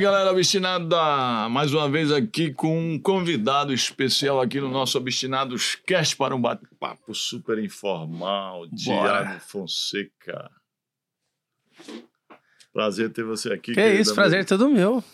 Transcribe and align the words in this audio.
galera 0.00 0.30
obstinada! 0.30 1.46
Mais 1.50 1.74
uma 1.74 1.86
vez 1.86 2.10
aqui 2.10 2.50
com 2.54 2.94
um 2.94 2.98
convidado 2.98 3.70
especial 3.70 4.40
aqui 4.40 4.58
no 4.58 4.70
nosso 4.70 4.96
Obstinados 4.96 5.76
Cast 5.86 6.16
para 6.16 6.34
um 6.34 6.40
bate-papo 6.40 7.14
super 7.14 7.58
informal. 7.58 8.66
Tiago 8.70 9.38
Fonseca. 9.40 10.50
Prazer 12.72 13.12
ter 13.12 13.24
você 13.24 13.52
aqui. 13.52 13.74
Que 13.74 13.92
isso, 13.92 14.14
prazer 14.14 14.40
é 14.40 14.44
todo 14.44 14.70
meu. 14.70 15.04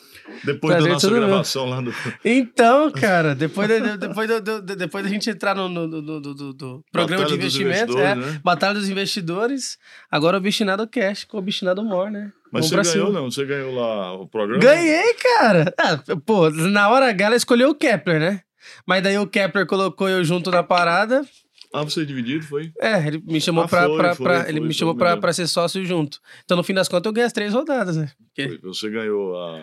Depois 0.45 0.75
prazer 0.75 0.89
da 0.89 0.95
nossa 0.95 1.11
gravação 1.11 1.67
meu. 1.67 1.75
lá 1.75 1.81
no. 1.81 1.95
Então, 2.25 2.91
cara, 2.91 3.35
depois, 3.35 3.69
de, 3.69 3.81
depois, 3.97 4.29
de, 4.29 4.77
depois 4.77 5.05
da 5.05 5.11
gente 5.11 5.31
entrar 5.31 5.55
no, 5.55 5.69
no, 5.69 5.87
no, 5.87 6.21
do 6.21 6.85
programa 6.93 7.23
Batalha 7.23 7.39
de 7.39 7.47
investimento, 7.47 7.99
é, 7.99 8.15
né? 8.15 8.41
Batalha 8.43 8.75
dos 8.75 8.89
Investidores, 8.89 9.79
agora 10.11 10.37
o 10.37 10.41
Obstinado 10.41 10.87
Cash 10.89 11.25
com 11.25 11.37
o 11.37 11.41
Obstinado 11.41 11.85
More, 11.85 12.11
né? 12.11 12.33
Mas 12.53 12.71
Vamos 12.71 12.87
você 12.87 12.93
ganhou, 12.95 13.09
cima. 13.09 13.21
não? 13.21 13.31
Você 13.31 13.45
ganhou 13.45 13.75
lá 13.75 14.13
o 14.15 14.27
programa? 14.27 14.63
Ganhei, 14.63 15.15
cara! 15.15 15.75
Ah, 15.79 16.01
pô, 16.25 16.51
na 16.51 16.89
hora 16.89 17.09
H 17.09 17.25
ela 17.27 17.37
escolheu 17.37 17.71
o 17.71 17.75
Kepler, 17.75 18.21
né? 18.21 18.41
Mas 18.87 19.03
daí 19.03 19.19
o 19.19 19.27
Kepler 19.27 19.67
colocou 19.67 20.09
eu 20.09 20.25
junto 20.25 20.51
na 20.51 20.63
parada. 20.63 21.25
Ah, 21.73 21.83
você 21.83 22.03
é 22.03 22.05
dividido, 22.05 22.45
foi? 22.45 22.73
É, 22.81 23.07
ele 23.07 23.23
me 23.27 23.41
chamou 23.41 23.65
ah, 23.65 23.69
pra, 23.69 23.87
foi, 23.87 23.97
pra, 23.97 24.15
foi, 24.15 24.25
pra 24.27 24.41
foi, 24.43 24.49
ele 24.49 24.61
me 24.61 24.73
chamou 24.73 24.95
pra, 24.95 25.17
pra, 25.17 25.33
ser 25.33 25.47
sócio 25.47 25.85
junto. 25.85 26.21
Então, 26.45 26.57
no 26.57 26.63
fim 26.63 26.73
das 26.73 26.89
contas, 26.89 27.07
eu 27.07 27.13
ganhei 27.13 27.27
as 27.27 27.33
três 27.33 27.53
rodadas, 27.53 27.97
né? 27.97 28.11
Porque... 28.35 28.59
Você 28.63 28.89
ganhou 28.89 29.37
a. 29.37 29.63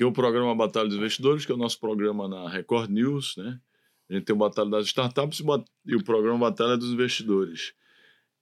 Porque 0.00 0.08
o 0.08 0.12
programa 0.12 0.54
Batalha 0.54 0.88
dos 0.88 0.96
Investidores, 0.96 1.44
que 1.44 1.52
é 1.52 1.54
o 1.54 1.58
nosso 1.58 1.78
programa 1.78 2.26
na 2.26 2.48
Record 2.48 2.88
News, 2.88 3.34
né? 3.36 3.60
A 4.08 4.14
gente 4.14 4.24
tem 4.24 4.34
o 4.34 4.38
Batalha 4.38 4.70
das 4.70 4.86
Startups 4.86 5.42
e 5.84 5.94
o 5.94 6.02
programa 6.02 6.38
Batalha 6.38 6.74
dos 6.78 6.90
Investidores. 6.90 7.74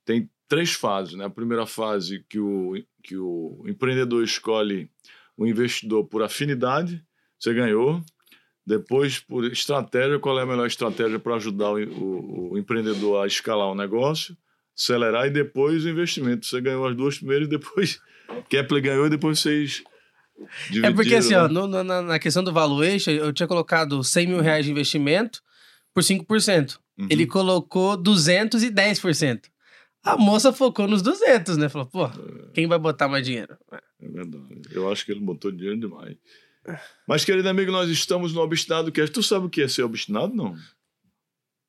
Tem 0.04 0.30
três 0.46 0.74
fases, 0.74 1.14
né? 1.14 1.24
A 1.24 1.30
primeira 1.30 1.66
fase 1.66 2.24
que 2.28 2.38
o, 2.38 2.74
que 3.02 3.16
o 3.16 3.64
empreendedor 3.66 4.22
escolhe 4.22 4.88
o 5.36 5.48
investidor 5.48 6.04
por 6.04 6.22
afinidade, 6.22 7.04
você 7.36 7.52
ganhou. 7.52 8.00
Depois, 8.64 9.18
por 9.18 9.44
estratégia, 9.44 10.20
qual 10.20 10.38
é 10.38 10.42
a 10.42 10.46
melhor 10.46 10.68
estratégia 10.68 11.18
para 11.18 11.34
ajudar 11.34 11.72
o, 11.72 11.82
o, 11.82 12.52
o, 12.52 12.58
empreendedor 12.58 13.24
a 13.24 13.26
escalar 13.26 13.66
o 13.66 13.74
negócio, 13.74 14.36
acelerar 14.78 15.26
e 15.26 15.30
depois 15.30 15.84
o 15.84 15.88
investimento. 15.88 16.46
Você 16.46 16.60
ganhou 16.60 16.86
as 16.86 16.94
duas 16.94 17.18
primeiras 17.18 17.48
e 17.48 17.50
depois 17.50 18.00
Kepler 18.48 18.80
ganhou 18.80 19.06
e 19.06 19.10
depois 19.10 19.40
vocês. 19.40 19.82
É 20.82 20.92
porque 20.92 21.14
assim, 21.14 21.34
né? 21.34 21.42
ó, 21.42 21.48
no, 21.48 21.66
na, 21.66 22.02
na 22.02 22.18
questão 22.18 22.44
do 22.44 22.52
valuation, 22.52 23.10
eu 23.10 23.32
tinha 23.32 23.46
colocado 23.46 24.02
100 24.02 24.26
mil 24.26 24.40
reais 24.40 24.64
de 24.64 24.70
investimento 24.70 25.42
por 25.94 26.02
5%. 26.02 26.78
Uhum. 26.98 27.06
Ele 27.10 27.26
colocou 27.26 27.96
210%. 27.96 29.42
A 30.04 30.16
moça 30.16 30.52
focou 30.52 30.86
nos 30.86 31.02
200, 31.02 31.56
né? 31.56 31.68
Falou, 31.68 31.86
pô, 31.86 32.08
quem 32.54 32.66
vai 32.66 32.78
botar 32.78 33.08
mais 33.08 33.24
dinheiro? 33.26 33.56
É 34.00 34.08
verdade. 34.08 34.62
Eu 34.70 34.90
acho 34.90 35.04
que 35.04 35.12
ele 35.12 35.20
botou 35.20 35.50
dinheiro 35.50 35.78
demais. 35.78 36.16
Mas, 37.06 37.24
querido 37.24 37.48
amigo, 37.48 37.72
nós 37.72 37.88
estamos 37.90 38.32
no 38.32 38.40
Obstinado 38.40 38.92
Cast. 38.92 39.12
Tu 39.12 39.22
sabe 39.22 39.46
o 39.46 39.50
que 39.50 39.62
é 39.62 39.68
ser 39.68 39.82
obstinado, 39.82 40.34
não? 40.34 40.56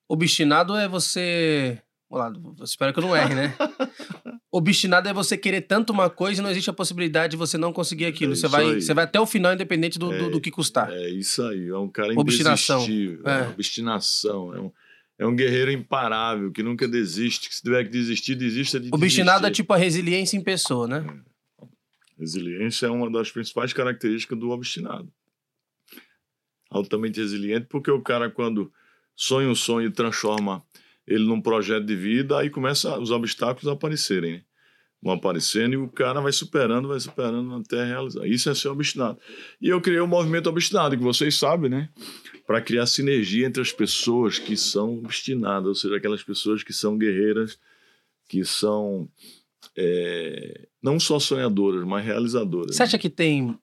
Obstinado 0.08 0.75
é 0.75 0.88
você... 0.88 1.81
Vamos 2.10 2.58
lá, 2.58 2.64
espero 2.66 2.92
que 2.92 3.00
eu 3.00 3.04
não 3.04 3.16
erre, 3.16 3.36
né? 3.36 3.56
Obstinado 4.52 5.08
é 5.08 5.14
você 5.14 5.38
querer 5.38 5.62
tanto 5.62 5.94
uma 5.94 6.10
coisa 6.10 6.42
e 6.42 6.44
não 6.44 6.50
existe 6.50 6.70
a 6.70 6.74
possibilidade 6.74 7.32
de 7.32 7.38
você 7.38 7.56
não 7.58 7.72
conseguir 7.72 8.06
aquilo. 8.06 8.34
É 8.34 8.36
você, 8.36 8.48
vai, 8.48 8.82
você 8.82 8.94
vai 8.96 9.04
até 9.04 9.20
o 9.20 9.28
final, 9.28 9.54
independente 9.54 10.00
do, 10.00 10.12
é, 10.12 10.18
do, 10.18 10.32
do, 10.32 10.42
que 10.42 10.50
custar. 10.50 10.92
É 10.92 11.10
isso 11.10 11.44
aí. 11.44 11.68
É 11.68 11.78
um 11.78 11.88
cara 11.88 12.20
Obstinação. 12.20 12.84
É. 13.26 13.32
é. 13.32 13.50
Obstinação. 13.50 14.56
É 14.56 14.60
um 14.60 14.72
é 15.20 15.28
um 15.28 15.36
guerreiro 15.36 15.70
imparável, 15.70 16.50
que 16.50 16.64
nunca 16.64 16.88
desiste, 16.88 17.50
que 17.50 17.56
se 17.56 17.62
tiver 17.62 17.84
que 17.84 17.90
desistir, 17.90 18.36
desista 18.36 18.80
de 18.80 18.90
Obstinado 18.90 19.46
é 19.46 19.52
tipo 19.52 19.74
a 19.74 19.78
resiliência 19.78 20.38
em 20.38 20.42
pessoa, 20.42 20.88
né? 20.88 21.06
É. 21.62 21.66
Resiliência 22.18 22.86
é 22.86 22.90
uma 22.90 23.12
das 23.12 23.30
principais 23.30 23.74
características 23.74 24.40
do 24.40 24.50
obstinado. 24.50 25.12
Altamente 26.69 27.19
resiliente, 27.19 27.68
porque 27.69 27.92
o 27.92 28.02
cara, 28.02 28.30
quando 28.30 28.72
sonha 29.14 29.50
um 29.50 29.56
sonho 29.56 29.88
e 29.88 29.92
transforma 29.92 30.64
ele 31.09 31.25
num 31.25 31.42
projeto 31.42 31.86
de 31.86 31.96
vida, 31.96 32.38
aí 32.38 32.50
começa 32.50 32.97
os 33.00 33.12
obstáculos 33.12 33.68
a 33.68 33.74
aparecerem. 33.74 34.34
Né? 34.34 34.42
Vão 35.02 35.14
aparecendo 35.14 35.74
e 35.74 35.78
o 35.78 35.88
cara 35.88 36.20
vai 36.20 36.31
superando, 36.31 36.90
vai 36.90 37.00
superando 37.00 37.56
até 37.56 37.86
realizar. 37.86 38.28
Isso 38.28 38.50
é 38.50 38.56
ser 38.56 38.68
obstinado. 38.68 39.18
E 39.62 39.69
eu 39.69 39.80
criei 39.80 40.00
o 40.00 40.03
um 40.03 40.08
movimento 40.08 40.48
obstinado, 40.48 40.98
que 40.98 41.03
vocês 41.03 41.36
sabem, 41.36 41.69
né? 41.69 41.90
para 42.46 42.62
criar 42.62 42.88
sinergia 42.88 43.46
entre 43.46 43.62
as 43.62 43.72
pessoas 43.72 44.40
que 44.40 44.58
são 44.58 44.98
obstinadas, 44.98 45.68
ou 45.68 45.75
seja, 45.75 45.96
aquelas 45.96 46.24
pessoas 46.24 46.64
que 46.64 46.74
são 46.74 46.98
guerreiras, 46.98 47.59
que 48.28 48.44
são 48.44 49.08
é, 49.78 50.68
não 50.81 51.00
só 51.00 51.19
sonhadoras, 51.19 51.86
mas 51.86 52.03
realizadoras. 52.03 52.75
Você 52.75 52.84
acha 52.84 52.98
que 52.98 53.09
tem 53.09 53.56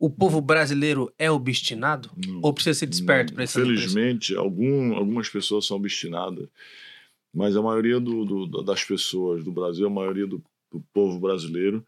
o 0.00 0.08
povo 0.08 0.40
brasileiro 0.40 1.12
é 1.18 1.30
obstinado? 1.30 2.10
Não, 2.16 2.40
ou 2.42 2.54
precisa 2.54 2.78
ser 2.78 2.86
desperto 2.86 3.34
para 3.34 3.44
isso? 3.44 3.60
Infelizmente, 3.60 4.34
algum, 4.34 4.94
algumas 4.94 5.28
pessoas 5.28 5.66
são 5.66 5.76
obstinadas, 5.76 6.48
mas 7.32 7.54
a 7.54 7.60
maioria 7.60 8.00
do, 8.00 8.24
do, 8.24 8.62
das 8.62 8.82
pessoas 8.82 9.44
do 9.44 9.52
Brasil, 9.52 9.86
a 9.86 9.90
maioria 9.90 10.26
do, 10.26 10.42
do 10.72 10.82
povo 10.94 11.20
brasileiro, 11.20 11.84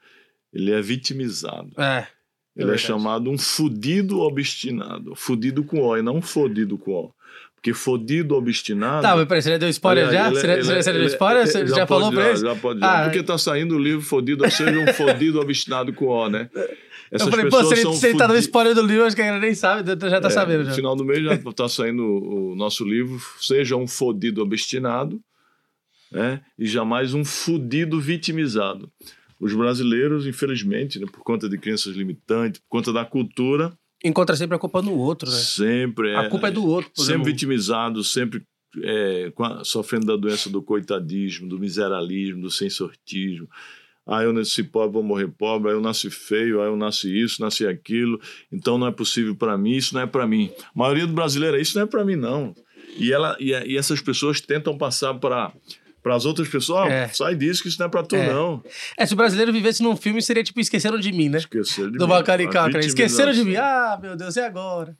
ele 0.53 0.71
é 0.71 0.83
vitimizado. 0.83 1.73
É. 1.81 2.07
Ele 2.55 2.71
é, 2.71 2.75
é 2.75 2.79
chamado 2.79 3.31
um 3.31 3.39
fudido 3.39 4.21
obstinado. 4.21 5.15
Fudido 5.17 5.65
com 5.65 5.81
O 5.81 5.97
e 5.97 6.03
não 6.03 6.21
fodido 6.21 6.77
com 6.77 6.93
O. 6.93 7.15
Porque 7.55 7.73
fodido 7.73 8.35
obstinado. 8.35 9.03
Tá, 9.03 9.17
mas 9.17 9.27
peraí, 9.27 9.41
você 9.41 9.51
já 9.53 9.57
deu 9.57 9.69
spoiler 9.71 10.11
já? 10.11 10.27
Ele, 10.27 10.37
é- 10.37 10.41
você, 10.41 10.51
ele, 10.51 10.83
você 10.83 10.93
deu 10.93 11.05
spoiler? 11.07 11.47
Você 11.47 11.67
já, 11.67 11.77
já 11.77 11.87
falou 11.87 12.13
pra 12.13 12.29
ele? 12.29 12.37
Já 12.37 12.57
pode 12.57 12.81
ah, 12.83 13.05
Porque 13.05 13.23
tá 13.23 13.39
saindo 13.39 13.77
o 13.77 13.79
livro 13.79 14.03
Fodido, 14.05 14.45
ou 14.45 14.51
seja, 14.51 14.79
um 14.79 14.87
fodido 14.93 15.41
obstinado 15.41 15.95
com 15.95 16.07
O, 16.07 16.29
né? 16.29 16.51
Essas 17.13 17.29
eu 17.29 17.31
falei, 17.31 17.51
pô, 17.51 17.63
se 17.65 17.75
ele, 17.75 17.93
se 17.95 18.07
ele 18.09 18.19
tá 18.19 18.27
dando 18.27 18.39
spoiler 18.39 18.75
do 18.75 18.81
livro, 18.81 19.05
acho 19.05 19.15
que 19.15 19.21
a 19.21 19.27
galera 19.27 19.45
nem 19.45 19.55
sabe, 19.55 19.87
já 19.87 20.21
tá 20.21 20.29
é, 20.29 20.31
sabendo. 20.31 20.65
Já. 20.65 20.71
No 20.71 20.75
final 20.75 20.97
do 20.97 21.05
mês 21.05 21.23
já 21.23 21.37
tá 21.53 21.69
saindo 21.69 22.03
o 22.03 22.57
nosso 22.57 22.85
livro, 22.85 23.21
Seja 23.39 23.77
um 23.77 23.87
fodido 23.87 24.43
obstinado, 24.43 25.21
né? 26.11 26.41
E 26.59 26.67
jamais 26.67 27.13
um 27.13 27.25
fudido 27.25 28.01
vitimizado 28.01 28.91
os 29.43 29.53
brasileiros, 29.55 30.25
infelizmente, 30.25 31.01
né, 31.01 31.07
por 31.11 31.25
conta 31.25 31.49
de 31.49 31.59
crenças 31.59 31.97
limitantes, 31.97 32.61
por 32.61 32.69
conta 32.69 32.93
da 32.93 33.05
cultura. 33.05 33.77
Encontra 34.05 34.37
sempre 34.37 34.55
a 34.55 34.59
culpa 34.59 34.81
no 34.81 34.95
outro, 34.95 35.29
né? 35.29 35.37
Sempre. 35.37 36.11
É, 36.13 36.17
a 36.17 36.29
culpa 36.29 36.47
é 36.47 36.51
do 36.53 36.65
outro. 36.65 36.91
Sempre 36.95 37.13
exemplo. 37.13 37.25
vitimizado, 37.27 38.05
sempre 38.05 38.43
é, 38.85 39.33
sofrendo 39.65 40.07
da 40.07 40.17
doença 40.17 40.49
do 40.49 40.63
coitadismo, 40.63 41.49
do 41.49 41.59
miseralismo, 41.59 42.41
do 42.41 42.51
sensortismo. 42.53 43.49
Ah, 44.07 44.23
eu 44.23 44.33
nasci 44.33 44.65
pobre, 44.65 44.95
vou 44.95 45.03
morrer 45.03 45.29
pobre. 45.29 45.71
Ah, 45.71 45.75
eu 45.75 45.81
nasci 45.81 46.11
feio. 46.11 46.61
Ah, 46.61 46.65
eu 46.65 46.77
nasci 46.77 47.09
isso, 47.09 47.41
nasci 47.41 47.67
aquilo. 47.67 48.21
Então 48.51 48.79
não 48.79 48.87
é 48.87 48.93
possível 48.93 49.35
para 49.35 49.57
mim. 49.57 49.73
Isso 49.73 49.95
não 49.95 50.03
é 50.03 50.07
para 50.07 50.27
mim. 50.27 50.51
A 50.75 50.79
maioria 50.79 51.07
do 51.07 51.13
brasileiro, 51.13 51.61
isso 51.61 51.77
não 51.77 51.85
é 51.85 51.87
para 51.87 52.05
mim, 52.05 52.17
não. 52.17 52.55
E, 52.99 53.13
ela, 53.13 53.37
e, 53.39 53.51
e 53.51 53.77
essas 53.77 54.01
pessoas 54.01 54.41
tentam 54.41 54.77
passar 54.77 55.15
para 55.15 55.53
para 56.03 56.17
as 56.17 56.25
outras 56.25 56.49
pessoas, 56.49 56.91
é. 56.91 57.07
sai 57.07 57.37
disso 57.37 57.63
que 57.63 57.69
isso 57.69 57.79
não 57.79 57.87
é 57.87 57.89
para 57.89 58.03
tu, 58.03 58.17
é. 58.17 58.33
não. 58.33 58.61
É, 58.99 59.07
se 59.07 59.15
o 59.15 59.17
brasileiro 59.17 59.53
vivesse 59.53 59.85
num 59.85 59.95
filme, 59.95 60.21
seria 60.21 60.43
tipo 60.43 60.59
Esqueceram 60.59 60.99
de 60.99 61.13
Mim, 61.13 61.29
né? 61.29 61.39
Esqueceram 61.39 61.93
de 61.93 61.97
Do 61.97 62.09
mim. 62.09 62.15
Do 62.23 62.79
Esqueceram 62.81 63.33
de 63.33 63.45
mim. 63.45 63.55
Ah, 63.55 63.97
meu 64.03 64.17
Deus, 64.17 64.35
e 64.35 64.41
agora? 64.41 64.99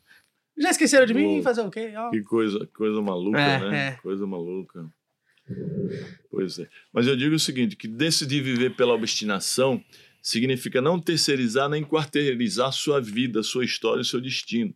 Já 0.57 0.71
esqueceram 0.71 1.07
de 1.07 1.13
Pô, 1.13 1.19
mim? 1.19 1.43
Fazer 1.43 1.63
o 1.63 1.71
quê? 1.71 1.93
Oh. 1.99 2.11
Que 2.11 2.23
coisa, 2.23 2.69
coisa 2.77 3.01
maluca, 3.03 3.41
é, 3.41 3.59
né? 3.59 3.89
É. 3.89 3.93
Coisa 4.03 4.27
maluca. 4.27 4.87
Pois 6.31 6.59
é. 6.59 6.69
Mas 6.93 7.07
eu 7.07 7.17
digo 7.17 7.35
o 7.35 7.39
seguinte, 7.39 7.77
que 7.77 7.89
decidir 7.89 8.43
viver 8.43 8.75
pela 8.77 8.95
obstinação 8.95 9.83
significa 10.23 10.81
não 10.81 11.01
terceirizar 11.01 11.69
nem 11.69 11.83
quarteirizar 11.85 12.73
sua 12.73 13.01
vida, 13.01 13.43
sua 13.43 13.65
história, 13.65 14.05
seu 14.05 14.21
destino. 14.21 14.75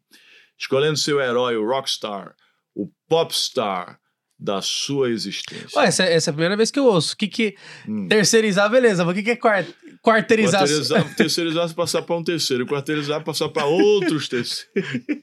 Escolhendo 0.59 0.97
seu 0.97 1.21
herói, 1.21 1.57
o 1.57 1.67
rockstar, 1.67 2.35
o 2.75 2.91
popstar, 3.09 4.01
da 4.39 4.61
sua 4.61 5.11
existência. 5.11 5.79
Ué, 5.79 5.87
essa, 5.87 6.05
essa, 6.05 6.29
é 6.29 6.31
a 6.31 6.35
primeira 6.35 6.57
vez 6.57 6.71
que 6.71 6.79
eu 6.79 6.85
ouço. 6.85 7.15
O 7.15 7.17
que 7.17 7.27
que... 7.27 7.57
Hum. 7.89 8.07
Terceirizar, 8.07 8.71
beleza. 8.71 9.05
Mas 9.05 9.13
o 9.13 9.17
que 9.17 9.23
que 9.23 9.31
é 9.31 9.37
quart... 9.37 9.67
quarteirizar? 10.03 10.61
Quarteirizar, 10.61 11.17
terceirizar 11.17 11.75
passar 11.75 12.03
para 12.03 12.17
um 12.17 12.23
terceiro. 12.23 12.67
Quarteirizar 12.67 13.25
passar 13.25 13.49
para 13.49 13.65
outros 13.65 14.29
terceiros. 14.29 14.67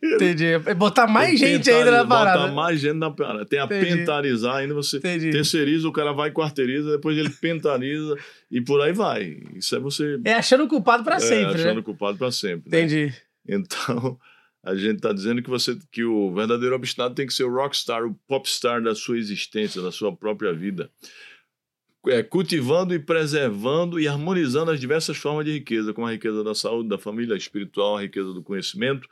Entendi. 0.04 0.46
É 0.46 0.74
botar 0.74 1.06
mais 1.06 1.40
gente 1.40 1.70
ainda 1.70 1.92
na 1.92 2.06
parada. 2.06 2.40
Botar 2.40 2.54
mais 2.54 2.80
gente 2.80 2.98
na 2.98 3.12
parada. 3.12 3.46
Tem 3.46 3.60
a 3.60 3.66
Entendi. 3.66 3.98
pentarizar, 3.98 4.56
ainda 4.56 4.74
você 4.74 4.98
Entendi. 4.98 5.30
terceiriza, 5.30 5.88
o 5.88 5.92
cara 5.92 6.12
vai 6.12 6.30
e 6.30 6.34
quarteiriza, 6.34 6.90
depois 6.92 7.16
ele 7.16 7.30
pentariza 7.30 8.18
e 8.50 8.62
por 8.62 8.82
aí 8.82 8.94
vai. 8.94 9.38
Isso 9.56 9.76
é 9.76 9.80
você... 9.80 10.20
É 10.26 10.34
achando 10.34 10.68
culpado 10.68 11.04
para 11.04 11.18
é, 11.18 11.20
sempre, 11.20 11.62
achando 11.62 11.78
né? 11.78 11.82
culpado 11.84 12.18
para 12.18 12.32
sempre. 12.32 12.70
Né? 12.72 12.80
Entendi. 12.80 13.06
Né? 13.48 13.58
Então... 13.58 14.18
A 14.64 14.76
gente 14.76 14.96
está 14.96 15.12
dizendo 15.12 15.44
que 15.44 15.50
você 15.50 15.78
que 15.92 16.06
o 16.06 16.34
verdadeiro 16.34 16.74
obstinado 16.74 17.14
tem 17.14 17.28
que 17.28 17.34
ser 17.34 17.44
o 17.44 17.54
rockstar, 17.54 18.06
o 18.06 18.16
popstar 18.28 18.82
da 18.82 18.96
sua 18.96 19.18
existência, 19.18 19.82
da 19.82 19.92
sua 19.92 20.16
própria 20.16 20.54
vida. 20.54 20.90
É, 22.08 22.24
cultivando 22.24 22.94
e 22.94 23.00
preservando 23.00 24.00
e 24.00 24.08
harmonizando 24.08 24.72
as 24.72 24.80
diversas 24.80 25.18
formas 25.18 25.46
de 25.46 25.52
riqueza, 25.54 25.94
como 25.94 26.08
a 26.08 26.12
riqueza 26.12 26.44
da 26.44 26.56
saúde, 26.56 26.90
da 26.90 26.98
família, 26.98 27.36
espiritual, 27.36 27.98
a 27.98 28.02
riqueza 28.02 28.34
do 28.34 28.42
conhecimento, 28.42 29.08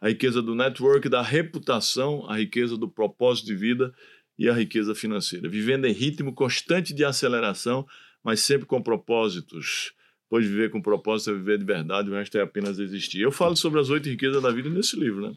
a 0.00 0.08
riqueza 0.08 0.42
do 0.42 0.54
network, 0.54 1.08
da 1.08 1.22
reputação, 1.22 2.28
a 2.28 2.38
riqueza 2.38 2.76
do 2.76 2.88
propósito 2.88 3.46
de 3.46 3.54
vida 3.54 3.94
e 4.38 4.48
a 4.48 4.52
riqueza 4.52 4.94
financeira. 4.94 5.48
Vivendo 5.48 5.86
em 5.86 5.92
ritmo 5.92 6.32
constante 6.32 6.92
de 6.92 7.04
aceleração, 7.04 7.86
mas 8.22 8.40
sempre 8.40 8.66
com 8.66 8.82
propósitos 8.82 9.92
pois 10.28 10.46
viver 10.46 10.70
com 10.70 10.80
propósito 10.82 11.30
é 11.30 11.34
viver 11.34 11.58
de 11.58 11.64
verdade, 11.64 12.10
o 12.10 12.14
resto 12.14 12.38
é 12.38 12.42
apenas 12.42 12.78
existir. 12.78 13.20
Eu 13.20 13.32
falo 13.32 13.56
sobre 13.56 13.80
as 13.80 13.90
oito 13.90 14.08
riquezas 14.08 14.42
da 14.42 14.50
vida 14.50 14.68
nesse 14.68 14.98
livro, 14.98 15.28
né? 15.28 15.34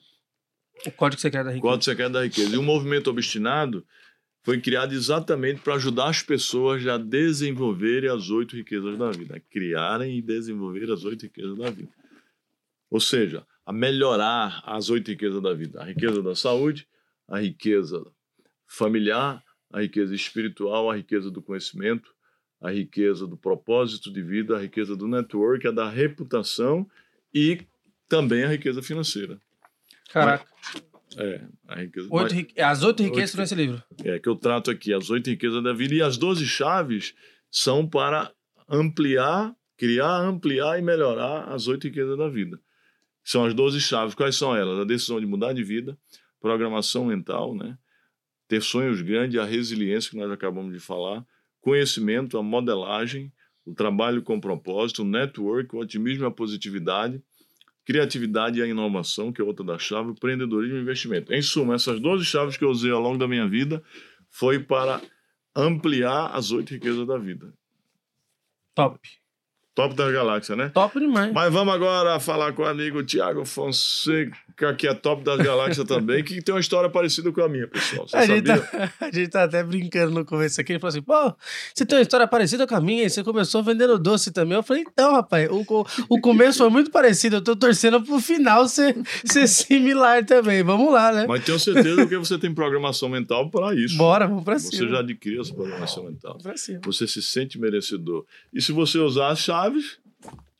O 0.85 0.91
Código 0.91 1.21
Secreto 1.21 1.45
da 1.45 1.51
Riqueza. 1.51 1.61
Código 1.67 1.83
Secreto 1.83 2.11
da 2.11 2.23
Riqueza. 2.23 2.55
E 2.55 2.57
o 2.57 2.63
movimento 2.63 3.09
obstinado 3.09 3.85
foi 4.43 4.61
criado 4.61 4.93
exatamente 4.93 5.61
para 5.61 5.75
ajudar 5.75 6.09
as 6.09 6.23
pessoas 6.23 6.85
a 6.87 6.97
desenvolverem 6.97 8.09
as 8.09 8.29
oito 8.29 8.55
riquezas 8.55 8.97
da 8.97 9.11
vida, 9.11 9.35
a 9.35 9.39
criarem 9.39 10.17
e 10.17 10.21
desenvolver 10.21 10.89
as 10.91 11.03
oito 11.03 11.23
riquezas 11.23 11.57
da 11.57 11.69
vida. 11.69 11.91
Ou 12.89 12.99
seja, 12.99 13.45
a 13.65 13.73
melhorar 13.73 14.63
as 14.65 14.89
oito 14.89 15.09
riquezas 15.09 15.41
da 15.41 15.53
vida: 15.53 15.81
a 15.81 15.85
riqueza 15.85 16.23
da 16.23 16.35
saúde, 16.35 16.87
a 17.27 17.39
riqueza 17.39 18.03
familiar, 18.65 19.43
a 19.71 19.81
riqueza 19.81 20.15
espiritual, 20.15 20.89
a 20.89 20.95
riqueza 20.95 21.29
do 21.29 21.41
conhecimento, 21.41 22.09
a 22.61 22.71
riqueza 22.71 23.25
do 23.25 23.37
propósito 23.37 24.11
de 24.11 24.21
vida, 24.21 24.57
a 24.57 24.61
riqueza 24.61 24.95
do 24.95 25.07
network, 25.07 25.67
a 25.67 25.71
da 25.71 25.89
reputação 25.89 26.89
e 27.33 27.61
também 28.07 28.43
a 28.43 28.49
riqueza 28.49 28.81
financeira. 28.81 29.39
Caraca. 30.11 30.45
É, 31.17 31.41
a 31.67 31.75
riqueza. 31.75 32.07
Oito, 32.11 32.35
mas, 32.35 32.47
as 32.57 32.83
oito 32.83 33.03
riquezas 33.03 33.35
nesse 33.35 33.55
livro. 33.55 33.81
É, 34.03 34.19
que 34.19 34.29
eu 34.29 34.35
trato 34.35 34.69
aqui, 34.69 34.93
as 34.93 35.09
oito 35.09 35.29
riquezas 35.29 35.63
da 35.63 35.73
vida. 35.73 35.95
E 35.95 36.01
as 36.01 36.17
doze 36.17 36.45
chaves 36.45 37.15
são 37.49 37.87
para 37.87 38.31
ampliar, 38.67 39.55
criar, 39.77 40.17
ampliar 40.19 40.77
e 40.77 40.81
melhorar 40.81 41.51
as 41.51 41.67
oito 41.67 41.85
riquezas 41.85 42.17
da 42.17 42.27
vida. 42.27 42.59
São 43.23 43.45
as 43.45 43.53
doze 43.53 43.79
chaves. 43.79 44.13
Quais 44.13 44.35
são 44.35 44.55
elas? 44.55 44.79
A 44.79 44.83
decisão 44.83 45.19
de 45.19 45.25
mudar 45.25 45.53
de 45.53 45.63
vida, 45.63 45.97
programação 46.39 47.05
mental, 47.05 47.55
né? 47.55 47.77
ter 48.49 48.61
sonhos 48.63 49.01
grandes, 49.01 49.39
a 49.39 49.45
resiliência 49.45 50.09
que 50.09 50.17
nós 50.17 50.31
acabamos 50.31 50.73
de 50.73 50.79
falar, 50.79 51.23
conhecimento, 51.61 52.37
a 52.37 52.43
modelagem, 52.43 53.31
o 53.65 53.73
trabalho 53.73 54.21
com 54.21 54.39
propósito, 54.39 55.03
o 55.03 55.05
network, 55.05 55.75
o 55.75 55.79
otimismo 55.79 56.23
e 56.23 56.27
a 56.27 56.31
positividade, 56.31 57.21
criatividade 57.85 58.59
e 58.59 58.63
a 58.63 58.67
inovação, 58.67 59.31
que 59.31 59.41
é 59.41 59.43
outra 59.43 59.65
da 59.65 59.77
chave, 59.77 60.11
empreendedorismo 60.11 60.77
e 60.77 60.81
investimento. 60.81 61.33
Em 61.33 61.41
suma, 61.41 61.75
essas 61.75 61.99
12 61.99 62.23
chaves 62.25 62.57
que 62.57 62.63
eu 62.63 62.69
usei 62.69 62.91
ao 62.91 63.01
longo 63.01 63.17
da 63.17 63.27
minha 63.27 63.47
vida 63.47 63.83
foi 64.29 64.59
para 64.59 65.01
ampliar 65.55 66.27
as 66.27 66.51
oito 66.51 66.71
riquezas 66.71 67.05
da 67.07 67.17
vida. 67.17 67.53
Top. 68.75 68.99
Top 69.79 69.95
das 69.95 70.11
galáxias, 70.11 70.57
né? 70.57 70.71
Top 70.73 70.99
demais. 70.99 71.31
Mas 71.31 71.53
vamos 71.53 71.73
agora 71.73 72.19
falar 72.19 72.51
com 72.51 72.63
o 72.63 72.65
amigo 72.65 73.01
Tiago 73.01 73.45
Fonseca, 73.45 74.73
que 74.77 74.85
é 74.85 74.93
top 74.93 75.23
das 75.23 75.37
galáxias 75.37 75.87
também, 75.87 76.21
que 76.21 76.41
tem 76.41 76.53
uma 76.53 76.59
história 76.59 76.89
parecida 76.89 77.31
com 77.31 77.41
a 77.41 77.47
minha, 77.47 77.65
pessoal. 77.65 78.05
Você 78.05 78.17
a, 78.17 78.25
gente 78.25 78.45
sabia? 78.45 78.67
tá, 78.67 78.93
a 79.07 79.11
gente 79.11 79.29
tá 79.29 79.43
até 79.43 79.63
brincando 79.63 80.11
no 80.11 80.25
começo 80.25 80.59
aqui. 80.59 80.73
Ele 80.73 80.79
falou 80.79 80.89
assim: 80.89 81.01
pô, 81.01 81.33
você 81.73 81.85
tem 81.85 81.97
uma 81.97 82.01
história 82.01 82.27
parecida 82.27 82.67
com 82.67 82.75
a 82.75 82.81
minha 82.81 83.05
e 83.05 83.09
você 83.09 83.23
começou 83.23 83.63
vendendo 83.63 83.97
doce 83.97 84.31
também. 84.31 84.57
Eu 84.57 84.63
falei: 84.63 84.83
então, 84.85 85.13
rapaz, 85.13 85.49
o, 85.49 85.63
o 86.09 86.19
começo 86.19 86.57
foi 86.57 86.69
muito 86.69 86.91
parecido. 86.91 87.37
Eu 87.37 87.41
tô 87.41 87.55
torcendo 87.55 88.01
pro 88.01 88.19
final 88.19 88.67
ser, 88.67 88.97
ser 89.23 89.47
similar 89.47 90.25
também. 90.25 90.61
Vamos 90.61 90.91
lá, 90.91 91.13
né? 91.13 91.25
Mas 91.25 91.45
tenho 91.45 91.57
certeza 91.57 92.05
que 92.05 92.17
você 92.17 92.37
tem 92.37 92.53
programação 92.53 93.07
mental 93.07 93.49
para 93.49 93.73
isso. 93.73 93.95
Bora, 93.97 94.27
vamos 94.27 94.43
pra 94.43 94.59
Você 94.59 94.75
cima. 94.75 94.89
já 94.89 94.99
adquiriu 94.99 95.41
essa 95.41 95.53
programação 95.53 96.03
mental. 96.03 96.31
Vamos 96.31 96.43
pra 96.43 96.57
cima. 96.57 96.81
Você 96.83 97.07
se 97.07 97.21
sente 97.21 97.57
merecedor. 97.57 98.25
E 98.53 98.61
se 98.61 98.73
você 98.73 98.97
usar 98.97 99.29
as 99.29 99.39
chaves, 99.69 99.97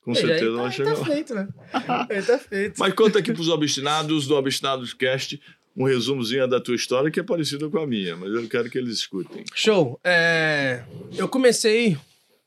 com 0.01 0.15
certeza 0.15 0.45
aí 0.45 0.51
tá, 0.51 0.57
vai 0.57 0.65
aí 0.65 0.71
chegar 0.71 0.93
tá 0.93 0.99
lá. 0.99 1.05
feito, 1.05 1.35
né? 1.35 1.47
Aí 2.09 2.21
tá 2.23 2.39
feito. 2.39 2.75
Mas 2.79 2.93
conta 2.93 3.19
aqui 3.19 3.31
pros 3.33 3.49
obstinados 3.49 4.27
do 4.27 4.35
Obstinados 4.35 4.93
Cast 4.93 5.39
um 5.77 5.83
resumozinho 5.85 6.47
da 6.47 6.59
tua 6.59 6.75
história 6.75 7.09
que 7.11 7.19
é 7.19 7.23
parecida 7.23 7.69
com 7.69 7.77
a 7.79 7.87
minha, 7.87 8.15
mas 8.17 8.31
eu 8.33 8.47
quero 8.49 8.69
que 8.69 8.77
eles 8.77 8.97
escutem. 8.97 9.43
Show. 9.53 9.99
É, 10.03 10.83
eu 11.15 11.27
comecei 11.29 11.95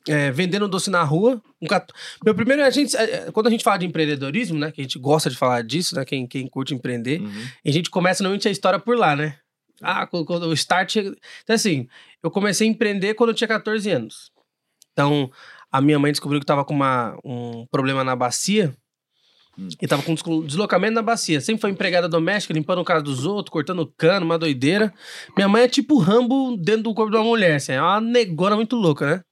é, 0.09 0.31
vendendo 0.33 0.67
doce 0.69 0.91
na 0.91 1.03
rua. 1.03 1.41
Um 1.61 1.67
cat- 1.67 1.93
Meu 2.25 2.35
primeiro, 2.35 2.63
a 2.65 2.69
gente, 2.71 2.95
é, 2.97 3.31
quando 3.31 3.47
a 3.47 3.51
gente 3.51 3.63
fala 3.65 3.79
de 3.79 3.87
empreendedorismo, 3.87 4.59
né? 4.59 4.71
Que 4.73 4.81
a 4.81 4.85
gente 4.85 4.99
gosta 4.99 5.31
de 5.31 5.37
falar 5.37 5.63
disso, 5.63 5.95
né? 5.95 6.05
Quem, 6.05 6.27
quem 6.27 6.47
curte 6.47 6.75
empreender. 6.75 7.21
Uhum. 7.21 7.47
A 7.65 7.71
gente 7.71 7.89
começa 7.89 8.23
normalmente 8.23 8.49
a 8.49 8.51
história 8.51 8.79
por 8.79 8.97
lá, 8.99 9.15
né? 9.17 9.37
Ah, 9.81 10.07
quando, 10.07 10.27
quando 10.27 10.43
o 10.49 10.53
start. 10.53 10.91
chega- 10.93 11.17
Então, 11.45 11.55
assim, 11.57 11.89
eu 12.23 12.31
comecei 12.31 12.67
a 12.67 12.71
empreender 12.71 13.15
quando 13.15 13.31
eu 13.31 13.35
tinha 13.35 13.49
14 13.49 13.89
anos. 13.91 14.31
Então, 14.93 15.31
a 15.73 15.81
minha 15.81 15.99
mãe 15.99 16.13
descobriu 16.13 16.39
que 16.39 16.47
tava 16.47 16.65
com 16.65 16.75
uma, 16.75 17.19
um 17.25 17.67
problema 17.71 18.05
na 18.05 18.15
bacia. 18.15 18.75
Hum. 19.59 19.69
E 19.81 19.87
tava 19.87 20.03
com 20.03 20.15
deslocamento 20.45 20.95
na 20.95 21.03
bacia. 21.03 21.41
Sempre 21.41 21.63
foi 21.63 21.71
empregada 21.71 22.09
doméstica, 22.09 22.53
limpando 22.53 22.81
o 22.81 22.85
casa 22.85 23.03
dos 23.03 23.25
outros, 23.25 23.53
cortando 23.53 23.91
cano, 23.97 24.27
uma 24.27 24.39
doideira. 24.39 24.93
Minha 25.35 25.49
mãe 25.49 25.63
é 25.63 25.69
tipo 25.69 25.99
Rambo 25.99 26.57
dentro 26.57 26.85
do 26.85 26.95
corpo 26.95 27.11
de 27.11 27.17
uma 27.17 27.25
mulher, 27.25 27.57
assim. 27.57 27.73
É 27.73 27.81
uma 27.81 28.01
negona 28.01 28.55
muito 28.55 28.77
louca, 28.77 29.07
né? 29.07 29.23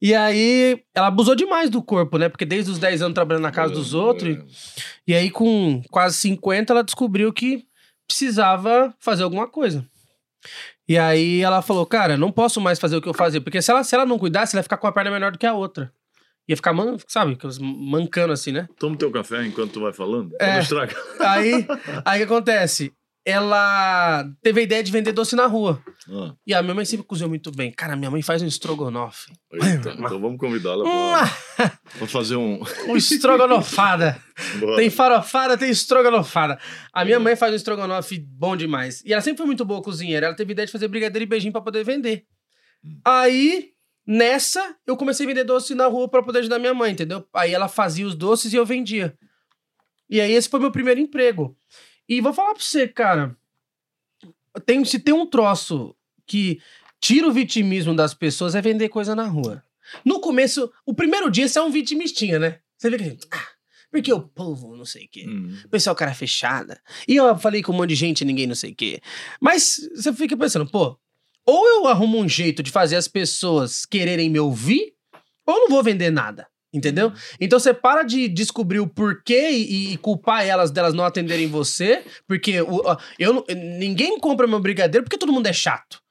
E 0.00 0.14
aí, 0.14 0.82
ela 0.94 1.06
abusou 1.06 1.34
demais 1.34 1.70
do 1.70 1.82
corpo, 1.82 2.18
né? 2.18 2.28
Porque 2.28 2.44
desde 2.44 2.70
os 2.70 2.78
10 2.78 3.02
anos 3.02 3.14
trabalhando 3.14 3.44
na 3.44 3.52
casa 3.52 3.72
dos 3.72 3.94
outros. 3.94 4.36
E 5.06 5.14
aí, 5.14 5.30
com 5.30 5.82
quase 5.90 6.16
50, 6.18 6.72
ela 6.72 6.84
descobriu 6.84 7.32
que 7.32 7.64
precisava 8.06 8.94
fazer 9.00 9.22
alguma 9.22 9.48
coisa. 9.48 9.86
E 10.88 10.98
aí 10.98 11.40
ela 11.40 11.62
falou, 11.62 11.86
cara, 11.86 12.16
não 12.16 12.30
posso 12.30 12.60
mais 12.60 12.78
fazer 12.78 12.96
o 12.96 13.02
que 13.02 13.08
eu 13.08 13.14
fazia. 13.14 13.40
Porque 13.40 13.62
se 13.62 13.70
ela, 13.70 13.82
se 13.82 13.94
ela 13.94 14.04
não 14.04 14.18
cuidasse, 14.18 14.54
ela 14.54 14.60
ia 14.60 14.64
ficar 14.64 14.76
com 14.76 14.86
a 14.86 14.92
perna 14.92 15.10
menor 15.10 15.32
do 15.32 15.38
que 15.38 15.46
a 15.46 15.54
outra. 15.54 15.92
Ia 16.46 16.56
ficar, 16.56 16.74
man, 16.74 16.96
sabe, 17.08 17.38
mancando 17.60 18.32
assim, 18.32 18.52
né? 18.52 18.68
Toma 18.78 18.96
teu 18.96 19.10
café 19.10 19.46
enquanto 19.46 19.72
tu 19.72 19.80
vai 19.80 19.92
falando. 19.92 20.30
É. 20.38 20.58
Estragar. 20.58 20.96
Aí, 21.20 21.66
aí 22.04 22.22
o 22.22 22.26
que 22.26 22.32
acontece? 22.32 22.92
Ela 23.26 24.30
teve 24.42 24.60
a 24.60 24.62
ideia 24.62 24.82
de 24.82 24.92
vender 24.92 25.12
doce 25.12 25.34
na 25.34 25.46
rua. 25.46 25.82
Ah, 26.10 26.34
E 26.46 26.52
a 26.52 26.62
minha 26.62 26.74
mãe 26.74 26.84
sempre 26.84 27.06
cozinhou 27.06 27.28
muito 27.30 27.50
bem. 27.50 27.72
Cara, 27.72 27.96
minha 27.96 28.10
mãe 28.10 28.20
faz 28.20 28.42
um 28.42 28.46
estrogonofe. 28.46 29.32
eita, 29.50 29.94
então 29.96 30.20
vamos 30.20 30.38
convidá-la 30.38 30.84
pra, 31.56 31.78
pra 31.98 32.06
fazer 32.06 32.36
um. 32.36 32.60
Um 32.86 32.96
estrogonofada. 32.96 34.20
Bora. 34.60 34.76
Tem 34.76 34.90
farofada, 34.90 35.56
tem 35.56 35.70
estrogonofada. 35.70 36.58
A 36.92 37.02
minha 37.04 37.18
mãe 37.18 37.34
faz 37.34 37.52
um 37.52 37.56
estrogonofe 37.56 38.18
bom 38.18 38.54
demais. 38.56 39.02
E 39.06 39.12
ela 39.14 39.22
sempre 39.22 39.38
foi 39.38 39.46
muito 39.46 39.64
boa 39.64 39.80
cozinheira. 39.82 40.26
Ela 40.26 40.36
teve 40.36 40.52
ideia 40.52 40.66
de 40.66 40.72
fazer 40.72 40.88
brigadeiro 40.88 41.22
e 41.24 41.26
beijinho 41.26 41.52
pra 41.52 41.62
poder 41.62 41.82
vender. 41.82 42.24
Aí, 43.02 43.70
nessa, 44.06 44.76
eu 44.86 44.96
comecei 44.98 45.24
a 45.24 45.28
vender 45.28 45.44
doce 45.44 45.74
na 45.74 45.86
rua 45.86 46.08
pra 46.10 46.22
poder 46.22 46.40
ajudar 46.40 46.58
minha 46.58 46.74
mãe, 46.74 46.92
entendeu? 46.92 47.26
Aí 47.34 47.54
ela 47.54 47.68
fazia 47.68 48.06
os 48.06 48.14
doces 48.14 48.52
e 48.52 48.56
eu 48.56 48.66
vendia. 48.66 49.14
E 50.10 50.20
aí, 50.20 50.32
esse 50.32 50.50
foi 50.50 50.60
meu 50.60 50.70
primeiro 50.70 51.00
emprego. 51.00 51.56
E 52.08 52.20
vou 52.20 52.32
falar 52.32 52.54
pra 52.54 52.62
você, 52.62 52.86
cara. 52.86 53.36
Tem, 54.64 54.84
se 54.84 54.98
tem 54.98 55.14
um 55.14 55.26
troço 55.26 55.94
que 56.26 56.60
tira 57.00 57.28
o 57.28 57.32
vitimismo 57.32 57.94
das 57.94 58.14
pessoas 58.14 58.54
é 58.54 58.62
vender 58.62 58.88
coisa 58.88 59.14
na 59.14 59.26
rua. 59.26 59.62
No 60.04 60.20
começo, 60.20 60.72
o 60.86 60.94
primeiro 60.94 61.30
dia 61.30 61.48
você 61.48 61.58
é 61.58 61.62
um 61.62 61.70
vitimistinha, 61.70 62.38
né? 62.38 62.60
Você 62.76 62.90
vê 62.90 62.98
que. 62.98 63.18
Ah, 63.30 63.48
porque 63.90 64.12
o 64.12 64.20
povo, 64.20 64.76
não 64.76 64.84
sei 64.84 65.04
o 65.04 65.08
quê. 65.08 65.24
Hum. 65.28 65.56
O 65.64 65.68
pessoal, 65.68 65.94
cara 65.94 66.14
fechada. 66.14 66.80
E 67.06 67.14
eu 67.16 67.38
falei 67.38 67.62
com 67.62 67.72
um 67.72 67.76
monte 67.76 67.90
de 67.90 67.94
gente 67.94 68.22
e 68.22 68.24
ninguém 68.24 68.46
não 68.46 68.54
sei 68.54 68.72
o 68.72 68.74
quê. 68.74 69.00
Mas 69.40 69.88
você 69.94 70.12
fica 70.12 70.36
pensando, 70.36 70.68
pô, 70.68 70.98
ou 71.46 71.68
eu 71.68 71.86
arrumo 71.86 72.18
um 72.18 72.28
jeito 72.28 72.62
de 72.62 72.70
fazer 72.70 72.96
as 72.96 73.06
pessoas 73.06 73.84
quererem 73.84 74.30
me 74.30 74.40
ouvir, 74.40 74.94
ou 75.46 75.54
eu 75.54 75.60
não 75.60 75.68
vou 75.68 75.82
vender 75.82 76.10
nada. 76.10 76.48
Entendeu? 76.74 77.12
Então 77.40 77.58
você 77.58 77.72
para 77.72 78.02
de 78.02 78.26
descobrir 78.28 78.80
o 78.80 78.88
porquê 78.88 79.48
e, 79.50 79.92
e 79.92 79.96
culpar 79.96 80.44
elas 80.44 80.72
delas 80.72 80.92
não 80.92 81.04
atenderem 81.04 81.46
você, 81.46 82.02
porque 82.26 82.60
o- 82.62 82.82
eu, 83.16 83.44
ninguém 83.78 84.18
compra 84.18 84.44
meu 84.46 84.58
brigadeiro 84.58 85.04
porque 85.04 85.16
todo 85.16 85.32
mundo 85.32 85.46
é 85.46 85.52
chato. 85.52 86.02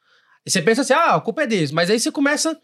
E 0.45 0.49
você 0.51 0.61
pensa 0.61 0.81
assim, 0.81 0.93
ah, 0.93 1.15
a 1.15 1.21
culpa 1.21 1.43
é 1.43 1.47
deles. 1.47 1.71
Mas 1.71 1.89
aí 1.89 1.99
você 1.99 2.11
começa 2.11 2.57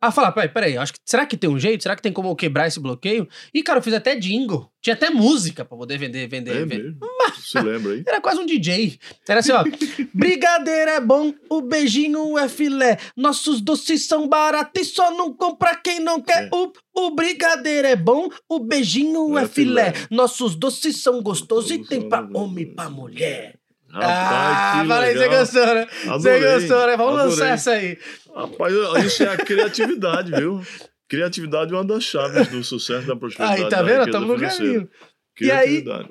a 0.00 0.10
falar, 0.10 0.32
peraí, 0.32 0.48
peraí, 0.48 0.76
acho 0.78 0.92
que, 0.94 0.98
será 1.04 1.26
que 1.26 1.36
tem 1.36 1.50
um 1.50 1.58
jeito? 1.58 1.82
Será 1.82 1.94
que 1.94 2.02
tem 2.02 2.12
como 2.12 2.28
eu 2.30 2.36
quebrar 2.36 2.66
esse 2.66 2.80
bloqueio? 2.80 3.28
E, 3.52 3.62
cara, 3.62 3.78
eu 3.78 3.82
fiz 3.82 3.92
até 3.94 4.16
jingle. 4.16 4.70
Tinha 4.80 4.94
até 4.94 5.10
música 5.10 5.62
pra 5.62 5.76
poder 5.76 5.98
vender, 5.98 6.26
vender, 6.26 6.52
É 6.56 6.64
vender. 6.64 6.84
mesmo. 6.84 6.98
Se 7.38 7.58
lembra 7.60 7.92
aí? 7.92 8.02
Era 8.06 8.20
quase 8.20 8.40
um 8.40 8.46
DJ. 8.46 8.98
Era 9.28 9.40
assim, 9.40 9.52
ó. 9.52 9.62
Brigadeiro 10.14 10.90
é 10.90 11.00
bom, 11.00 11.32
o 11.50 11.60
beijinho 11.60 12.38
é 12.38 12.48
filé. 12.48 12.98
Nossos 13.16 13.60
doces 13.60 14.06
são 14.06 14.26
baratos 14.26 14.80
e 14.80 14.84
só 14.86 15.10
não 15.14 15.34
compra 15.34 15.76
quem 15.76 16.00
não 16.00 16.20
quer. 16.20 16.44
É. 16.44 16.50
O, 16.52 16.72
o 16.94 17.10
brigadeiro 17.14 17.86
é 17.86 17.94
bom, 17.96 18.28
o 18.48 18.58
beijinho 18.58 19.38
é, 19.38 19.44
É 19.44 19.48
filé. 19.48 19.92
filé. 19.92 20.06
Nossos 20.10 20.54
doces 20.56 21.02
são 21.02 21.22
gostosos 21.22 21.70
e 21.70 21.78
tem 21.78 22.08
pra 22.08 22.26
homem 22.34 22.64
e 22.64 22.74
pra 22.74 22.88
mulher. 22.90 23.59
Rapaz, 23.92 24.08
ah, 24.08 24.80
que 24.82 24.88
falei, 24.88 25.16
você 25.16 25.28
gostou, 25.28 25.66
né? 25.74 25.86
Você 26.06 26.40
gostou, 26.40 26.86
né? 26.86 26.96
Vamos 26.96 27.14
lançar 27.14 27.32
adorei. 27.32 27.52
essa 27.52 27.70
aí. 27.72 27.98
Rapaz, 28.34 28.74
isso 29.04 29.22
é 29.24 29.28
a 29.28 29.36
criatividade, 29.36 30.30
viu? 30.32 30.60
Criatividade 31.08 31.72
é 31.72 31.76
uma 31.76 31.84
das 31.84 32.04
chaves 32.04 32.48
do 32.48 32.62
sucesso 32.62 33.06
da 33.06 33.16
prosperidade. 33.16 33.64
Aí, 33.64 33.68
tá 33.68 33.82
vendo? 33.82 34.10
Tamo 34.10 34.34
no 34.34 34.40
caminho. 34.40 34.88
E 35.40 35.50
aí- 35.50 35.82
Criatividade. 35.82 36.08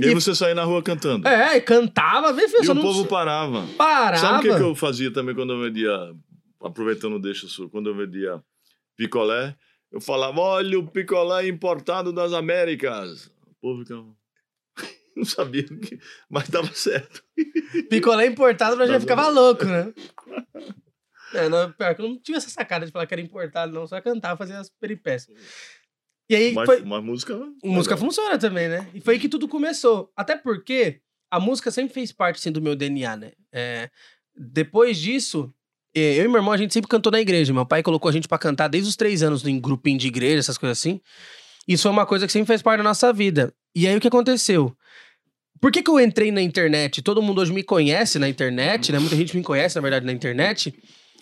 E 0.00 0.04
aí 0.06 0.10
e- 0.12 0.14
você 0.14 0.34
saía 0.34 0.54
na 0.54 0.64
rua 0.64 0.82
cantando. 0.82 1.26
É, 1.28 1.56
e 1.56 1.60
cantava, 1.60 2.32
vê, 2.32 2.46
e 2.62 2.68
o 2.70 2.74
não 2.74 2.80
povo 2.82 3.04
parava. 3.06 3.66
parava. 3.76 4.16
Sabe 4.16 4.38
o 4.38 4.42
que, 4.50 4.56
que 4.56 4.62
eu 4.62 4.74
fazia 4.74 5.12
também 5.12 5.34
quando 5.34 5.52
eu 5.52 5.60
vendia, 5.60 5.90
aproveitando 6.62 7.16
o 7.16 7.18
deixa 7.20 7.46
sul, 7.48 7.68
quando 7.68 7.90
eu 7.90 7.94
vendia 7.96 8.40
picolé? 8.96 9.54
Eu 9.90 10.00
falava, 10.00 10.40
olha 10.40 10.78
o 10.78 10.86
picolé 10.86 11.48
importado 11.48 12.12
das 12.12 12.32
Américas. 12.32 13.26
O 13.46 13.54
povo 13.60 13.82
ficava... 13.82 14.04
Não 15.18 15.24
sabia, 15.24 15.66
o 15.70 15.78
que- 15.78 15.98
mas 16.30 16.48
dava 16.48 16.72
certo. 16.72 17.22
Picolé 17.90 18.26
importado, 18.26 18.76
mas 18.76 18.88
já 18.88 19.00
ficava 19.00 19.28
louco, 19.28 19.64
né? 19.64 19.92
É, 21.34 21.48
não, 21.48 21.70
pior 21.72 21.94
que 21.94 22.00
eu 22.02 22.08
não 22.08 22.18
tive 22.18 22.38
essa 22.38 22.48
sacada 22.48 22.86
de 22.86 22.92
falar 22.92 23.06
que 23.06 23.14
era 23.14 23.20
importado, 23.20 23.72
não. 23.72 23.86
Só 23.86 24.00
cantava, 24.00 24.36
fazia 24.38 24.58
as 24.58 24.70
peripécias. 24.70 25.36
E 26.30 26.34
aí 26.36 26.52
Mas, 26.52 26.66
foi. 26.66 26.82
mas 26.82 27.02
música. 27.02 27.34
Música 27.64 27.94
legal. 27.94 27.98
funciona 28.08 28.38
também, 28.38 28.68
né? 28.68 28.88
E 28.94 29.00
foi 29.00 29.14
aí 29.14 29.20
que 29.20 29.28
tudo 29.28 29.48
começou. 29.48 30.10
Até 30.16 30.36
porque 30.36 31.00
a 31.30 31.40
música 31.40 31.70
sempre 31.70 31.92
fez 31.94 32.12
parte 32.12 32.36
assim, 32.36 32.52
do 32.52 32.62
meu 32.62 32.76
DNA, 32.76 33.16
né? 33.16 33.32
É, 33.52 33.90
depois 34.36 34.98
disso, 34.98 35.52
eh, 35.94 36.18
eu 36.20 36.24
e 36.24 36.28
meu 36.28 36.36
irmão, 36.36 36.52
a 36.52 36.56
gente 36.56 36.72
sempre 36.72 36.88
cantou 36.88 37.10
na 37.10 37.20
igreja. 37.20 37.52
Meu 37.52 37.66
pai 37.66 37.82
colocou 37.82 38.08
a 38.08 38.12
gente 38.12 38.28
pra 38.28 38.38
cantar 38.38 38.68
desde 38.68 38.88
os 38.88 38.96
três 38.96 39.22
anos 39.22 39.46
em 39.46 39.58
grupinho 39.60 39.98
de 39.98 40.06
igreja, 40.06 40.38
essas 40.38 40.56
coisas 40.58 40.78
assim. 40.78 41.00
Isso 41.66 41.82
foi 41.82 41.90
uma 41.92 42.06
coisa 42.06 42.26
que 42.26 42.32
sempre 42.32 42.46
fez 42.46 42.62
parte 42.62 42.78
da 42.78 42.84
nossa 42.84 43.12
vida. 43.12 43.52
E 43.74 43.86
aí 43.86 43.96
o 43.96 44.00
que 44.00 44.08
aconteceu? 44.08 44.74
Por 45.60 45.72
que, 45.72 45.82
que 45.82 45.90
eu 45.90 45.98
entrei 45.98 46.30
na 46.30 46.40
internet? 46.40 47.02
Todo 47.02 47.22
mundo 47.22 47.40
hoje 47.40 47.52
me 47.52 47.62
conhece 47.62 48.18
na 48.18 48.28
internet, 48.28 48.92
né? 48.92 48.98
Muita 48.98 49.16
gente 49.16 49.36
me 49.36 49.42
conhece, 49.42 49.76
na 49.76 49.82
verdade, 49.82 50.06
na 50.06 50.12
internet. 50.12 50.74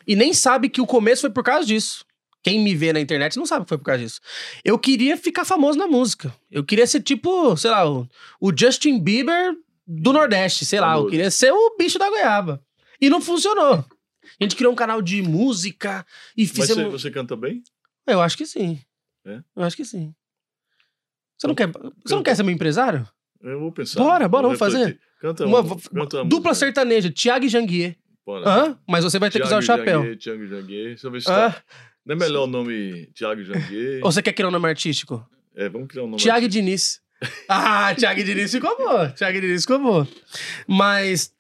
E 0.07 0.15
nem 0.15 0.33
sabe 0.33 0.69
que 0.69 0.81
o 0.81 0.87
começo 0.87 1.23
foi 1.23 1.31
por 1.31 1.43
causa 1.43 1.67
disso. 1.67 2.05
Quem 2.43 2.61
me 2.61 2.75
vê 2.75 2.93
na 2.93 3.01
internet 3.01 3.37
não 3.37 3.47
sabe 3.47 3.65
que 3.65 3.71
foi 3.71 3.79
por 3.79 3.85
causa 3.85 4.03
disso. 4.03 4.21
Eu 4.65 4.79
queria 4.79 5.17
ficar 5.17 5.45
famoso 5.45 5.79
na 5.79 5.89
música. 5.89 6.33
Eu 6.51 6.63
queria 6.63 6.87
ser 6.87 7.03
tipo, 7.03 7.57
sei 7.57 7.71
lá, 7.71 7.91
o, 7.91 8.09
o 8.41 8.53
Justin 8.57 9.01
Bieber 9.01 9.55
do 9.87 10.13
Nordeste, 10.13 10.65
sei 10.65 10.81
lá. 10.81 10.97
Eu 10.97 11.09
queria 11.09 11.31
ser 11.31 11.51
o 11.53 11.77
bicho 11.77 11.99
da 11.99 12.09
goiaba. 12.09 12.63
E 13.01 13.11
não 13.11 13.21
funcionou. 13.21 13.85
A 14.41 14.45
gente 14.45 14.55
criou 14.55 14.73
um 14.73 14.77
canal 14.77 15.03
de 15.03 15.23
música 15.23 16.07
e 16.37 16.43
Mas 16.43 16.51
você, 16.53 16.67
fizemos. 16.69 17.03
você 17.03 17.11
canta 17.11 17.35
bem? 17.37 17.63
Eu 18.07 18.21
acho 18.21 18.37
que 18.37 18.47
sim. 18.47 18.81
É? 19.25 19.41
Eu 19.57 19.63
acho 19.65 19.77
que 19.77 19.85
sim. 19.85 20.15
Você 21.37 21.47
não 21.47 21.55
quer, 21.55 21.69
você 22.05 22.15
não 22.15 22.23
quer 22.23 22.37
ser 22.37 22.43
meu 22.43 22.55
empresário? 22.55 23.07
Eu 23.43 23.61
vou 23.61 23.73
pensar. 23.73 24.01
Bora, 24.01 24.29
bora, 24.29 24.45
vamos 24.45 24.59
fazer. 24.59 24.99
Canta 25.21 25.45
Uma, 25.47 25.61
uma, 25.61 25.77
canta 25.77 26.17
uma 26.19 26.25
dupla 26.25 26.51
música. 26.51 26.67
sertaneja, 26.67 27.11
Thiago 27.11 27.45
e 27.47 27.49
Janguier. 27.49 27.97
Bora. 28.25 28.49
Hã? 28.49 28.79
Mas 28.89 29.05
você 29.05 29.19
vai 29.19 29.31
ter 29.31 29.39
que 29.41 29.47
usar 29.47 29.59
o 29.59 29.61
Thiago 29.63 29.81
chapéu. 29.83 30.01
Janguier, 30.01 30.19
Thiago 30.19 30.47
Janguier. 30.47 30.87
Deixa 30.89 31.07
eu 31.07 31.11
ver 31.11 31.23
se 31.23 31.31
Hã? 31.31 31.51
tá. 31.51 31.63
Não 32.05 32.15
é 32.15 32.19
melhor 32.19 32.45
o 32.45 32.47
nome 32.47 33.07
Thiago 33.15 33.43
Janguier? 33.43 34.01
Ou 34.05 34.13
você 34.13 34.23
quer 34.23 34.33
criar 34.33 34.49
um 34.49 34.53
nome 34.53 34.69
artístico? 34.69 35.29
É, 35.55 35.69
vamos 35.69 35.89
criar 35.89 36.03
um 36.05 36.07
nome. 36.09 36.23
Thiago 36.23 36.49
Diniz. 36.49 37.01
Ah, 37.49 37.95
Thiago 37.95 38.23
Diniz 38.23 38.51
ficou 38.53 38.77
bom. 38.77 39.09
Thiago 39.11 39.41
Diniz 39.41 39.63
ficou 39.63 39.79
bom. 39.79 40.07
Mas 40.67 41.33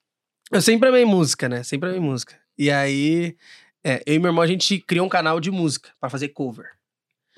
eu 0.50 0.60
sempre 0.62 0.88
amei 0.88 1.04
música, 1.04 1.48
né? 1.48 1.62
Sempre 1.62 1.90
amei 1.90 2.00
música. 2.00 2.34
E 2.58 2.70
aí, 2.70 3.36
é, 3.84 4.02
eu 4.06 4.14
e 4.14 4.18
meu 4.18 4.30
irmão, 4.30 4.42
a 4.42 4.46
gente 4.46 4.78
criou 4.80 5.04
um 5.06 5.08
canal 5.10 5.38
de 5.38 5.50
música 5.50 5.90
pra 6.00 6.08
fazer 6.08 6.28
cover. 6.30 6.66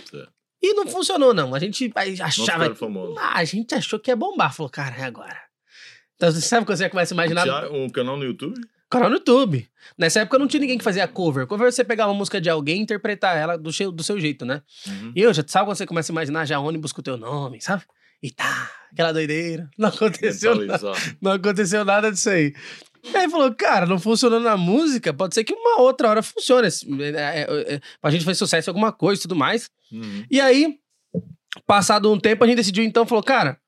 Certo. 0.09 0.33
E 0.61 0.75
não 0.75 0.87
funcionou, 0.87 1.33
não. 1.33 1.55
A 1.55 1.59
gente 1.59 1.91
achava. 2.21 2.75
Ah, 3.19 3.39
a 3.39 3.45
gente 3.45 3.75
achou 3.75 3.99
que 3.99 4.11
ia 4.11 4.17
bombar. 4.17 4.53
Falou, 4.53 4.71
cara, 4.71 4.97
é 4.97 5.05
agora. 5.05 5.41
Então, 6.17 6.33
você 6.33 6.41
sabe 6.41 6.67
quando 6.67 6.79
você 6.79 6.89
começa 6.89 7.15
a 7.15 7.17
imaginar? 7.17 7.45
Thiago, 7.45 7.77
um 7.77 7.89
canal 7.89 8.17
no 8.17 8.25
YouTube? 8.25 8.61
Canal 8.91 9.09
no 9.09 9.17
YouTube. 9.17 9.69
Nessa 9.97 10.21
época 10.21 10.39
não 10.39 10.49
tinha 10.49 10.61
ninguém 10.61 10.79
que 10.79 10.83
fazia 10.83 11.07
cover. 11.07 11.47
Cover 11.47 11.69
é 11.69 11.71
você 11.71 11.85
pegar 11.85 12.07
uma 12.07 12.15
música 12.15 12.41
de 12.41 12.51
alguém 12.51 12.79
e 12.79 12.83
interpretar 12.83 13.37
ela 13.37 13.57
do 13.57 13.73
seu, 13.73 13.93
do 13.93 14.03
seu 14.03 14.19
jeito, 14.19 14.45
né? 14.45 14.63
Uhum. 14.87 15.13
E 15.15 15.21
eu 15.21 15.33
já 15.33 15.45
sabe 15.47 15.67
quando 15.67 15.77
você 15.77 15.87
começa 15.87 16.11
a 16.11 16.15
imaginar 16.15 16.45
já 16.45 16.59
ônibus 16.59 16.93
com 16.93 17.01
o 17.01 17.05
teu 17.05 17.17
nome, 17.17 17.61
sabe? 17.61 17.85
E 18.21 18.33
tá, 18.33 18.71
aquela 18.93 19.13
doideira. 19.13 19.71
Não 19.79 19.91
aconteceu 19.91 20.55
nada. 20.57 20.93
Não 21.21 21.33
aconteceu 21.33 21.85
nada 21.85 22.11
disso 22.11 22.31
aí. 22.31 22.53
E 23.03 23.17
aí 23.17 23.29
falou, 23.31 23.55
cara, 23.55 23.87
não 23.87 23.99
funcionando 23.99 24.45
na 24.45 24.57
música, 24.57 25.13
pode 25.15 25.35
ser 25.35 25.45
que 25.45 25.53
uma 25.55 25.81
outra 25.81 26.09
hora 26.09 26.23
funcione. 26.23 26.67
É, 26.67 27.41
é, 27.43 27.75
é, 27.75 27.81
pra 28.01 28.11
gente 28.11 28.25
fazer 28.25 28.37
sucesso 28.37 28.69
em 28.69 28.73
alguma 28.73 28.93
coisa 28.93 29.21
e 29.21 29.23
tudo 29.23 29.37
mais. 29.37 29.71
Uhum. 29.93 30.25
E 30.31 30.41
aí, 30.41 30.79
passado 31.67 32.13
um 32.13 32.19
tempo, 32.19 32.45
a 32.45 32.47
gente 32.47 32.57
decidiu 32.57 32.85
então, 32.85 33.07
falou, 33.07 33.23
cara, 33.23 33.59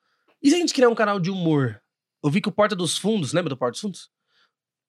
e 0.43 0.51
se 0.51 0.57
a 0.57 0.59
gente 0.59 0.75
criar 0.75 0.89
um 0.89 0.95
canal 0.95 1.19
de 1.21 1.31
humor? 1.31 1.81
Eu 2.23 2.31
vi 2.31 2.41
que 2.41 2.49
o 2.49 2.53
Porta 2.53 2.77
dos 2.77 2.99
Fundos, 2.99 3.33
lembra 3.33 3.49
do 3.49 3.57
Porta 3.57 3.73
dos 3.73 3.81
Fundos? 3.81 4.11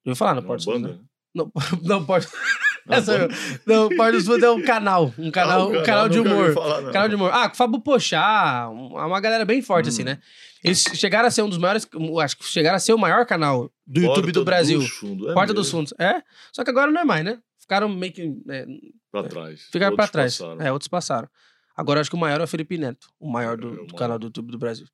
Eu 0.04 0.10
vou 0.10 0.16
falar 0.16 0.34
no 0.34 0.40
Uma 0.40 0.46
Porta 0.48 0.64
dos 0.64 0.74
Fundos. 0.74 0.90
né? 0.92 0.98
Não, 1.34 1.50
não, 1.82 2.04
Porta... 2.04 2.28
Essa 2.88 3.28
não, 3.64 3.86
o 3.86 3.96
Porta 3.96 4.12
dos 4.12 4.26
Fundos 4.26 4.42
é 4.42 4.50
um 4.50 4.60
canal. 4.62 5.14
Um 5.16 5.30
canal, 5.30 5.60
Ah, 5.74 5.78
um 5.80 5.82
canal 5.84 6.08
de 6.08 6.18
nunca 6.18 6.30
ouvi 6.30 6.42
humor. 6.50 6.54
falar, 6.54 6.80
não. 6.82 6.92
Canal 6.92 7.08
de 7.08 7.14
humor. 7.14 7.30
Ah, 7.32 7.48
com 7.48 7.54
o 7.54 7.56
Fábio 7.56 7.80
Pochá, 7.80 8.68
um- 8.70 8.88
uma 8.96 9.20
galera 9.20 9.44
bem 9.44 9.62
forte, 9.62 9.88
assim, 9.88 10.02
Hum. 10.02 10.06
né? 10.06 10.18
Eles 10.62 10.82
chegaram 10.94 11.26
a 11.26 11.30
ser 11.30 11.42
um 11.42 11.48
dos 11.48 11.58
maiores, 11.58 11.86
acho 12.22 12.36
que 12.36 12.44
chegaram 12.44 12.76
a 12.76 12.80
ser 12.80 12.92
o 12.92 12.98
maior 12.98 13.26
canal 13.26 13.72
do 13.86 14.00
YouTube 14.00 14.14
Porta 14.26 14.32
do 14.32 14.44
Brasil. 14.44 14.78
dos 14.78 14.90
Fundos, 14.90 15.28
é 15.30 15.34
Porta 15.34 15.52
dos 15.52 15.66
mesmo. 15.66 15.78
Fundos. 15.78 15.94
É, 15.98 16.22
só 16.52 16.62
que 16.62 16.70
agora 16.70 16.90
não 16.90 17.00
é 17.00 17.04
mais, 17.04 17.24
né? 17.24 17.40
Ficaram 17.58 17.88
meio 17.88 18.12
que. 18.12 18.22
é, 18.48 18.66
Pra 19.10 19.24
trás. 19.24 19.62
ficaram 19.72 19.94
pra 19.96 20.04
Outros 20.04 20.10
trás. 20.10 20.38
passaram. 20.38 20.60
É, 20.66 20.72
outros 20.72 20.88
passaram. 20.88 21.28
Agora 21.76 22.00
acho 22.00 22.10
que 22.10 22.16
o 22.16 22.18
maior 22.18 22.40
é 22.40 22.44
o 22.44 22.46
Felipe 22.46 22.78
Neto, 22.78 23.08
o 23.18 23.30
maior 23.30 23.56
do, 23.56 23.68
É, 23.68 23.70
o 23.70 23.74
do 23.74 23.76
maior. 23.86 23.98
canal 23.98 24.18
do 24.18 24.26
YouTube 24.26 24.50
do 24.52 24.58
Brasil. 24.58 24.86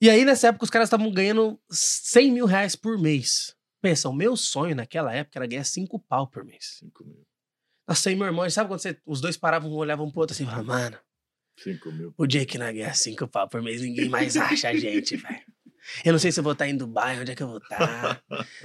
E 0.00 0.10
aí, 0.10 0.24
nessa 0.24 0.48
época, 0.48 0.64
os 0.64 0.70
caras 0.70 0.86
estavam 0.88 1.10
ganhando 1.10 1.58
100 1.70 2.32
mil 2.32 2.44
reais 2.46 2.76
por 2.76 2.98
mês. 2.98 3.54
Pensa, 3.80 4.08
o 4.08 4.12
meu 4.12 4.36
sonho 4.36 4.74
naquela 4.76 5.14
época 5.14 5.38
era 5.38 5.46
ganhar 5.46 5.64
5 5.64 5.98
pau 6.00 6.26
por 6.28 6.44
mês. 6.44 6.76
Cinco 6.80 7.04
mil. 7.04 7.22
Nossa, 7.88 8.08
aí 8.10 8.16
meu 8.16 8.26
irmão, 8.26 8.48
sabe 8.50 8.68
quando 8.68 8.80
você- 8.80 8.98
os 9.06 9.20
dois 9.20 9.36
paravam, 9.36 9.70
um 9.70 9.74
olhavam 9.76 10.10
pro 10.10 10.20
outro 10.20 10.34
assim, 10.34 10.42
e 10.44 10.64
mano, 10.64 10.98
Cinco 11.56 11.90
mil. 11.90 12.14
o 12.16 12.26
dia 12.26 12.44
que 12.44 12.58
nós 12.58 12.74
ganhar 12.74 12.94
5 12.94 13.26
pau 13.28 13.48
por 13.48 13.62
mês, 13.62 13.80
ninguém 13.80 14.08
mais 14.08 14.36
acha 14.36 14.68
a 14.68 14.74
gente, 14.74 15.16
velho. 15.16 15.40
Eu 16.04 16.12
não 16.12 16.18
sei 16.18 16.32
se 16.32 16.40
eu 16.40 16.44
vou 16.44 16.52
estar 16.52 16.68
em 16.68 16.76
Dubai, 16.76 17.20
onde 17.20 17.32
é 17.32 17.34
que 17.34 17.42
eu 17.42 17.48
vou 17.48 17.58
estar. 17.58 18.20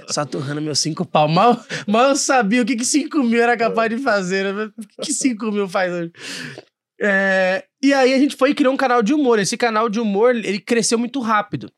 Só 0.08 0.24
torrando 0.24 0.60
meus 0.60 0.80
5 0.80 1.04
pau. 1.06 1.28
Mal, 1.28 1.64
mal 1.86 2.08
eu 2.08 2.16
sabia 2.16 2.62
o 2.62 2.64
que 2.64 2.84
5 2.84 3.22
mil 3.22 3.40
era 3.40 3.56
capaz 3.56 3.90
de 3.90 3.98
fazer. 3.98 4.52
Né? 4.52 4.70
O 4.98 5.02
que 5.02 5.12
5 5.12 5.52
mil 5.52 5.68
faz 5.68 5.92
hoje? 5.92 6.12
É, 7.00 7.64
e 7.82 7.92
aí 7.92 8.12
a 8.12 8.18
gente 8.18 8.36
foi 8.36 8.50
e 8.50 8.54
criou 8.54 8.74
um 8.74 8.76
canal 8.76 9.02
de 9.02 9.14
humor. 9.14 9.38
Esse 9.38 9.56
canal 9.56 9.88
de 9.88 10.00
humor, 10.00 10.34
ele 10.34 10.58
cresceu 10.58 10.98
muito 10.98 11.20
rápido. 11.20 11.72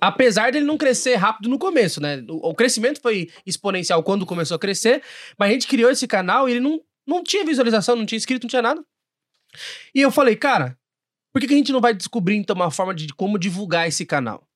Apesar 0.00 0.52
dele 0.52 0.64
não 0.64 0.78
crescer 0.78 1.16
rápido 1.16 1.48
no 1.48 1.58
começo, 1.58 2.00
né? 2.00 2.24
O, 2.28 2.50
o 2.50 2.54
crescimento 2.54 3.00
foi 3.00 3.28
exponencial 3.44 4.02
quando 4.02 4.24
começou 4.24 4.54
a 4.54 4.58
crescer, 4.58 5.02
mas 5.38 5.50
a 5.50 5.52
gente 5.52 5.66
criou 5.66 5.90
esse 5.90 6.06
canal 6.06 6.48
e 6.48 6.52
ele 6.52 6.60
não, 6.60 6.80
não 7.06 7.22
tinha 7.22 7.44
visualização, 7.44 7.96
não 7.96 8.06
tinha 8.06 8.16
inscrito, 8.16 8.44
não 8.44 8.50
tinha 8.50 8.62
nada. 8.62 8.82
E 9.94 10.00
eu 10.00 10.10
falei, 10.10 10.36
cara, 10.36 10.78
por 11.32 11.40
que, 11.40 11.46
que 11.46 11.54
a 11.54 11.56
gente 11.56 11.72
não 11.72 11.80
vai 11.80 11.94
descobrir 11.94 12.36
então 12.36 12.56
uma 12.56 12.70
forma 12.70 12.94
de 12.94 13.08
como 13.14 13.38
divulgar 13.38 13.86
esse 13.88 14.04
canal? 14.04 14.46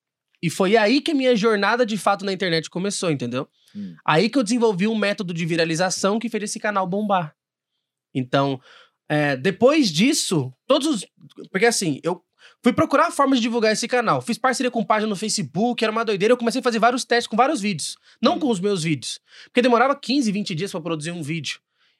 E 0.41 0.49
foi 0.49 0.77
aí 0.77 1.01
que 1.01 1.11
a 1.11 1.15
minha 1.15 1.35
jornada 1.35 1.85
de 1.85 1.97
fato 1.97 2.25
na 2.25 2.33
internet 2.33 2.69
começou, 2.69 3.09
entendeu? 3.09 3.47
Hum. 3.75 3.95
Aí 4.05 4.29
que 4.29 4.37
eu 4.37 4.43
desenvolvi 4.43 4.87
um 4.87 4.95
método 4.95 5.33
de 5.33 5.45
viralização 5.45 6.19
que 6.19 6.29
fez 6.29 6.43
esse 6.43 6.59
canal 6.59 6.85
bombar. 6.85 7.35
Então, 8.13 8.59
é, 9.09 9.35
depois 9.35 9.91
disso, 9.91 10.53
todos 10.67 10.87
os. 10.87 11.05
Porque 11.51 11.65
assim, 11.65 11.99
eu 12.03 12.23
fui 12.63 12.73
procurar 12.73 13.11
formas 13.11 13.39
de 13.39 13.43
divulgar 13.43 13.71
esse 13.73 13.87
canal. 13.87 14.21
Fiz 14.21 14.37
parceria 14.37 14.69
com 14.69 14.83
página 14.83 15.09
no 15.09 15.15
Facebook, 15.15 15.83
era 15.83 15.91
uma 15.91 16.05
doideira. 16.05 16.33
Eu 16.33 16.37
comecei 16.37 16.59
a 16.59 16.63
fazer 16.63 16.79
vários 16.79 17.05
testes 17.05 17.27
com 17.27 17.37
vários 17.37 17.61
vídeos. 17.61 17.97
Não 18.21 18.35
Hum. 18.35 18.39
com 18.39 18.49
os 18.49 18.59
meus 18.59 18.83
vídeos. 18.83 19.19
Porque 19.45 19.61
demorava 19.61 19.95
15, 19.95 20.31
20 20.31 20.53
dias 20.53 20.71
pra 20.71 20.81
produzir 20.81 21.11
um 21.11 21.23
vídeo. 21.23 21.59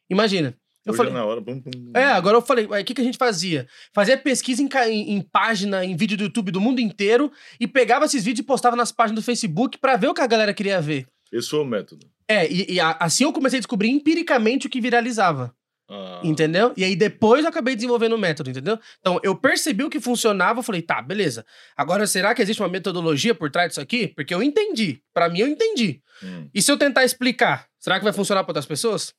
Imagina. 0.09 0.57
Eu 0.85 0.91
Hoje 0.93 0.97
falei, 0.97 1.11
é 1.11 1.15
na 1.15 1.25
hora. 1.25 1.41
Bum, 1.41 1.59
bum, 1.59 1.91
é, 1.95 2.03
agora 2.05 2.37
eu 2.37 2.41
falei, 2.41 2.65
o 2.65 2.83
que, 2.85 2.93
que 2.93 3.01
a 3.01 3.03
gente 3.03 3.17
fazia? 3.17 3.67
Fazia 3.93 4.15
pesquisa 4.17 4.61
em, 4.61 4.69
em- 4.91 5.15
em 5.15 5.21
página, 5.21 5.83
em 5.83 5.95
vídeo 5.95 6.15
do 6.17 6.25
YouTube 6.25 6.51
do 6.51 6.61
mundo 6.61 6.79
inteiro 6.79 7.31
e 7.59 7.67
pegava 7.67 8.05
esses 8.05 8.23
vídeos 8.23 8.43
e 8.43 8.47
postava 8.47 8.75
nas 8.75 8.91
páginas 8.91 9.21
do 9.23 9.25
Facebook 9.25 9.77
pra 9.79 9.95
ver 9.97 10.07
o 10.09 10.13
que 10.13 10.21
a 10.21 10.27
galera 10.27 10.53
queria 10.53 10.79
ver. 10.79 11.07
Esse 11.31 11.49
foi 11.49 11.59
o 11.59 11.65
método. 11.65 12.05
É, 12.27 12.47
e, 12.51 12.73
e 12.75 12.79
assim 12.79 13.23
eu 13.23 13.33
comecei 13.33 13.57
a 13.57 13.61
descobrir 13.61 13.89
empiricamente 13.89 14.67
o 14.67 14.69
que 14.69 14.79
viralizava, 14.81 15.53
Ah, 15.89 16.21
entendeu? 16.23 16.71
E 16.77 16.83
aí 16.83 16.95
depois 16.95 17.43
eu 17.43 17.49
acabei 17.49 17.75
desenvolvendo 17.75 18.13
o 18.13 18.17
método, 18.17 18.49
entendeu? 18.51 18.79
Então 18.99 19.19
eu 19.23 19.35
percebi 19.35 19.83
o 19.83 19.89
que 19.89 19.99
funcionava, 19.99 20.59
eu 20.59 20.63
falei, 20.63 20.81
tá, 20.83 21.01
beleza. 21.01 21.45
Agora 21.75 22.05
será 22.07 22.33
que 22.33 22.41
existe 22.41 22.61
uma 22.61 22.69
metodologia 22.69 23.33
por 23.35 23.49
trás 23.51 23.69
disso 23.69 23.81
aqui? 23.81 24.07
Porque 24.07 24.33
eu 24.33 24.41
entendi. 24.43 25.01
Pra 25.13 25.29
mim 25.29 25.39
eu 25.39 25.47
entendi. 25.47 26.01
hum. 26.23 26.47
E 26.53 26.61
se 26.61 26.71
eu 26.71 26.77
tentar 26.77 27.03
explicar, 27.05 27.67
será 27.79 27.97
que 27.99 28.03
vai 28.03 28.13
funcionar 28.13 28.43
para 28.43 28.51
outras 28.51 28.65
pessoas? 28.65 29.13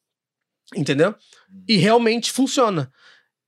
Entendeu? 0.75 1.15
E 1.69 1.77
realmente 1.77 2.33
funciona. 2.33 2.91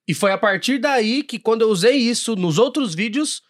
E 0.07 0.15
foi 0.15 0.33
a 0.33 0.39
partir 0.39 0.79
daí 0.79 1.23
que, 1.23 1.39
quando 1.39 1.63
eu 1.63 1.69
usei 1.69 1.97
isso 1.97 2.37
nos 2.37 2.59
outros 2.59 2.95
vídeos, 2.95 3.43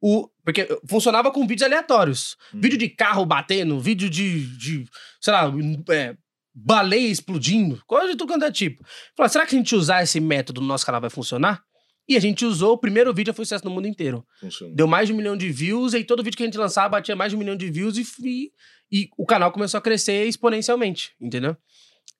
o. 0.00 0.28
Porque 0.44 0.66
funcionava 0.88 1.30
com 1.30 1.46
vídeos 1.46 1.66
aleatórios. 1.66 2.36
Hum. 2.52 2.60
Vídeo 2.60 2.76
de 2.76 2.88
carro 2.88 3.24
batendo, 3.24 3.80
vídeo 3.80 4.10
de. 4.10 4.46
de 4.58 4.84
sei 5.20 5.32
lá, 5.32 5.50
é, 5.90 6.16
baleia 6.54 7.08
explodindo, 7.08 7.82
coisa 7.86 8.08
de 8.08 8.16
tudo 8.16 8.28
quanto 8.28 8.44
é 8.44 8.52
tipo. 8.52 8.84
Falei, 9.16 9.30
será 9.30 9.46
que 9.46 9.54
a 9.54 9.58
gente 9.58 9.74
usar 9.74 10.02
esse 10.02 10.20
método 10.20 10.60
no 10.60 10.66
nosso 10.66 10.84
canal 10.84 11.00
vai 11.00 11.08
funcionar? 11.08 11.62
E 12.08 12.16
a 12.16 12.20
gente 12.20 12.44
usou, 12.44 12.72
o 12.72 12.78
primeiro 12.78 13.14
vídeo 13.14 13.32
foi 13.32 13.44
sucesso 13.44 13.64
no 13.64 13.70
mundo 13.70 13.86
inteiro. 13.86 14.26
Funciona. 14.40 14.74
Deu 14.74 14.86
mais 14.86 15.06
de 15.06 15.14
um 15.14 15.16
milhão 15.16 15.36
de 15.36 15.50
views, 15.50 15.94
e 15.94 16.04
todo 16.04 16.22
vídeo 16.22 16.36
que 16.36 16.42
a 16.42 16.46
gente 16.46 16.58
lançava 16.58 16.90
batia 16.90 17.14
mais 17.14 17.30
de 17.30 17.36
um 17.36 17.38
milhão 17.38 17.56
de 17.56 17.70
views 17.70 17.96
e, 17.96 18.04
e, 18.24 18.52
e 18.90 19.08
o 19.16 19.24
canal 19.24 19.52
começou 19.52 19.78
a 19.78 19.80
crescer 19.80 20.26
exponencialmente, 20.26 21.14
entendeu? 21.20 21.56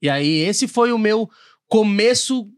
E 0.03 0.11
aí 0.11 0.41
esse 0.41 0.67
foi 0.69 0.93
o 0.93 0.99
meu 0.99 1.31
começo. 1.69 2.49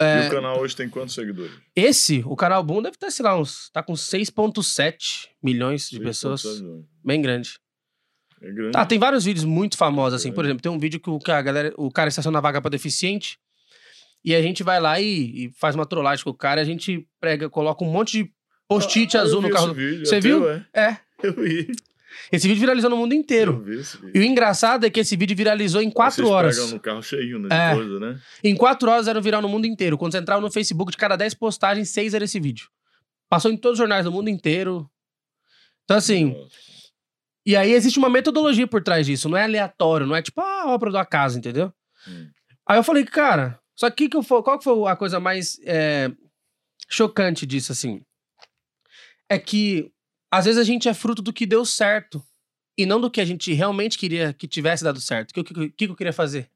é, 0.00 0.24
E 0.24 0.28
o 0.28 0.30
canal 0.30 0.60
hoje 0.60 0.74
tem 0.76 0.88
quantos 0.88 1.14
seguidores? 1.14 1.52
esse, 1.74 2.22
o 2.24 2.36
canal 2.36 2.62
Boom, 2.62 2.80
deve 2.82 2.96
ter, 2.96 3.10
sei 3.10 3.24
lá, 3.24 3.38
uns. 3.38 3.68
Tá 3.70 3.82
com 3.82 3.92
6,7 3.94 5.28
milhões 5.42 5.82
de 5.82 5.96
Seis 5.96 6.02
pessoas. 6.02 6.42
pontos, 6.42 6.60
milhões. 6.60 6.84
Bem 7.04 7.20
grande. 7.22 7.58
É 8.40 8.50
grande. 8.50 8.72
Tá, 8.72 8.86
tem 8.86 8.98
vários 8.98 9.24
vídeos 9.24 9.44
muito 9.44 9.76
famosos, 9.76 10.20
assim. 10.20 10.30
É. 10.30 10.32
Por 10.32 10.44
exemplo, 10.44 10.62
tem 10.62 10.70
um 10.72 10.78
vídeo 10.78 10.98
que 11.00 11.10
o, 11.10 11.18
que 11.18 11.30
a 11.30 11.40
galera, 11.42 11.72
o 11.76 11.90
cara 11.90 12.08
estaciona 12.08 12.38
a 12.38 12.40
vaga 12.42 12.60
pra 12.60 12.70
deficiente. 12.70 13.38
E 14.24 14.34
a 14.34 14.42
gente 14.42 14.62
vai 14.62 14.80
lá 14.80 15.00
e, 15.00 15.46
e 15.46 15.50
faz 15.58 15.74
uma 15.74 15.84
trollagem 15.86 16.22
com 16.24 16.30
o 16.30 16.34
cara. 16.34 16.60
A 16.60 16.64
gente 16.64 17.06
prega, 17.20 17.50
coloca 17.50 17.84
um 17.84 17.90
monte 17.90 18.22
de 18.24 18.32
post-it 18.68 19.16
Ah, 19.16 19.22
azul 19.22 19.42
no 19.42 19.50
carro. 19.50 19.74
vídeo, 19.74 20.06
Você 20.06 20.16
é 20.16 20.20
viu? 20.20 20.40
teu, 20.40 20.50
é? 20.50 20.66
É. 20.74 20.96
Eu 21.22 21.34
vi. 21.34 21.68
Esse 22.30 22.48
vídeo 22.48 22.60
viralizou 22.60 22.90
no 22.90 22.96
mundo 22.96 23.14
inteiro. 23.14 23.64
E 24.14 24.18
o 24.18 24.22
engraçado 24.22 24.86
é 24.86 24.90
que 24.90 25.00
esse 25.00 25.16
vídeo 25.16 25.36
viralizou 25.36 25.82
em 25.82 25.90
quatro 25.90 26.24
Vocês 26.24 26.34
horas. 26.34 26.56
Pegam 26.56 26.70
no 26.72 26.80
carro 26.80 27.02
cheio, 27.02 27.38
né? 27.38 27.48
É. 27.50 27.74
Coisa, 27.74 28.00
né? 28.00 28.20
Em 28.42 28.56
quatro 28.56 28.90
horas 28.90 29.08
era 29.08 29.20
viral 29.20 29.42
no 29.42 29.48
mundo 29.48 29.66
inteiro. 29.66 29.98
Quando 29.98 30.12
você 30.12 30.18
entrava 30.18 30.40
no 30.40 30.50
Facebook, 30.50 30.90
de 30.90 30.96
cada 30.96 31.16
dez 31.16 31.34
postagens, 31.34 31.90
seis 31.90 32.14
era 32.14 32.24
esse 32.24 32.40
vídeo. 32.40 32.68
Passou 33.28 33.50
em 33.50 33.56
todos 33.56 33.74
os 33.74 33.78
jornais 33.78 34.04
do 34.04 34.12
mundo 34.12 34.28
inteiro. 34.28 34.90
Então, 35.84 35.96
assim. 35.96 36.34
Nossa. 36.34 36.72
E 37.44 37.56
aí 37.56 37.72
existe 37.72 37.98
uma 37.98 38.08
metodologia 38.08 38.66
por 38.66 38.82
trás 38.82 39.06
disso. 39.06 39.28
Não 39.28 39.36
é 39.36 39.42
aleatório, 39.42 40.06
não 40.06 40.14
é 40.14 40.22
tipo, 40.22 40.40
ah, 40.40 40.64
obra 40.68 40.90
do 40.90 40.98
acaso, 40.98 41.38
entendeu? 41.38 41.72
Hum. 42.06 42.28
Aí 42.66 42.78
eu 42.78 42.84
falei, 42.84 43.04
cara, 43.04 43.58
só 43.74 43.90
que, 43.90 44.08
que 44.08 44.16
eu, 44.16 44.22
qual 44.22 44.58
que 44.58 44.64
foi 44.64 44.88
a 44.88 44.94
coisa 44.94 45.18
mais 45.18 45.58
é, 45.64 46.10
chocante 46.88 47.44
disso, 47.44 47.72
assim? 47.72 48.00
É 49.28 49.38
que 49.38 49.90
às 50.32 50.46
vezes 50.46 50.58
a 50.58 50.64
gente 50.64 50.88
é 50.88 50.94
fruto 50.94 51.20
do 51.20 51.30
que 51.30 51.44
deu 51.44 51.62
certo 51.62 52.24
e 52.78 52.86
não 52.86 52.98
do 52.98 53.10
que 53.10 53.20
a 53.20 53.24
gente 53.24 53.52
realmente 53.52 53.98
queria 53.98 54.32
que 54.32 54.48
tivesse 54.48 54.82
dado 54.82 54.98
certo. 54.98 55.30
O 55.30 55.34
que, 55.34 55.44
que, 55.44 55.68
que, 55.68 55.84
eu 55.84 55.94
queria 55.94 56.12
fazer? 56.12 56.48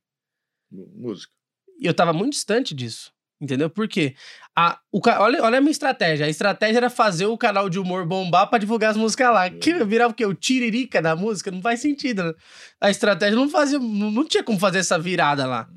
Música. 0.73 1.30
E 1.78 1.85
eu 1.85 1.92
tava 1.92 2.14
muito 2.14 2.33
distante 2.33 2.75
disso. 2.75 3.12
Entendeu? 3.38 3.68
Por 3.68 3.87
quê? 3.87 4.14
A, 4.56 4.80
o, 4.90 4.99
olha, 5.18 5.42
olha 5.42 5.59
a 5.59 5.61
minha 5.61 5.71
estratégia. 5.71 6.25
A 6.25 6.28
estratégia 6.30 6.78
era 6.78 6.88
fazer 6.88 7.26
o 7.26 7.37
canal 7.37 7.68
de 7.68 7.78
humor 7.78 8.06
bombar 8.06 8.49
pra 8.49 8.59
divulgar 8.59 8.92
as 8.92 8.97
músicas 8.97 9.30
lá. 9.30 9.50
Que 9.50 9.75
uhum. 9.75 9.87
virava 9.87 10.12
o 10.12 10.16
quê? 10.16 10.25
O 10.25 10.33
tiririca 10.33 11.02
da 11.02 11.14
música? 11.14 11.50
Não 11.50 11.61
faz 11.61 11.80
sentido, 11.80 12.25
né? 12.25 12.35
A 12.80 12.88
estratégia 12.88 13.37
não 13.37 13.50
fazia. 13.50 13.78
Não, 13.78 14.11
não 14.11 14.25
tinha 14.25 14.42
como 14.42 14.59
fazer 14.59 14.78
essa 14.78 14.99
virada 14.99 15.47
lá. 15.47 15.68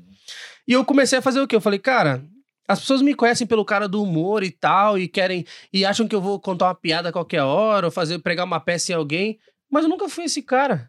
E 0.66 0.72
eu 0.72 0.86
comecei 0.86 1.18
a 1.18 1.22
fazer 1.22 1.38
o 1.38 1.46
quê? 1.46 1.54
Eu 1.54 1.60
falei, 1.60 1.78
cara, 1.78 2.24
as 2.70 2.78
pessoas 2.78 3.02
me 3.02 3.16
conhecem 3.16 3.48
pelo 3.48 3.64
cara 3.64 3.88
do 3.88 4.00
humor 4.00 4.44
e 4.44 4.50
tal, 4.50 4.96
e 4.96 5.08
querem. 5.08 5.44
E 5.72 5.84
acham 5.84 6.06
que 6.06 6.14
eu 6.14 6.20
vou 6.20 6.38
contar 6.38 6.66
uma 6.66 6.74
piada 6.74 7.08
a 7.08 7.12
qualquer 7.12 7.42
hora, 7.42 7.88
ou 7.88 7.90
fazer, 7.90 8.20
pregar 8.20 8.46
uma 8.46 8.60
peça 8.60 8.92
em 8.92 8.94
alguém. 8.94 9.40
Mas 9.68 9.82
eu 9.82 9.90
nunca 9.90 10.08
fui 10.08 10.24
esse 10.24 10.40
cara. 10.40 10.88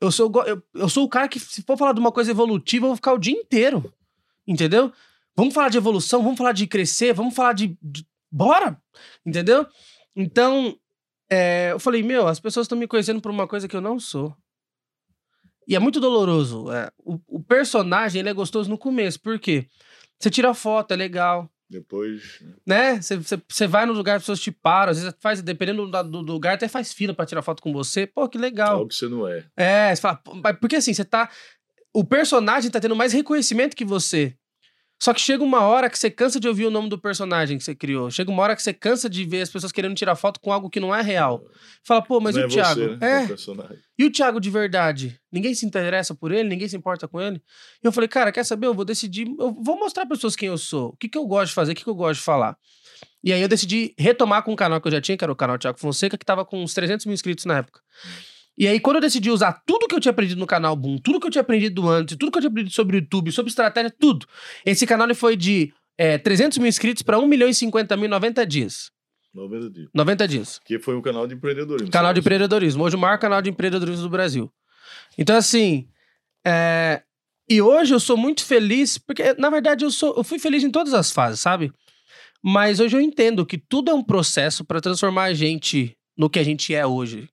Eu 0.00 0.10
sou, 0.10 0.32
eu, 0.46 0.62
eu 0.74 0.88
sou 0.88 1.04
o 1.04 1.08
cara 1.08 1.28
que, 1.28 1.38
se 1.38 1.62
for 1.62 1.76
falar 1.76 1.92
de 1.92 2.00
uma 2.00 2.10
coisa 2.10 2.30
evolutiva, 2.30 2.86
eu 2.86 2.88
vou 2.88 2.96
ficar 2.96 3.12
o 3.12 3.18
dia 3.18 3.34
inteiro. 3.34 3.92
Entendeu? 4.48 4.90
Vamos 5.36 5.52
falar 5.52 5.68
de 5.68 5.76
evolução, 5.76 6.22
vamos 6.22 6.38
falar 6.38 6.52
de 6.52 6.66
crescer, 6.66 7.12
vamos 7.12 7.34
falar 7.34 7.52
de. 7.52 7.76
de... 7.82 8.06
Bora! 8.32 8.80
Entendeu? 9.26 9.66
Então, 10.16 10.74
é, 11.28 11.72
eu 11.72 11.78
falei, 11.78 12.02
meu, 12.02 12.26
as 12.26 12.40
pessoas 12.40 12.64
estão 12.64 12.78
me 12.78 12.88
conhecendo 12.88 13.20
por 13.20 13.30
uma 13.30 13.46
coisa 13.46 13.68
que 13.68 13.76
eu 13.76 13.82
não 13.82 14.00
sou. 14.00 14.34
E 15.68 15.76
é 15.76 15.78
muito 15.78 16.00
doloroso. 16.00 16.72
É, 16.72 16.90
o, 16.98 17.20
o, 17.28 17.42
personagem 17.42 18.20
ele 18.20 18.30
é 18.30 18.32
gostoso 18.32 18.70
no 18.70 18.78
começo, 18.78 19.20
por 19.20 19.38
quê? 19.38 19.68
Você 20.20 20.30
tira 20.30 20.52
foto, 20.52 20.92
é 20.92 20.96
legal. 20.96 21.50
Depois. 21.68 22.42
Né? 22.66 23.00
Você, 23.00 23.66
vai 23.68 23.86
no 23.86 23.92
lugar, 23.92 24.16
as 24.16 24.22
pessoas 24.22 24.40
te 24.40 24.50
param, 24.50 24.90
às 24.90 25.00
vezes 25.00 25.14
faz, 25.20 25.40
dependendo 25.40 25.86
do, 25.86 26.02
do 26.02 26.32
lugar, 26.32 26.54
até 26.54 26.66
faz 26.66 26.92
fila 26.92 27.14
para 27.14 27.24
tirar 27.24 27.42
foto 27.42 27.62
com 27.62 27.72
você. 27.72 28.08
Pô, 28.08 28.28
que 28.28 28.36
legal. 28.36 28.78
Algo 28.78 28.88
que 28.88 28.94
você 28.96 29.08
não 29.08 29.26
é. 29.26 29.44
É, 29.56 29.94
você 29.94 30.02
fala, 30.02 30.20
porque 30.60 30.76
assim, 30.76 30.92
você 30.92 31.04
tá. 31.04 31.30
O 31.94 32.04
personagem 32.04 32.70
tá 32.70 32.80
tendo 32.80 32.96
mais 32.96 33.12
reconhecimento 33.12 33.76
que 33.76 33.84
você. 33.84 34.36
Só 35.02 35.14
que 35.14 35.20
chega 35.20 35.42
uma 35.42 35.62
hora 35.62 35.88
que 35.88 35.98
você 35.98 36.10
cansa 36.10 36.38
de 36.38 36.46
ouvir 36.46 36.66
o 36.66 36.70
nome 36.70 36.90
do 36.90 36.98
personagem 36.98 37.56
que 37.56 37.64
você 37.64 37.74
criou. 37.74 38.10
Chega 38.10 38.30
uma 38.30 38.42
hora 38.42 38.54
que 38.54 38.62
você 38.62 38.74
cansa 38.74 39.08
de 39.08 39.24
ver 39.24 39.40
as 39.40 39.48
pessoas 39.48 39.72
querendo 39.72 39.94
tirar 39.94 40.14
foto 40.14 40.38
com 40.38 40.52
algo 40.52 40.68
que 40.68 40.78
não 40.78 40.94
é 40.94 41.00
real. 41.00 41.42
Fala, 41.82 42.02
pô, 42.02 42.20
mas 42.20 42.34
não 42.34 42.42
e 42.42 42.44
o 42.44 42.48
é 42.48 42.50
Thiago? 42.50 42.80
Você, 42.80 43.54
né? 43.54 43.68
É. 43.70 43.78
E 43.98 44.04
o 44.04 44.12
Thiago 44.12 44.38
de 44.38 44.50
verdade? 44.50 45.18
Ninguém 45.32 45.54
se 45.54 45.64
interessa 45.64 46.14
por 46.14 46.32
ele, 46.32 46.50
ninguém 46.50 46.68
se 46.68 46.76
importa 46.76 47.08
com 47.08 47.18
ele. 47.18 47.42
E 47.82 47.86
eu 47.86 47.92
falei, 47.92 48.08
cara, 48.08 48.30
quer 48.30 48.44
saber? 48.44 48.66
Eu 48.66 48.74
vou 48.74 48.84
decidir, 48.84 49.26
eu 49.38 49.56
vou 49.62 49.78
mostrar 49.78 50.04
para 50.04 50.16
pessoas 50.16 50.36
quem 50.36 50.48
eu 50.48 50.58
sou, 50.58 50.90
o 50.90 50.96
que, 50.98 51.08
que 51.08 51.16
eu 51.16 51.26
gosto 51.26 51.48
de 51.48 51.54
fazer, 51.54 51.72
o 51.72 51.74
que, 51.74 51.82
que 51.82 51.90
eu 51.90 51.94
gosto 51.94 52.18
de 52.18 52.24
falar. 52.24 52.58
E 53.24 53.32
aí 53.32 53.40
eu 53.40 53.48
decidi 53.48 53.94
retomar 53.98 54.42
com 54.42 54.52
um 54.52 54.56
canal 54.56 54.80
que 54.82 54.88
eu 54.88 54.92
já 54.92 55.00
tinha, 55.00 55.16
que 55.16 55.24
era 55.24 55.32
o 55.32 55.36
canal 55.36 55.58
Thiago 55.58 55.80
Fonseca, 55.80 56.18
que 56.18 56.24
tava 56.26 56.44
com 56.44 56.62
uns 56.62 56.74
300 56.74 57.06
mil 57.06 57.14
inscritos 57.14 57.46
na 57.46 57.58
época. 57.58 57.80
E 58.60 58.68
aí, 58.68 58.78
quando 58.78 58.96
eu 58.96 59.00
decidi 59.00 59.30
usar 59.30 59.54
tudo 59.64 59.88
que 59.88 59.94
eu 59.94 60.00
tinha 60.00 60.10
aprendido 60.10 60.38
no 60.38 60.46
canal 60.46 60.76
Boom, 60.76 60.98
tudo 60.98 61.18
que 61.18 61.26
eu 61.26 61.30
tinha 61.30 61.40
aprendido 61.40 61.88
antes, 61.88 62.14
tudo 62.14 62.30
que 62.30 62.36
eu 62.36 62.42
tinha 62.42 62.50
aprendido 62.50 62.74
sobre 62.74 62.94
o 62.94 63.00
YouTube, 63.00 63.32
sobre 63.32 63.48
estratégia, 63.48 63.90
tudo. 63.90 64.26
Esse 64.66 64.86
canal 64.86 65.06
ele 65.06 65.14
foi 65.14 65.34
de 65.34 65.72
é, 65.96 66.18
300 66.18 66.58
mil 66.58 66.68
inscritos 66.68 67.02
para 67.02 67.18
1 67.18 67.26
milhão 67.26 67.48
e 67.48 67.54
50 67.54 67.96
mil 67.96 68.04
em 68.04 68.10
90 68.10 68.46
dias. 68.46 68.90
90 69.32 69.70
dias. 69.70 69.88
90 69.94 70.28
dias. 70.28 70.60
Que 70.62 70.78
foi 70.78 70.94
um 70.94 71.00
canal 71.00 71.26
de 71.26 71.36
empreendedorismo. 71.36 71.90
Canal 71.90 72.12
de 72.12 72.20
empreendedorismo. 72.20 72.84
Hoje 72.84 72.96
o 72.96 72.98
maior 72.98 73.18
canal 73.18 73.40
de 73.40 73.48
empreendedorismo 73.48 74.02
do 74.02 74.10
Brasil. 74.10 74.52
Então, 75.16 75.34
assim. 75.34 75.88
É... 76.46 77.02
E 77.48 77.62
hoje 77.62 77.94
eu 77.94 77.98
sou 77.98 78.16
muito 78.16 78.44
feliz, 78.44 78.98
porque, 78.98 79.34
na 79.38 79.48
verdade, 79.48 79.86
eu, 79.86 79.90
sou, 79.90 80.14
eu 80.18 80.22
fui 80.22 80.38
feliz 80.38 80.62
em 80.62 80.70
todas 80.70 80.92
as 80.92 81.10
fases, 81.10 81.40
sabe? 81.40 81.72
Mas 82.42 82.78
hoje 82.78 82.94
eu 82.94 83.00
entendo 83.00 83.46
que 83.46 83.56
tudo 83.56 83.90
é 83.90 83.94
um 83.94 84.04
processo 84.04 84.66
para 84.66 84.82
transformar 84.82 85.24
a 85.24 85.34
gente 85.34 85.96
no 86.14 86.28
que 86.28 86.38
a 86.38 86.44
gente 86.44 86.74
é 86.74 86.86
hoje. 86.86 87.26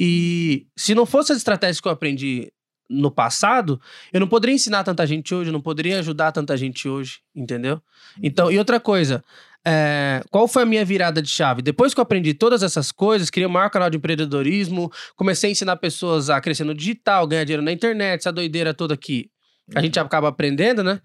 E 0.00 0.68
se 0.76 0.94
não 0.94 1.04
fosse 1.04 1.32
as 1.32 1.38
estratégias 1.38 1.80
que 1.80 1.88
eu 1.88 1.90
aprendi 1.90 2.52
no 2.88 3.10
passado, 3.10 3.80
eu 4.12 4.20
não 4.20 4.28
poderia 4.28 4.54
ensinar 4.54 4.84
tanta 4.84 5.04
gente 5.04 5.34
hoje, 5.34 5.50
eu 5.50 5.52
não 5.52 5.60
poderia 5.60 5.98
ajudar 5.98 6.30
tanta 6.30 6.56
gente 6.56 6.88
hoje, 6.88 7.18
entendeu? 7.34 7.82
Então, 8.22 8.48
e 8.48 8.56
outra 8.56 8.78
coisa, 8.78 9.24
é, 9.66 10.22
qual 10.30 10.46
foi 10.46 10.62
a 10.62 10.66
minha 10.66 10.84
virada 10.84 11.20
de 11.20 11.28
chave? 11.28 11.62
Depois 11.62 11.92
que 11.92 11.98
eu 11.98 12.02
aprendi 12.02 12.32
todas 12.32 12.62
essas 12.62 12.92
coisas, 12.92 13.28
criei 13.28 13.46
o 13.46 13.50
maior 13.50 13.70
canal 13.70 13.90
de 13.90 13.96
empreendedorismo, 13.96 14.88
comecei 15.16 15.50
a 15.50 15.50
ensinar 15.50 15.76
pessoas 15.78 16.30
a 16.30 16.40
crescer 16.40 16.62
no 16.62 16.74
digital, 16.74 17.26
ganhar 17.26 17.42
dinheiro 17.42 17.62
na 17.62 17.72
internet, 17.72 18.20
essa 18.20 18.32
doideira 18.32 18.72
toda 18.72 18.96
que 18.96 19.28
a 19.74 19.82
gente 19.82 19.98
acaba 19.98 20.28
aprendendo, 20.28 20.84
né? 20.84 21.00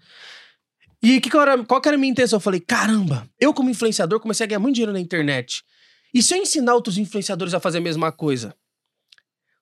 E 1.02 1.20
que, 1.20 1.28
qual, 1.28 1.42
era, 1.42 1.64
qual 1.64 1.82
era 1.84 1.96
a 1.96 1.98
minha 1.98 2.12
intenção? 2.12 2.36
Eu 2.36 2.40
falei, 2.40 2.60
caramba, 2.60 3.28
eu 3.40 3.52
como 3.52 3.68
influenciador 3.68 4.20
comecei 4.20 4.44
a 4.44 4.46
ganhar 4.46 4.60
muito 4.60 4.76
dinheiro 4.76 4.92
na 4.92 5.00
internet. 5.00 5.64
E 6.14 6.22
se 6.22 6.32
eu 6.32 6.40
ensinar 6.40 6.74
outros 6.74 6.96
influenciadores 6.96 7.52
a 7.52 7.60
fazer 7.60 7.78
a 7.78 7.80
mesma 7.80 8.12
coisa? 8.12 8.54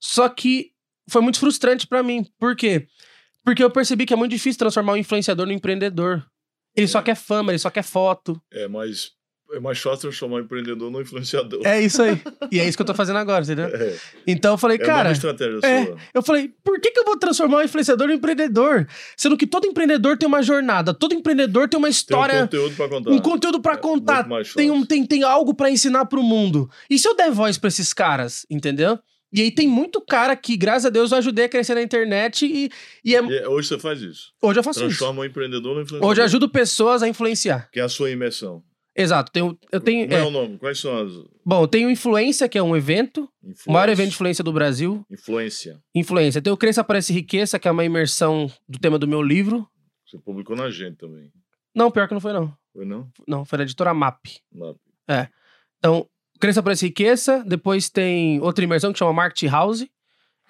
Só 0.02 0.28
que 0.28 0.72
foi 1.08 1.22
muito 1.22 1.38
frustrante 1.38 1.86
para 1.86 2.02
mim. 2.02 2.26
Por 2.38 2.56
quê? 2.56 2.88
Porque 3.44 3.62
eu 3.62 3.70
percebi 3.70 4.04
que 4.04 4.12
é 4.12 4.16
muito 4.16 4.32
difícil 4.32 4.58
transformar 4.58 4.94
um 4.94 4.96
influenciador 4.96 5.46
no 5.46 5.52
empreendedor. 5.52 6.26
Ele 6.76 6.86
é. 6.86 6.88
só 6.88 7.00
quer 7.00 7.14
fama, 7.14 7.52
ele 7.52 7.58
só 7.58 7.70
quer 7.70 7.84
foto. 7.84 8.40
É, 8.52 8.66
mas 8.66 9.12
é 9.52 9.60
mais 9.60 9.78
fácil 9.78 10.00
transformar 10.00 10.36
um 10.36 10.40
empreendedor 10.40 10.90
no 10.90 11.00
influenciador. 11.00 11.60
É 11.64 11.80
isso 11.80 12.02
aí. 12.02 12.20
E 12.50 12.58
é 12.58 12.66
isso 12.66 12.76
que 12.76 12.82
eu 12.82 12.86
tô 12.86 12.94
fazendo 12.94 13.18
agora, 13.18 13.44
entendeu? 13.44 13.66
É. 13.66 13.96
Então 14.26 14.54
eu 14.54 14.58
falei, 14.58 14.78
é 14.78 14.84
cara. 14.84 15.10
Uma 15.10 15.12
estratégia 15.12 15.60
é, 15.62 15.86
sua. 15.86 15.96
Eu 16.14 16.22
falei, 16.22 16.50
por 16.64 16.80
que, 16.80 16.90
que 16.90 16.98
eu 16.98 17.04
vou 17.04 17.16
transformar 17.18 17.58
um 17.58 17.62
influenciador 17.62 18.08
no 18.08 18.14
empreendedor? 18.14 18.88
Sendo 19.16 19.36
que 19.36 19.46
todo 19.46 19.66
empreendedor 19.66 20.16
tem 20.16 20.26
uma 20.26 20.42
jornada, 20.42 20.94
todo 20.94 21.14
empreendedor 21.14 21.68
tem 21.68 21.78
uma 21.78 21.88
história. 21.88 22.46
Tem 22.48 22.60
um 22.60 22.64
conteúdo 22.70 22.76
pra 22.76 22.88
contar. 22.88 23.10
Um 23.10 23.18
conteúdo 23.20 23.60
pra 23.60 23.72
é, 23.74 23.76
contar. 23.76 24.28
Tem, 24.56 24.70
um, 24.70 24.84
tem, 24.84 25.06
tem 25.06 25.22
algo 25.22 25.54
para 25.54 25.70
ensinar 25.70 26.06
pro 26.06 26.22
mundo. 26.22 26.70
E 26.88 26.98
se 26.98 27.06
eu 27.06 27.14
der 27.14 27.30
voz 27.30 27.58
pra 27.58 27.68
esses 27.68 27.92
caras, 27.92 28.46
entendeu? 28.50 28.98
E 29.32 29.40
aí 29.40 29.50
tem 29.50 29.66
muito 29.66 30.00
cara 30.00 30.36
que, 30.36 30.56
graças 30.56 30.86
a 30.86 30.90
Deus, 30.90 31.10
eu 31.10 31.18
ajudei 31.18 31.46
a 31.46 31.48
crescer 31.48 31.74
na 31.74 31.82
internet 31.82 32.44
e, 32.44 32.70
e, 33.04 33.16
é... 33.16 33.24
e 33.24 33.38
é, 33.38 33.48
Hoje 33.48 33.68
você 33.68 33.78
faz 33.78 34.02
isso? 34.02 34.32
Hoje 34.42 34.58
eu 34.58 34.62
faço 34.62 34.80
Transforma 34.80 34.90
isso. 34.90 34.98
Transforma 34.98 35.22
um 35.22 35.24
empreendedor 35.24 35.74
no 35.74 35.82
influenciador. 35.82 36.10
Hoje 36.10 36.20
eu 36.20 36.24
ajudo 36.24 36.48
pessoas 36.50 37.02
a 37.02 37.08
influenciar. 37.08 37.70
Que 37.72 37.80
é 37.80 37.82
a 37.82 37.88
sua 37.88 38.10
imersão. 38.10 38.62
Exato. 38.94 39.32
Tenho, 39.32 39.58
eu 39.70 39.80
tenho, 39.80 40.06
Qual 40.06 40.20
é, 40.20 40.22
é 40.22 40.26
o 40.26 40.30
nome? 40.30 40.58
Quais 40.58 40.78
são 40.78 40.96
as... 40.98 41.12
Bom, 41.44 41.62
eu 41.62 41.68
tenho 41.68 41.90
Influência, 41.90 42.46
que 42.48 42.58
é 42.58 42.62
um 42.62 42.76
evento. 42.76 43.28
Influência. 43.42 43.70
O 43.70 43.72
maior 43.72 43.88
evento 43.88 44.08
de 44.08 44.14
influência 44.14 44.44
do 44.44 44.52
Brasil. 44.52 45.04
Influência. 45.10 45.82
Influência. 45.94 46.42
Tenho 46.42 46.56
Cresça 46.56 46.82
Aparece 46.82 47.12
Riqueza, 47.12 47.58
que 47.58 47.66
é 47.66 47.70
uma 47.70 47.84
imersão 47.84 48.52
do 48.68 48.78
tema 48.78 48.98
do 48.98 49.08
meu 49.08 49.22
livro. 49.22 49.66
Você 50.06 50.18
publicou 50.18 50.54
na 50.54 50.68
gente 50.68 50.96
também. 50.96 51.32
Não, 51.74 51.90
pior 51.90 52.06
que 52.06 52.12
não 52.12 52.20
foi, 52.20 52.34
não. 52.34 52.54
Foi 52.72 52.84
não? 52.84 53.10
Não, 53.26 53.44
foi 53.46 53.56
na 53.58 53.64
editora 53.64 53.94
MAP. 53.94 54.26
MAP. 54.52 54.76
É. 55.08 55.28
Então, 55.78 56.06
Cresça 56.42 56.58
Aparece 56.58 56.86
Riqueza. 56.86 57.44
Depois 57.46 57.88
tem 57.88 58.40
outra 58.40 58.64
imersão 58.64 58.92
que 58.92 58.98
chama 58.98 59.12
Market 59.12 59.48
House 59.48 59.86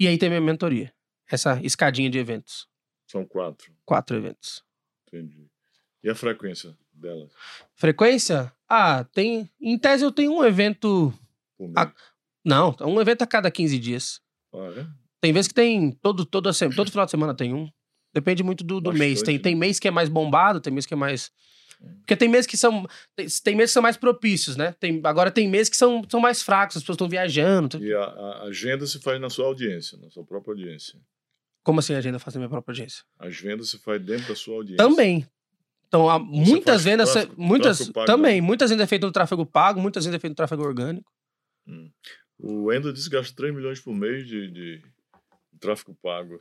e 0.01 0.09
aí 0.09 0.17
tem 0.17 0.31
minha 0.31 0.41
mentoria. 0.41 0.91
Essa 1.31 1.61
escadinha 1.63 2.09
de 2.09 2.17
eventos. 2.17 2.67
São 3.07 3.27
quatro. 3.27 3.71
Quatro 3.85 4.17
eventos. 4.17 4.65
Entendi. 5.07 5.51
E 6.03 6.09
a 6.09 6.15
frequência 6.15 6.75
delas? 6.95 7.31
Frequência? 7.75 8.51
Ah, 8.67 9.05
tem. 9.05 9.51
Em 9.61 9.79
tese 9.79 10.03
eu 10.03 10.11
tenho 10.11 10.33
um 10.33 10.43
evento. 10.43 11.13
A, 11.77 11.93
não, 12.43 12.75
um 12.81 12.99
evento 12.99 13.21
a 13.21 13.27
cada 13.27 13.51
15 13.51 13.79
dias. 13.79 14.23
Ah, 14.51 14.73
é? 14.75 14.87
Tem 15.21 15.31
vezes 15.31 15.49
que 15.49 15.55
tem. 15.55 15.93
Todo, 15.93 16.25
todo, 16.25 16.51
todo 16.75 16.91
final 16.91 17.05
de 17.05 17.11
semana 17.11 17.35
tem 17.35 17.53
um. 17.53 17.71
Depende 18.15 18.43
muito 18.43 18.65
do, 18.65 18.81
do 18.81 18.95
mês. 18.95 19.21
Tem, 19.21 19.39
tem 19.39 19.55
mês 19.55 19.79
que 19.79 19.89
é 19.89 19.91
mais 19.91 20.09
bombado, 20.09 20.59
tem 20.59 20.73
mês 20.73 20.87
que 20.87 20.95
é 20.95 20.97
mais. 20.97 21.31
Porque 21.99 22.17
tem 22.17 22.29
meses 22.29 22.47
que 22.47 22.57
são. 22.57 22.87
Tem, 23.15 23.27
tem 23.45 23.57
meses 23.57 23.71
que 23.71 23.75
são 23.75 23.83
mais 23.83 23.97
propícios, 23.97 24.57
né? 24.57 24.75
Tem, 24.79 25.01
agora 25.05 25.31
tem 25.31 25.49
meses 25.49 25.69
que 25.69 25.77
são, 25.77 26.03
são 26.09 26.21
mais 26.21 26.43
fracos, 26.43 26.77
as 26.77 26.83
pessoas 26.83 26.97
estão 26.97 27.09
viajando. 27.09 27.83
E 27.83 27.93
a, 27.93 28.03
a, 28.03 28.43
agenda 28.45 28.87
se 28.87 29.01
faz 29.01 29.21
na 29.21 29.31
sua 29.31 29.47
audiência, 29.47 29.99
na 29.99 30.11
sua 30.11 30.25
própria 30.25 30.53
audiência. 30.53 31.01
Como 31.63 31.79
assim 31.79 31.95
a 31.95 31.99
agenda 31.99 32.19
faz 32.19 32.35
na 32.35 32.41
minha 32.41 32.49
própria 32.49 32.73
audiência? 32.73 33.05
As 33.19 33.37
vendas 33.37 33.71
se 33.71 33.79
faz 33.79 34.03
dentro 34.03 34.29
da 34.29 34.37
sua 34.37 34.57
audiência. 34.57 34.85
Também. 34.85 35.27
Então, 35.87 36.09
há 36.09 36.19
muitas 36.19 36.85
vendas. 36.85 37.13
Tráfego, 37.13 37.35
muitas, 37.37 37.79
tráfego 37.79 38.05
também. 38.05 38.41
Muitas 38.41 38.71
vendas 38.71 38.85
é 38.85 38.87
feito 38.87 39.07
no 39.07 39.13
tráfego 39.13 39.47
pago, 39.47 39.81
muitas 39.81 40.05
vendas 40.05 40.19
é 40.19 40.21
feito 40.21 40.33
no 40.33 40.37
tráfego 40.37 40.63
orgânico. 40.63 41.13
Hum. 41.67 41.91
O 42.39 42.73
Endo 42.73 42.93
diz 42.93 43.07
que 43.07 43.15
gasta 43.15 43.37
3 43.37 43.55
milhões 43.55 43.81
por 43.81 43.95
mês 43.95 44.27
de, 44.27 44.51
de 44.51 44.83
tráfego 45.61 45.97
pago. 46.03 46.41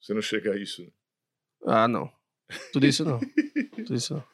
Você 0.00 0.14
não 0.14 0.22
chega 0.22 0.52
a 0.52 0.56
isso. 0.56 0.86
Ah, 1.66 1.88
não. 1.88 2.10
Tudo 2.72 2.86
isso 2.86 3.04
não. 3.04 3.20
Tudo 3.76 3.94
isso 3.94 4.14
não. 4.14 4.33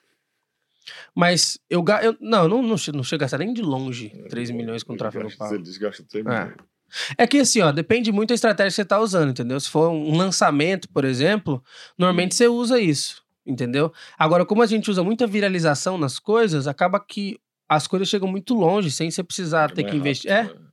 Mas 1.14 1.58
eu, 1.68 1.84
eu 2.02 2.16
não, 2.20 2.48
não, 2.48 2.62
não, 2.62 2.76
não 2.94 3.02
chega 3.02 3.24
a 3.24 3.26
gastar 3.26 3.38
nem 3.38 3.52
de 3.52 3.62
longe 3.62 4.10
3 4.28 4.50
é, 4.50 4.52
milhões 4.52 4.82
com 4.82 4.96
tráfego 4.96 5.28
pago. 5.36 5.54
Ele 5.54 5.62
desgasta 5.62 6.04
3 6.08 6.24
milhões. 6.24 6.50
É. 6.50 6.70
É 7.16 7.26
que 7.26 7.38
assim, 7.38 7.60
ó, 7.60 7.70
depende 7.70 8.10
muito 8.10 8.30
da 8.30 8.34
estratégia 8.34 8.70
que 8.70 8.74
você 8.76 8.84
tá 8.84 8.98
usando, 8.98 9.30
entendeu? 9.30 9.58
Se 9.60 9.70
for 9.70 9.90
um 9.90 10.16
lançamento, 10.16 10.88
por 10.88 11.04
exemplo, 11.04 11.62
normalmente 11.96 12.34
você 12.34 12.48
usa 12.48 12.80
isso, 12.80 13.22
entendeu? 13.46 13.92
Agora, 14.18 14.44
como 14.44 14.62
a 14.62 14.66
gente 14.66 14.90
usa 14.90 15.04
muita 15.04 15.26
viralização 15.26 15.96
nas 15.96 16.18
coisas, 16.18 16.66
acaba 16.66 16.98
que 16.98 17.38
as 17.68 17.86
coisas 17.86 18.08
chegam 18.08 18.28
muito 18.28 18.54
longe 18.54 18.90
sem 18.90 19.10
você 19.10 19.22
precisar 19.22 19.70
é 19.70 19.74
ter 19.74 19.84
que 19.84 19.96
investir. 19.96 20.32
Rápido, 20.32 20.56
é. 20.56 20.60
Né? 20.60 20.70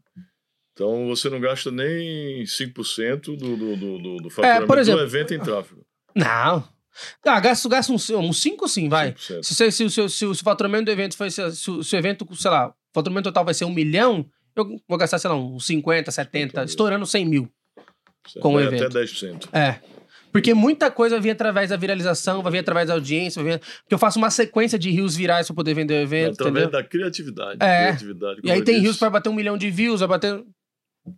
Então 0.74 1.08
você 1.08 1.30
não 1.30 1.40
gasta 1.40 1.72
nem 1.72 2.44
5% 2.44 3.20
do, 3.20 3.36
do, 3.36 3.58
do, 3.58 3.98
do, 3.98 4.18
do 4.18 4.30
faturamento 4.30 4.74
é, 4.74 4.80
exemplo, 4.80 5.02
do 5.02 5.06
evento 5.08 5.34
em 5.34 5.40
tráfego. 5.40 5.86
Não. 6.16 6.68
Ah, 7.26 7.40
gasto 7.40 7.68
uns, 7.94 8.10
uns 8.10 8.42
5 8.42 8.68
sim, 8.68 8.90
vai. 8.90 9.16
Se, 9.18 9.44
se, 9.44 9.72
se, 9.72 9.90
se, 9.90 10.10
se, 10.10 10.26
o 10.26 10.36
faturamento 10.36 10.86
do 10.86 10.92
evento 10.92 11.16
foi. 11.16 11.30
Se, 11.30 11.52
se, 11.52 11.70
o 11.70 11.98
evento, 11.98 12.28
sei 12.36 12.52
lá, 12.52 12.70
o 12.70 12.74
faturamento 12.94 13.30
total 13.30 13.46
vai 13.46 13.54
ser 13.54 13.66
um 13.66 13.74
milhão, 13.74 14.26
eu 14.56 14.80
vou 14.88 14.98
gastar, 14.98 15.20
sei 15.20 15.30
lá, 15.30 15.36
uns 15.36 15.66
50, 15.66 16.12
70, 16.12 16.64
estourando 16.64 17.06
100 17.06 17.26
mil. 17.26 17.52
Certo. 18.28 18.42
Com 18.42 18.56
o 18.56 18.60
evento. 18.60 18.86
Até 18.86 19.00
10%. 19.00 19.50
É. 19.54 19.80
Porque 20.32 20.54
muita 20.54 20.92
coisa 20.92 21.16
vai 21.16 21.24
vir 21.24 21.30
através 21.32 21.70
da 21.70 21.78
viralização, 21.78 22.44
vai 22.44 22.52
vir 22.52 22.60
através 22.60 22.88
da 22.88 22.94
audiência, 22.94 23.42
vai 23.42 23.54
vir... 23.54 23.60
porque 23.60 23.94
eu 23.94 23.98
faço 23.98 24.20
uma 24.20 24.30
sequência 24.30 24.78
de 24.78 24.90
rios 24.92 25.16
virais 25.16 25.48
para 25.48 25.56
poder 25.56 25.74
vender 25.74 25.96
o 25.96 26.02
evento. 26.04 26.34
Através 26.34 26.66
entendeu? 26.66 26.82
da 26.82 26.88
criatividade. 26.88 27.58
É. 27.62 27.88
Criatividade, 27.88 28.42
e 28.44 28.52
aí 28.52 28.64
tem 28.64 28.80
rios 28.80 28.98
para 28.98 29.10
bater 29.10 29.30
um 29.30 29.34
milhão 29.34 29.58
de 29.58 29.72
views, 29.72 30.02
vai 30.02 30.10
bater. 30.10 30.44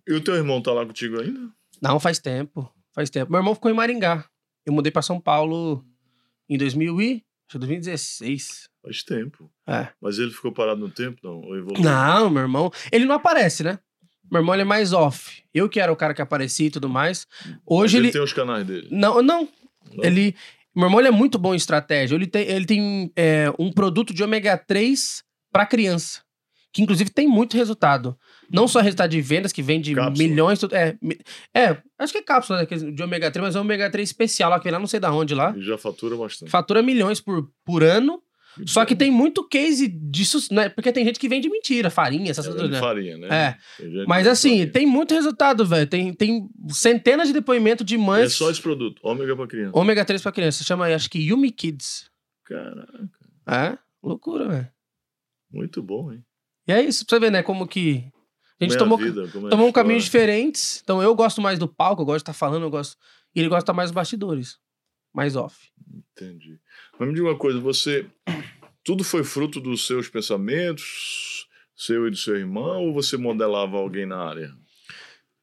E 0.08 0.14
o 0.14 0.22
teu 0.22 0.36
irmão 0.36 0.62
tá 0.62 0.72
lá 0.72 0.86
contigo 0.86 1.20
ainda? 1.20 1.50
Não, 1.82 2.00
faz 2.00 2.20
tempo. 2.20 2.72
Faz 2.94 3.10
tempo. 3.10 3.32
Meu 3.32 3.40
irmão 3.40 3.56
ficou 3.56 3.72
em 3.72 3.74
Maringá. 3.74 4.26
Eu 4.66 4.74
mudei 4.74 4.92
para 4.92 5.02
São 5.02 5.20
Paulo 5.20 5.86
em 6.48 6.58
2000 6.58 7.02
e... 7.02 7.24
2016. 7.52 8.70
Faz 8.84 9.02
tempo. 9.02 9.50
É. 9.66 9.88
Mas 10.00 10.20
ele 10.20 10.30
ficou 10.30 10.52
parado 10.52 10.80
no 10.80 10.90
tempo, 10.90 11.20
não? 11.24 11.42
Ou 11.42 11.58
evoluiu? 11.58 11.84
Não, 11.84 12.30
meu 12.30 12.44
irmão. 12.44 12.72
Ele 12.92 13.06
não 13.06 13.16
aparece, 13.16 13.64
né? 13.64 13.80
Meu 14.32 14.42
irmão 14.42 14.54
ele 14.54 14.62
é 14.62 14.66
mais 14.66 14.94
off. 14.94 15.44
Eu 15.52 15.68
que 15.68 15.80
era 15.80 15.92
o 15.92 15.96
cara 15.96 16.14
que 16.14 16.22
aparecia 16.22 16.68
e 16.68 16.70
tudo 16.70 16.88
mais. 16.88 17.26
Hoje 17.66 17.98
ele, 17.98 18.08
ele 18.08 18.14
tem 18.14 18.22
os 18.22 18.34
canais 18.34 18.66
dele. 18.66 18.88
Não, 18.92 19.24
não. 19.24 19.50
não. 19.92 20.04
Ele. 20.04 20.36
Meu 20.76 20.86
irmão 20.86 21.00
ele 21.00 21.08
é 21.08 21.12
muito 21.12 21.40
bom 21.40 21.54
em 21.54 21.58
estratégia. 21.58 22.14
Ele 22.14 22.28
tem, 22.28 22.48
ele 22.48 22.66
tem 22.66 23.12
é, 23.16 23.52
um 23.58 23.72
produto 23.72 24.14
de 24.14 24.24
ômega 24.24 24.56
3 24.56 25.24
para 25.52 25.66
criança 25.66 26.22
que 26.72 26.82
inclusive 26.82 27.10
tem 27.10 27.28
muito 27.28 27.58
resultado. 27.58 28.18
Não 28.52 28.68
só 28.68 28.80
resultado 28.80 29.12
de 29.12 29.22
vendas, 29.22 29.52
que 29.52 29.62
vende 29.62 29.94
cápsula. 29.94 30.28
milhões. 30.28 30.60
É, 30.72 30.96
é, 31.54 31.78
acho 31.98 32.14
que 32.14 32.20
é 32.20 32.22
cápsula 32.22 32.60
né, 32.60 32.92
de 32.92 33.04
ômega 33.04 33.32
3, 33.32 33.48
mas 33.48 33.56
é 33.56 33.60
um 33.60 33.62
ômega 33.62 33.90
3 33.90 34.08
especial 34.08 34.50
lá, 34.50 34.60
que 34.60 34.64
vem 34.64 34.74
lá 34.74 34.80
não 34.80 34.88
sei 34.88 35.00
da 35.00 35.12
onde 35.12 35.36
lá. 35.36 35.54
E 35.56 35.62
já 35.62 35.78
fatura 35.78 36.16
bastante. 36.16 36.50
Fatura 36.50 36.82
milhões 36.82 37.22
por, 37.22 37.50
por 37.64 37.84
ano. 37.84 38.22
Só 38.66 38.84
que 38.84 38.96
tem 38.96 39.12
muito 39.12 39.48
case 39.48 39.88
disso, 39.88 40.54
né? 40.54 40.70
Porque 40.70 40.92
tem 40.92 41.06
gente 41.06 41.20
que 41.20 41.30
vende 41.30 41.50
mentira, 41.50 41.90
farinha, 41.90 42.32
essas 42.32 42.46
é, 42.46 42.50
coisas. 42.50 42.70
Né? 42.70 42.80
Farinha, 42.80 43.18
né? 43.18 43.28
É. 43.30 43.58
Mas 44.06 44.28
assim, 44.28 44.50
farinha. 44.50 44.72
tem 44.72 44.86
muito 44.86 45.14
resultado, 45.14 45.66
velho. 45.66 45.88
Tem, 45.88 46.14
tem 46.14 46.50
centenas 46.70 47.28
de 47.28 47.34
depoimentos 47.34 47.86
de 47.86 47.98
mães. 47.98 48.26
É 48.26 48.30
só 48.30 48.50
esse 48.50 48.62
produto, 48.62 49.00
ômega 49.04 49.36
pra 49.36 49.48
criança. 49.48 49.78
Ômega 49.78 50.04
3 50.04 50.22
pra 50.22 50.32
criança. 50.32 50.64
Chama, 50.64 50.88
acho 50.88 51.10
que 51.10 51.20
Yumi 51.20 51.52
Kids. 51.52 52.10
Caraca. 52.44 53.10
É, 53.48 53.78
loucura, 54.04 54.48
velho. 54.48 54.68
Muito 55.52 55.82
bom, 55.82 56.12
hein? 56.12 56.24
E 56.68 56.72
é 56.72 56.82
isso, 56.82 57.06
pra 57.06 57.18
você 57.18 57.20
ver, 57.20 57.32
né? 57.32 57.42
Como 57.42 57.68
que. 57.68 58.06
A 58.60 58.64
gente 58.66 58.78
tomou, 58.78 58.98
vida, 58.98 59.24
é 59.24 59.50
tomou 59.50 59.68
um 59.68 59.72
caminho 59.72 60.00
diferentes. 60.00 60.82
Então 60.84 61.02
eu 61.02 61.16
gosto 61.16 61.42
mais 61.42 61.58
do 61.58 61.68
palco, 61.68 62.02
eu 62.02 62.06
gosto 62.06 62.18
de 62.18 62.22
estar 62.24 62.34
tá 62.34 62.38
falando, 62.38 62.64
eu 62.64 62.70
gosto. 62.70 62.98
E 63.34 63.40
ele 63.40 63.48
gosta 63.48 63.72
mais 63.72 63.90
dos 63.90 63.96
bastidores. 63.96 64.58
Mais 65.14 65.36
off. 65.36 65.70
Entendi. 66.12 66.60
Mas 66.98 67.08
me 67.08 67.16
diga 67.16 67.28
uma 67.28 67.38
coisa, 67.38 67.60
você. 67.60 68.06
Tudo 68.84 69.04
foi 69.04 69.24
fruto 69.24 69.60
dos 69.60 69.86
seus 69.86 70.10
pensamentos, 70.10 71.48
seu 71.76 72.08
e 72.08 72.12
do 72.12 72.18
seu 72.18 72.36
irmão, 72.36 72.86
ou 72.86 72.94
você 72.94 73.18
modelava 73.18 73.78
alguém 73.78 74.06
na 74.06 74.18
área? 74.18 74.54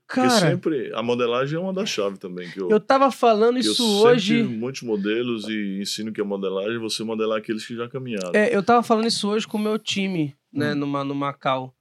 Cara, 0.09 0.29
Porque 0.29 0.41
sempre 0.41 0.95
a 0.95 1.03
modelagem 1.03 1.57
é 1.57 1.61
uma 1.61 1.73
das 1.73 1.89
chaves 1.89 2.19
também. 2.19 2.49
Que 2.51 2.61
eu, 2.61 2.71
eu 2.71 2.79
tava 2.79 3.11
falando 3.11 3.59
isso 3.59 3.83
eu 3.83 4.07
hoje. 4.07 4.43
muitos 4.43 4.83
modelos 4.83 5.49
e 5.49 5.81
ensino 5.81 6.13
que 6.13 6.21
a 6.21 6.25
modelagem 6.25 6.77
é 6.77 6.79
você 6.79 7.03
modelar 7.03 7.39
aqueles 7.39 7.67
que 7.67 7.75
já 7.75 7.89
caminharam. 7.89 8.33
É, 8.33 8.55
eu 8.55 8.63
tava 8.63 8.83
falando 8.85 9.07
isso 9.07 9.29
hoje 9.29 9.49
com 9.49 9.59
o 9.59 9.61
meu 9.61 9.79
time, 9.79 10.35
né, 10.53 10.73
hum. 10.73 10.77
numa, 10.77 11.03
no 11.03 11.15
Macau. 11.15 11.76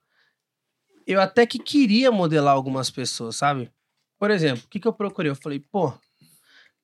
Eu 1.05 1.21
até 1.21 1.45
que 1.45 1.59
queria 1.59 2.11
modelar 2.11 2.53
algumas 2.53 2.89
pessoas, 2.89 3.35
sabe? 3.35 3.71
Por 4.17 4.31
exemplo, 4.31 4.63
o 4.65 4.69
que, 4.69 4.79
que 4.79 4.87
eu 4.87 4.93
procurei? 4.93 5.31
Eu 5.31 5.35
falei, 5.35 5.59
pô, 5.59 5.93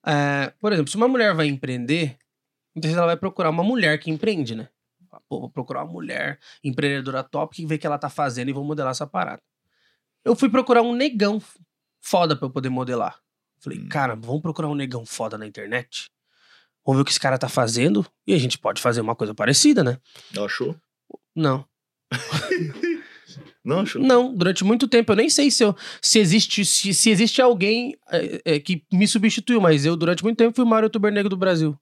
é, 0.06 0.52
por 0.60 0.72
exemplo, 0.72 0.90
se 0.90 0.96
uma 0.96 1.08
mulher 1.08 1.34
vai 1.34 1.46
empreender, 1.46 2.16
então 2.74 2.90
ela 2.90 3.06
vai 3.06 3.16
procurar 3.16 3.50
uma 3.50 3.62
mulher 3.62 3.98
que 3.98 4.10
empreende, 4.10 4.54
né? 4.54 4.68
Pô, 5.28 5.40
vou 5.40 5.50
procurar 5.50 5.84
uma 5.84 5.92
mulher 5.92 6.38
empreendedora 6.64 7.22
top 7.22 7.54
que 7.54 7.66
vê 7.66 7.74
o 7.74 7.78
que 7.78 7.86
ela 7.86 7.98
tá 7.98 8.08
fazendo 8.08 8.48
e 8.48 8.52
vou 8.52 8.64
modelar 8.64 8.92
essa 8.92 9.06
parada. 9.06 9.42
Eu 10.24 10.36
fui 10.36 10.48
procurar 10.48 10.82
um 10.82 10.94
negão 10.94 11.42
foda 12.00 12.36
pra 12.36 12.46
eu 12.46 12.50
poder 12.50 12.68
modelar. 12.68 13.20
Falei, 13.60 13.78
hum. 13.78 13.88
cara, 13.88 14.14
vamos 14.14 14.40
procurar 14.40 14.68
um 14.68 14.74
negão 14.74 15.04
foda 15.04 15.36
na 15.36 15.46
internet? 15.46 16.10
Vamos 16.84 16.98
ver 16.98 17.02
o 17.02 17.04
que 17.04 17.10
esse 17.10 17.20
cara 17.20 17.38
tá 17.38 17.48
fazendo 17.48 18.04
e 18.26 18.34
a 18.34 18.38
gente 18.38 18.58
pode 18.58 18.80
fazer 18.80 19.00
uma 19.00 19.14
coisa 19.14 19.34
parecida, 19.34 19.84
né? 19.84 19.98
Achou? 20.36 20.76
Não. 21.34 21.64
Não 23.64 23.80
achou? 23.80 24.02
Não, 24.02 24.34
durante 24.34 24.64
muito 24.64 24.88
tempo. 24.88 25.12
Eu 25.12 25.16
nem 25.16 25.30
sei 25.30 25.50
se, 25.50 25.64
eu, 25.64 25.76
se, 26.00 26.18
existe, 26.18 26.64
se, 26.64 26.92
se 26.92 27.10
existe 27.10 27.40
alguém 27.40 27.96
é, 28.10 28.42
é, 28.44 28.60
que 28.60 28.84
me 28.92 29.06
substituiu, 29.06 29.60
mas 29.60 29.84
eu, 29.84 29.96
durante 29.96 30.22
muito 30.22 30.38
tempo, 30.38 30.54
fui 30.54 30.64
o 30.64 30.68
maior 30.68 30.84
youtuber 30.84 31.12
negro 31.12 31.28
do 31.28 31.36
Brasil. 31.36 31.78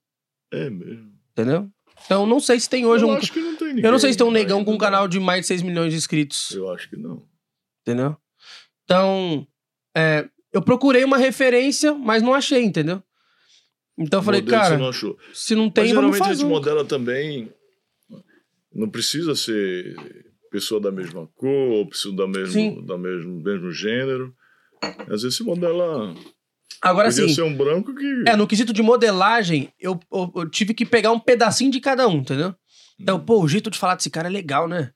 É 0.51 0.69
mesmo. 0.69 1.11
Entendeu? 1.31 1.69
Então, 2.05 2.25
não 2.25 2.39
sei 2.39 2.59
se 2.59 2.69
tem 2.69 2.85
hoje 2.85 3.03
eu 3.03 3.09
um. 3.09 3.13
Acho 3.13 3.31
que 3.31 3.39
não 3.39 3.55
tem 3.55 3.67
ninguém, 3.69 3.85
eu 3.85 3.91
não 3.91 3.99
sei 3.99 4.11
se 4.11 4.17
tem 4.17 4.27
um 4.27 4.31
negão 4.31 4.65
com 4.65 4.73
um 4.73 4.77
canal 4.77 5.07
de 5.07 5.19
mais 5.19 5.41
de 5.41 5.47
6 5.47 5.61
milhões 5.61 5.91
de 5.91 5.97
inscritos. 5.97 6.51
Eu 6.51 6.71
acho 6.71 6.89
que 6.89 6.97
não. 6.97 7.23
Entendeu? 7.81 8.17
Então, 8.83 9.47
é, 9.95 10.27
eu 10.51 10.61
procurei 10.61 11.03
uma 11.03 11.17
referência, 11.17 11.93
mas 11.93 12.21
não 12.21 12.33
achei, 12.33 12.63
entendeu? 12.63 13.01
Então 13.97 14.19
eu 14.19 14.23
falei, 14.23 14.41
cara. 14.41 14.77
Não. 14.77 14.91
Se 15.33 15.55
não 15.55 15.69
tem, 15.69 15.85
mas, 15.85 15.93
vamos 15.93 16.17
fazer. 16.17 16.31
a 16.31 16.35
gente 16.35 16.45
modela 16.45 16.83
também. 16.83 17.51
Não 18.73 18.89
precisa 18.89 19.35
ser 19.35 19.95
pessoa 20.51 20.79
da 20.81 20.91
mesma 20.91 21.27
cor, 21.35 21.71
ou 21.71 21.87
pessoa 21.87 22.15
da 22.15 22.27
mesmo, 22.27 22.85
da 22.85 22.97
mesmo, 22.97 23.41
mesmo 23.41 23.71
gênero. 23.71 24.35
Às 25.09 25.23
vezes 25.23 25.35
se 25.35 25.43
modela. 25.43 26.13
Agora 26.81 27.09
Podia 27.09 27.27
sim. 27.27 27.33
ser 27.33 27.43
um 27.43 27.55
branco 27.55 27.95
que. 27.95 28.23
É, 28.27 28.35
no 28.35 28.45
quesito 28.45 28.73
de 28.73 28.81
modelagem, 28.81 29.71
eu, 29.79 29.99
eu, 30.11 30.31
eu, 30.35 30.49
tive 30.49 30.73
que 30.73 30.85
pegar 30.85 31.11
um 31.11 31.19
pedacinho 31.19 31.71
de 31.71 31.79
cada 31.79 32.07
um, 32.07 32.17
entendeu? 32.17 32.53
Então, 32.99 33.17
hum. 33.17 33.25
pô, 33.25 33.41
o 33.41 33.47
jeito 33.47 33.71
de 33.71 33.79
falar 33.79 33.95
desse 33.95 34.09
cara 34.09 34.27
é 34.27 34.31
legal, 34.31 34.67
né? 34.67 34.91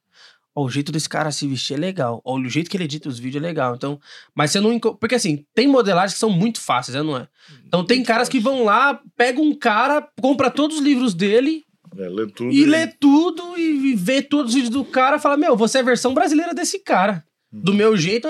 Ó, 0.54 0.66
o 0.66 0.70
jeito 0.70 0.92
desse 0.92 1.08
cara 1.08 1.32
se 1.32 1.48
vestir 1.48 1.76
é 1.76 1.78
legal. 1.78 2.22
Ó, 2.26 2.38
o 2.38 2.50
jeito 2.50 2.70
que 2.70 2.76
ele 2.76 2.86
edita 2.86 3.08
os 3.08 3.20
vídeos 3.20 3.44
é 3.44 3.48
legal. 3.48 3.76
Então, 3.76 4.00
mas 4.34 4.52
você 4.52 4.60
não. 4.60 4.80
Porque 4.80 5.16
assim, 5.16 5.46
tem 5.54 5.68
modelagens 5.68 6.14
que 6.14 6.20
são 6.20 6.30
muito 6.30 6.60
fáceis, 6.60 6.96
né? 6.96 7.04
Não 7.04 7.18
é? 7.18 7.28
Então 7.66 7.86
tem 7.86 8.04
caras 8.04 8.28
que 8.28 8.40
vão 8.40 8.64
lá, 8.64 9.00
pega 9.16 9.40
um 9.40 9.54
cara, 9.56 10.06
compra 10.20 10.50
todos 10.50 10.78
os 10.78 10.84
livros 10.84 11.14
dele. 11.14 11.64
É, 11.98 12.10
lê 12.10 12.28
tudo 12.28 12.52
e, 12.52 12.62
e 12.62 12.66
lê 12.66 12.88
tudo 12.88 13.58
e 13.58 13.96
vê 13.96 14.22
todos 14.22 14.52
os 14.52 14.56
vídeos 14.56 14.74
do 14.74 14.84
cara 14.84 15.18
e 15.18 15.20
fala: 15.20 15.38
Meu, 15.38 15.56
você 15.56 15.78
é 15.78 15.82
a 15.82 15.86
versão 15.86 16.14
brasileira 16.14 16.54
desse 16.54 16.80
cara. 16.80 17.24
Do 17.52 17.72
uhum. 17.72 17.78
meu 17.78 17.98
jeito, 17.98 18.28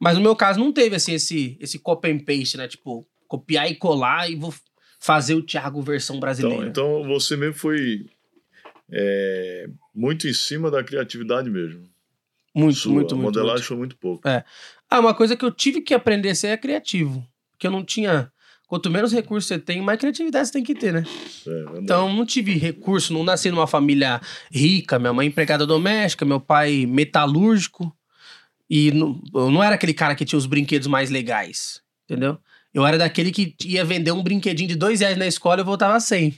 mas 0.00 0.16
no 0.16 0.22
meu 0.22 0.34
caso 0.34 0.58
não 0.58 0.72
teve 0.72 0.96
assim, 0.96 1.12
esse, 1.12 1.58
esse 1.60 1.78
copy 1.78 2.10
and 2.10 2.20
paste, 2.20 2.56
né? 2.56 2.66
Tipo, 2.66 3.06
copiar 3.28 3.70
e 3.70 3.74
colar 3.74 4.30
e 4.30 4.36
vou 4.36 4.54
fazer 4.98 5.34
o 5.34 5.42
Thiago 5.42 5.82
versão 5.82 6.18
brasileira. 6.18 6.66
Então, 6.66 7.00
então 7.00 7.08
você 7.08 7.36
mesmo 7.36 7.54
foi 7.54 8.06
é, 8.90 9.66
muito 9.94 10.26
em 10.26 10.32
cima 10.32 10.70
da 10.70 10.82
criatividade 10.82 11.50
mesmo. 11.50 11.88
Muito, 12.54 12.78
Sua 12.78 12.92
muito, 12.92 13.16
muito. 13.16 13.24
modelagem 13.24 13.56
muito. 13.56 13.66
foi 13.66 13.76
muito 13.76 13.96
pouco. 13.96 14.28
É. 14.28 14.44
Ah, 14.88 15.00
uma 15.00 15.14
coisa 15.14 15.36
que 15.36 15.44
eu 15.44 15.50
tive 15.50 15.80
que 15.80 15.92
aprender 15.92 16.30
a 16.30 16.34
ser 16.34 16.48
é 16.48 16.56
criativo. 16.56 17.26
Porque 17.50 17.66
eu 17.66 17.70
não 17.70 17.84
tinha. 17.84 18.32
Quanto 18.74 18.90
menos 18.90 19.12
recursos 19.12 19.46
você 19.46 19.56
tem, 19.56 19.80
mais 19.80 20.00
criatividade 20.00 20.48
você 20.48 20.52
tem 20.54 20.64
que 20.64 20.74
ter, 20.74 20.92
né? 20.92 21.04
É, 21.46 21.78
então, 21.78 22.12
não 22.12 22.26
tive 22.26 22.54
recurso, 22.54 23.12
não 23.12 23.22
nasci 23.22 23.48
numa 23.48 23.68
família 23.68 24.20
rica. 24.50 24.98
Minha 24.98 25.12
mãe 25.12 25.28
empregada 25.28 25.64
doméstica, 25.64 26.24
meu 26.24 26.40
pai 26.40 26.84
metalúrgico. 26.84 27.96
E 28.68 28.90
não, 28.90 29.22
eu 29.32 29.48
não 29.48 29.62
era 29.62 29.76
aquele 29.76 29.94
cara 29.94 30.16
que 30.16 30.24
tinha 30.24 30.36
os 30.36 30.46
brinquedos 30.46 30.88
mais 30.88 31.08
legais, 31.08 31.82
entendeu? 32.02 32.36
Eu 32.74 32.84
era 32.84 32.98
daquele 32.98 33.30
que 33.30 33.54
ia 33.64 33.84
vender 33.84 34.10
um 34.10 34.24
brinquedinho 34.24 34.70
de 34.70 34.74
dois 34.74 34.98
reais 34.98 35.16
na 35.16 35.28
escola 35.28 35.60
e 35.60 35.62
eu 35.62 35.64
voltava 35.64 35.94
a 35.94 36.00
100. 36.00 36.34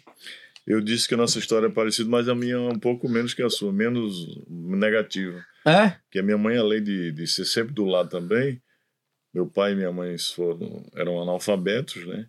Eu 0.66 0.83
disse 0.83 1.09
que 1.09 1.14
a 1.14 1.16
nossa 1.16 1.38
história 1.38 1.68
é 1.68 1.70
parecida, 1.70 2.11
mas 2.11 2.29
a 2.29 2.35
minha 2.35 2.57
é 2.57 2.59
um 2.59 2.79
pouco 2.79 3.09
menos 3.09 3.33
que 3.33 3.42
a 3.42 3.49
sua, 3.49 3.72
menos 3.72 4.12
negativa. 4.46 5.42
É? 5.64 5.88
Porque 6.03 6.18
a 6.18 6.22
minha 6.22 6.37
mãe, 6.37 6.59
além 6.59 6.83
de, 6.83 7.12
de 7.12 7.27
ser 7.27 7.46
sempre 7.46 7.72
do 7.72 7.87
lado 7.87 8.11
também, 8.11 8.61
meu 9.37 9.46
pai 9.46 9.72
e 9.72 9.77
minha 9.77 9.92
mãe 9.92 10.16
foram, 10.16 10.83
eram 10.94 11.20
analfabetos, 11.20 12.07
né? 12.07 12.27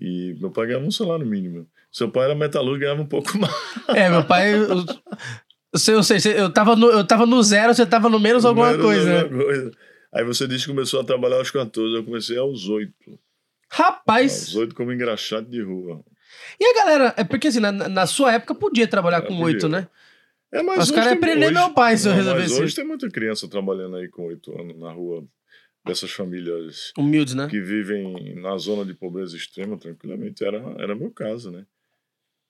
E 0.00 0.34
meu 0.40 0.50
pai 0.50 0.68
ganhava 0.68 0.86
um 0.86 0.90
salário 0.90 1.26
mínimo. 1.26 1.68
Seu 1.92 2.10
pai 2.10 2.24
era 2.24 2.34
metalúrgico 2.34 2.80
ganhava 2.80 3.02
um 3.02 3.06
pouco 3.06 3.36
mais. 3.36 3.54
É, 3.94 4.08
meu 4.08 4.24
pai. 4.24 4.54
Eu, 4.54 4.86
eu, 5.72 6.02
sei, 6.02 6.18
eu, 6.34 6.50
tava 6.50 6.74
no, 6.74 6.86
eu 6.86 7.06
tava 7.06 7.26
no 7.26 7.42
zero, 7.42 7.74
você 7.74 7.84
tava 7.84 8.08
no 8.08 8.18
menos 8.18 8.46
alguma 8.46 8.70
menos 8.70 8.82
coisa. 8.82 9.22
Alguma 9.24 9.38
né? 9.38 9.44
coisa. 9.44 9.70
Aí 10.10 10.24
você 10.24 10.48
disse 10.48 10.64
que 10.64 10.70
começou 10.70 11.00
a 11.00 11.04
trabalhar 11.04 11.36
aos 11.36 11.50
14, 11.50 11.96
eu 11.96 12.04
comecei 12.04 12.38
aos 12.38 12.66
8. 12.66 12.94
Rapaz! 13.68 14.46
Aos 14.48 14.56
8 14.56 14.74
como 14.74 14.90
engraxado 14.90 15.50
de 15.50 15.62
rua. 15.62 16.02
E 16.58 16.64
a 16.64 16.74
galera, 16.74 17.14
é 17.18 17.24
porque 17.24 17.48
assim, 17.48 17.60
na, 17.60 17.72
na 17.72 18.06
sua 18.06 18.32
época 18.32 18.54
podia 18.54 18.86
trabalhar 18.86 19.18
é, 19.18 19.26
com 19.26 19.38
oito, 19.40 19.68
né? 19.68 19.86
É, 20.50 20.62
mas 20.62 20.84
Os 20.84 20.90
caras 20.90 21.12
aprender 21.12 21.50
meu 21.50 21.74
pai 21.74 21.96
se 21.98 22.08
eu 22.08 22.12
resolver 22.14 22.40
Mas 22.40 22.58
hoje 22.58 22.74
tem 22.74 22.86
muita 22.86 23.10
criança 23.10 23.48
trabalhando 23.48 23.96
aí 23.96 24.08
com 24.08 24.26
oito 24.26 24.58
anos 24.58 24.78
na 24.78 24.90
rua 24.92 25.26
dessas 25.84 26.10
famílias 26.10 26.92
humildes, 26.96 27.34
né? 27.34 27.48
Que 27.48 27.60
vivem 27.60 28.34
na 28.36 28.56
zona 28.56 28.84
de 28.84 28.94
pobreza 28.94 29.36
extrema 29.36 29.76
tranquilamente. 29.76 30.44
Era, 30.44 30.58
era 30.78 30.94
meu 30.94 31.10
caso, 31.10 31.50
né? 31.50 31.66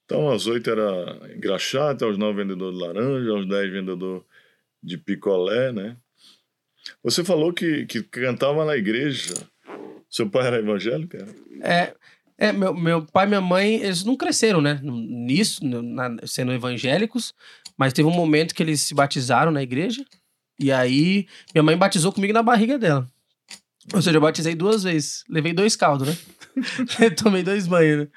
Então, 0.05 0.31
às 0.31 0.47
oito 0.47 0.69
era 0.69 1.35
engraxate, 1.35 2.05
aos 2.05 2.19
nove 2.19 2.43
vendedor 2.43 2.73
de 2.73 2.79
laranja, 2.79 3.31
aos 3.31 3.49
dez 3.49 3.73
vendedor 3.73 4.25
de 4.83 4.99
picolé, 4.99 5.73
né? 5.73 5.97
Você 7.03 7.25
falou 7.25 7.53
que, 7.53 7.87
que 7.87 8.03
cantava 8.03 8.65
na 8.65 8.77
igreja. 8.77 9.35
Seu 10.11 10.29
pai 10.29 10.47
era 10.47 10.59
evangélico? 10.59 11.17
Era? 11.17 11.35
É, 11.63 11.95
é 12.37 12.53
meu, 12.53 12.75
meu 12.75 13.07
pai 13.07 13.25
e 13.25 13.29
minha 13.29 13.41
mãe, 13.41 13.77
eles 13.77 14.05
não 14.05 14.17
cresceram, 14.17 14.61
né? 14.61 14.81
Nisso, 14.83 15.65
na, 15.65 16.17
sendo 16.27 16.53
evangélicos, 16.53 17.33
mas 17.79 17.93
teve 17.93 18.09
um 18.09 18.13
momento 18.13 18.55
que 18.55 18.63
eles 18.63 18.83
se 18.83 18.95
batizaram 18.95 19.51
na 19.51 19.63
igreja. 19.63 20.05
E 20.59 20.71
aí, 20.71 21.27
minha 21.55 21.63
mãe 21.63 21.77
batizou 21.77 22.13
comigo 22.13 22.33
na 22.33 22.43
barriga 22.43 22.79
dela. 22.79 23.09
Ou 23.93 24.01
seja, 24.01 24.17
eu 24.17 24.21
batizei 24.21 24.55
duas 24.55 24.83
vezes. 24.83 25.25
Levei 25.29 25.53
dois 25.53 25.75
caldos, 25.75 26.09
né? 26.09 26.17
Tomei 27.21 27.43
dois 27.43 27.67
banhos, 27.67 28.01
né? 28.01 28.09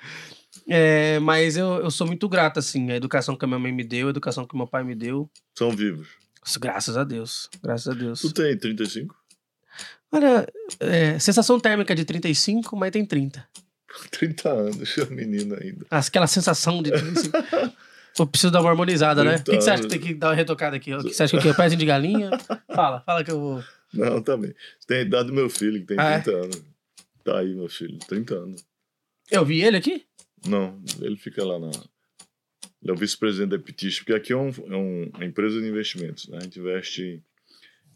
É, 0.67 1.19
mas 1.19 1.57
eu, 1.57 1.75
eu 1.77 1.91
sou 1.91 2.07
muito 2.07 2.27
grato, 2.27 2.59
assim. 2.59 2.91
A 2.91 2.95
educação 2.95 3.35
que 3.35 3.45
a 3.45 3.47
minha 3.47 3.59
mãe 3.59 3.71
me 3.71 3.83
deu, 3.83 4.07
a 4.07 4.09
educação 4.09 4.45
que 4.45 4.55
meu 4.55 4.67
pai 4.67 4.83
me 4.83 4.95
deu. 4.95 5.29
São 5.57 5.71
vivos. 5.71 6.07
Graças 6.59 6.97
a 6.97 7.03
Deus. 7.03 7.49
Graças 7.63 7.87
a 7.87 7.97
Deus. 7.97 8.21
Tu 8.21 8.31
tem 8.31 8.57
35? 8.57 9.15
Olha, 10.11 10.47
é, 10.79 11.19
sensação 11.19 11.59
térmica 11.59 11.95
de 11.95 12.05
35, 12.05 12.75
mas 12.75 12.91
tem 12.91 13.05
30. 13.05 13.45
30 14.11 14.49
anos, 14.49 14.97
é 14.97 15.05
menino 15.13 15.57
ainda. 15.59 15.85
Aquela 15.89 16.27
sensação 16.27 16.81
de 16.81 16.91
35. 16.91 17.37
Eu 18.17 18.25
preciso 18.25 18.51
dar 18.51 18.61
uma 18.61 18.69
harmonizada, 18.69 19.23
né? 19.25 19.35
O 19.35 19.43
que, 19.43 19.57
que, 19.57 19.61
você 19.61 19.71
acha 19.71 19.83
que 19.83 19.89
tem 19.89 19.99
que 19.99 20.13
dar 20.13 20.29
uma 20.29 20.35
retocada 20.35 20.77
aqui? 20.77 20.93
O 20.93 21.03
que 21.03 21.13
você 21.13 21.23
acha 21.23 21.37
que 21.37 21.49
é 21.49 21.53
pezinho 21.53 21.79
de 21.79 21.85
galinha? 21.85 22.29
Fala, 22.73 23.01
fala 23.01 23.23
que 23.25 23.31
eu 23.31 23.39
vou. 23.39 23.63
Não. 23.95 24.21
Você 24.21 24.53
tem 24.87 24.97
a 24.97 25.01
idade 25.01 25.27
do 25.27 25.33
meu 25.33 25.49
filho, 25.49 25.79
que 25.81 25.87
tem 25.87 25.99
ah, 25.99 26.21
30 26.21 26.31
é? 26.31 26.43
anos. 26.43 26.63
Tá 27.23 27.39
aí, 27.39 27.55
meu 27.55 27.69
filho, 27.69 27.97
30 28.07 28.35
anos. 28.35 28.65
Eu 29.31 29.43
vi 29.43 29.63
ele 29.63 29.77
aqui? 29.77 30.05
Não, 30.47 30.79
ele 31.01 31.17
fica 31.17 31.43
lá 31.43 31.59
na. 31.59 31.71
Ele 32.81 32.91
é 32.91 32.93
o 32.93 32.95
vice-presidente 32.95 33.49
da 33.49 33.59
Petition, 33.59 34.03
porque 34.03 34.13
aqui 34.13 34.31
é, 34.31 34.37
um, 34.37 34.49
é 34.49 34.75
um, 34.75 35.09
uma 35.15 35.25
empresa 35.25 35.59
de 35.59 35.67
investimentos. 35.67 36.27
Né? 36.27 36.37
A 36.37 36.43
gente 36.43 36.59
investe 36.59 37.23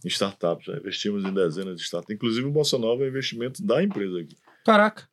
em 0.04 0.08
startups. 0.08 0.66
Já 0.66 0.78
investimos 0.78 1.24
em 1.24 1.34
dezenas 1.34 1.76
de 1.76 1.84
startups. 1.84 2.16
Inclusive 2.16 2.48
o 2.48 2.52
Bolsa 2.52 2.78
Nova 2.80 3.04
é 3.04 3.08
investimento 3.08 3.64
da 3.64 3.84
empresa 3.84 4.20
aqui. 4.20 4.36
Caraca. 4.66 5.08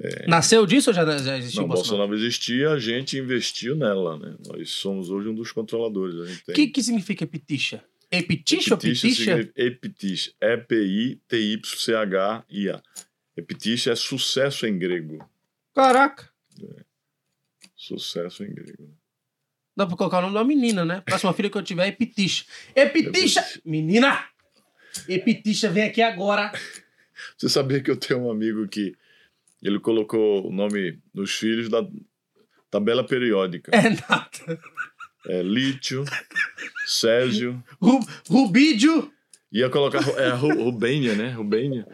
É... 0.00 0.26
Nasceu 0.26 0.66
disso 0.66 0.90
ou 0.90 0.94
já, 0.94 1.04
já 1.18 1.38
existiu? 1.38 1.62
Não, 1.62 1.68
o 1.68 1.72
Bolsa 1.74 1.96
Nova 1.96 2.14
existia, 2.14 2.70
a 2.70 2.78
gente 2.78 3.18
investiu 3.18 3.76
nela, 3.76 4.18
né? 4.18 4.34
Nós 4.46 4.70
somos 4.70 5.10
hoje 5.10 5.28
um 5.28 5.34
dos 5.34 5.52
controladores. 5.52 6.16
O 6.16 6.44
tem... 6.46 6.54
que, 6.54 6.66
que 6.68 6.82
significa 6.82 7.26
Petition? 7.26 7.80
Epiticha 8.10 8.74
ou 8.74 8.78
Peticha? 8.78 9.50
Epiticha. 9.54 10.32
E-P-I-T-Y-C-H-I-A. 10.40 11.22
Epiticha 13.36 13.92
é 13.92 13.96
sucesso 13.96 14.66
em 14.66 14.76
grego. 14.78 15.24
Caraca. 15.74 16.28
É. 16.60 16.84
Sucesso 17.76 18.42
em 18.44 18.52
grego. 18.52 18.92
Dá 19.76 19.86
pra 19.86 19.96
colocar 19.96 20.18
o 20.18 20.22
nome 20.22 20.34
da 20.34 20.44
menina, 20.44 20.84
né? 20.84 21.00
Próxima 21.00 21.32
filha 21.32 21.48
que 21.48 21.56
eu 21.56 21.62
tiver 21.62 21.86
é 21.86 21.88
Epiticha. 21.88 22.44
Epiticha! 22.74 23.42
Menina! 23.64 24.24
Epiticha, 25.08 25.70
vem 25.70 25.84
aqui 25.84 26.02
agora. 26.02 26.52
Você 27.38 27.48
sabia 27.48 27.80
que 27.80 27.90
eu 27.90 27.96
tenho 27.96 28.20
um 28.20 28.30
amigo 28.30 28.66
que 28.68 28.94
ele 29.62 29.78
colocou 29.78 30.46
o 30.48 30.52
nome 30.52 31.00
dos 31.14 31.32
filhos 31.32 31.68
da 31.68 31.86
tabela 32.70 33.06
periódica. 33.06 33.70
É 33.74 33.88
nada. 33.88 34.60
É 35.26 35.42
lítio, 35.42 36.04
Césio. 36.90 37.62
Rubídio. 38.28 39.10
Ia 39.52 39.68
colocar 39.68 39.98
é, 40.16 40.28
Rubênia, 40.30 41.14
né? 41.14 41.30
Rubênia. 41.30 41.86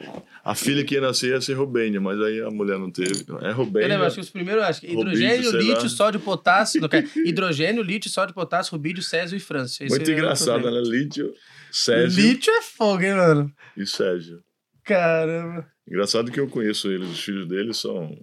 A 0.45 0.55
filha 0.55 0.85
que 0.85 0.95
ia 0.95 1.01
nascer 1.01 1.31
ia 1.31 1.41
ser 1.41 1.55
Rubênia, 1.55 2.01
mas 2.01 2.21
aí 2.21 2.43
a 2.43 2.51
mulher 2.51 2.79
não 2.79 2.91
teve. 2.91 3.25
É 3.43 3.51
Rubênia. 3.51 3.95
Eu 3.95 4.05
acho 4.05 4.17
que 4.17 4.21
os 4.21 4.31
primeiros, 4.31 4.63
acho 4.63 4.81
que 4.81 4.87
hidrogênio, 4.91 5.51
Rubídio, 5.51 5.75
lítio, 5.75 5.89
sódio, 5.89 6.21
potássio. 6.21 6.81
Não, 6.81 6.89
hidrogênio, 7.25 7.83
lítio, 7.83 8.11
sódio, 8.11 8.35
potássio, 8.35 8.73
Rubídio, 8.73 9.03
Césio 9.03 9.37
e 9.37 9.41
França. 9.41 9.85
Muito 9.85 10.11
engraçado, 10.11 10.71
né? 10.71 10.83
Lítio, 10.85 11.33
Césio. 11.71 12.23
Lítio 12.23 12.53
é 12.53 12.63
fogo, 12.63 13.03
hein, 13.03 13.15
mano? 13.15 13.53
E 13.77 13.87
Césio. 13.87 14.43
Caramba. 14.85 15.67
Engraçado 15.89 16.31
que 16.31 16.41
eu 16.41 16.49
conheço 16.49 16.91
eles, 16.91 17.09
os 17.09 17.21
filhos 17.21 17.49
deles 17.49 17.77
são 17.77 18.17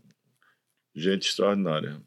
gente 0.96 1.28
extraordinária. 1.28 2.00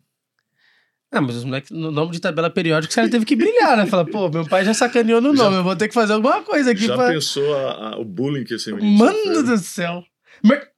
Ah, 1.13 1.21
mas 1.21 1.37
os 1.37 1.45
moleques, 1.45 1.71
no 1.71 1.91
nome 1.91 2.13
de 2.13 2.21
tabela 2.21 2.51
periódica, 2.51 2.93
você 2.93 3.09
teve 3.09 3.25
que 3.25 3.37
brilhar, 3.37 3.77
né? 3.77 3.87
Fala, 3.87 4.05
pô, 4.05 4.29
meu 4.29 4.47
pai 4.47 4.65
já 4.65 4.75
sacaneou 4.75 5.21
no 5.21 5.33
nome, 5.33 5.53
já, 5.53 5.57
eu 5.59 5.65
vou 5.65 5.77
ter 5.77 5.89
que 5.89 5.95
fazer 5.95 6.13
alguma 6.13 6.43
coisa 6.43 6.73
aqui. 6.73 6.87
Já 6.87 6.97
pra... 6.97 7.09
pensou 7.09 7.55
a, 7.57 7.91
a, 7.91 7.99
o 7.99 8.05
bullying 8.05 8.45
que 8.45 8.55
esse 8.55 8.73
menino 8.73 8.99
Mano 8.99 9.17
sofreu? 9.17 9.43
do 9.45 9.59
céu. 9.59 10.05
Mer... 10.45 10.71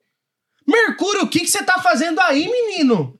Mercúrio, 0.66 1.22
o 1.22 1.28
que, 1.28 1.40
que 1.40 1.48
você 1.48 1.64
tá 1.64 1.80
fazendo 1.80 2.20
aí, 2.20 2.46
menino? 2.46 3.18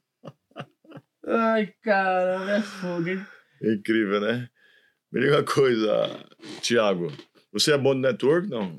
Ai, 1.27 1.73
cara, 1.83 2.59
é 2.59 2.61
fogo, 2.61 3.09
hein? 3.09 3.27
É 3.63 3.73
incrível, 3.73 4.21
né? 4.21 4.49
Me 5.11 5.21
diga 5.21 5.37
uma 5.37 5.45
coisa, 5.45 6.27
Tiago. 6.61 7.11
Você 7.53 7.73
é 7.73 7.79
bom 7.79 7.95
de 7.95 8.01
network, 8.01 8.49
não? 8.49 8.77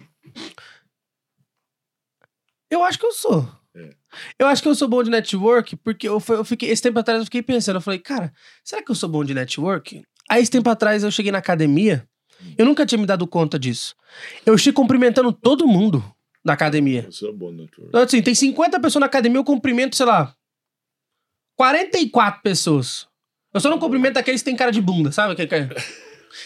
Eu 2.69 2.83
acho 2.83 2.99
que 2.99 3.05
eu 3.05 3.11
sou. 3.11 3.58
É. 3.75 3.89
Eu 4.37 4.47
acho 4.47 4.61
que 4.61 4.67
eu 4.67 4.75
sou 4.75 4.87
bom 4.87 5.03
de 5.03 5.09
network, 5.09 5.75
porque 5.77 6.07
eu, 6.07 6.21
eu 6.29 6.43
fiquei, 6.43 6.69
esse 6.69 6.81
tempo 6.81 6.99
atrás 6.99 7.19
eu 7.19 7.25
fiquei 7.25 7.41
pensando, 7.41 7.75
eu 7.77 7.81
falei, 7.81 7.99
cara, 7.99 8.33
será 8.63 8.83
que 8.83 8.89
eu 8.89 8.95
sou 8.95 9.07
bom 9.07 9.23
de 9.23 9.33
network? 9.33 10.03
Aí 10.29 10.41
esse 10.41 10.51
tempo 10.51 10.69
atrás 10.69 11.03
eu 11.03 11.11
cheguei 11.11 11.31
na 11.31 11.37
academia, 11.37 12.07
eu 12.57 12.65
nunca 12.65 12.85
tinha 12.85 12.99
me 12.99 13.05
dado 13.05 13.27
conta 13.27 13.59
disso. 13.59 13.95
Eu 14.45 14.55
estive 14.55 14.73
cumprimentando 14.73 15.31
todo 15.31 15.67
mundo 15.67 16.03
da 16.43 16.53
academia. 16.53 17.03
Eu 17.05 17.11
sou 17.11 17.33
bom 17.33 17.51
de 17.51 17.61
network. 17.61 17.89
Então, 17.89 18.01
assim, 18.01 18.21
tem 18.21 18.33
50 18.33 18.79
pessoas 18.79 19.01
na 19.01 19.05
academia, 19.05 19.39
eu 19.39 19.43
cumprimento, 19.43 19.95
sei 19.95 20.05
lá, 20.05 20.33
44 21.55 22.41
pessoas. 22.41 23.07
Eu 23.53 23.59
só 23.59 23.69
não 23.69 23.79
cumprimento 23.79 24.17
aqueles 24.17 24.41
que 24.41 24.45
tem 24.45 24.55
cara 24.55 24.71
de 24.71 24.81
bunda, 24.81 25.11
sabe? 25.11 25.33
Aquele 25.33 25.47
cara, 25.47 25.69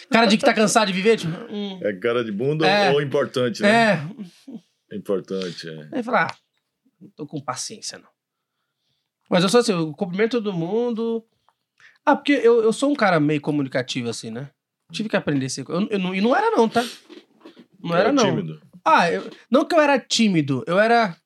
cara 0.10 0.26
de 0.26 0.38
que 0.38 0.46
tá 0.46 0.54
cansado 0.54 0.88
de 0.88 0.94
viver, 0.94 1.18
tipo... 1.18 1.34
Hum. 1.54 1.80
É 1.84 1.94
cara 1.94 2.24
de 2.24 2.32
bunda 2.32 2.68
é, 2.68 2.92
ou 2.92 3.02
importante, 3.02 3.62
né? 3.62 3.70
É. 3.70 4.54
É 4.94 4.96
importante, 4.96 5.68
é. 5.70 5.90
Aí 5.92 6.04
falar, 6.04 6.28
ah, 6.32 6.36
não 7.04 7.12
tô 7.12 7.28
com 7.28 7.42
paciência, 7.42 7.98
não. 7.98 8.10
Mas 9.30 9.44
eu 9.44 9.50
sou 9.50 9.60
assim, 9.60 9.72
eu 9.72 9.94
cumprimento 9.94 10.42
todo 10.42 10.54
mundo. 10.54 11.26
Ah, 12.06 12.16
porque 12.16 12.34
eu, 12.34 12.62
eu 12.63 12.74
sou 12.74 12.92
um 12.92 12.96
cara 12.96 13.20
meio 13.20 13.42
comunicativo, 13.42 14.10
assim, 14.10 14.30
né? 14.30 14.52
Tive 14.92 15.10
que 15.10 15.16
aprender 15.16 15.46
esse. 15.46 15.62
Eu, 15.62 15.88
eu, 15.89 16.00
não, 16.00 16.13
e 16.13 16.22
não 16.22 16.36
era, 16.36 16.52
não, 16.52 16.68
tá? 16.68 16.84
Não 17.82 17.96
era, 17.96 18.10
era 18.10 18.12
não. 18.12 18.24
tímido? 18.24 18.62
Ah, 18.86 19.10
eu, 19.10 19.30
não 19.50 19.66
que 19.66 19.74
eu 19.74 19.82
era 19.82 20.00
tímido, 20.00 20.63
eu 20.68 20.80
era. 20.80 21.18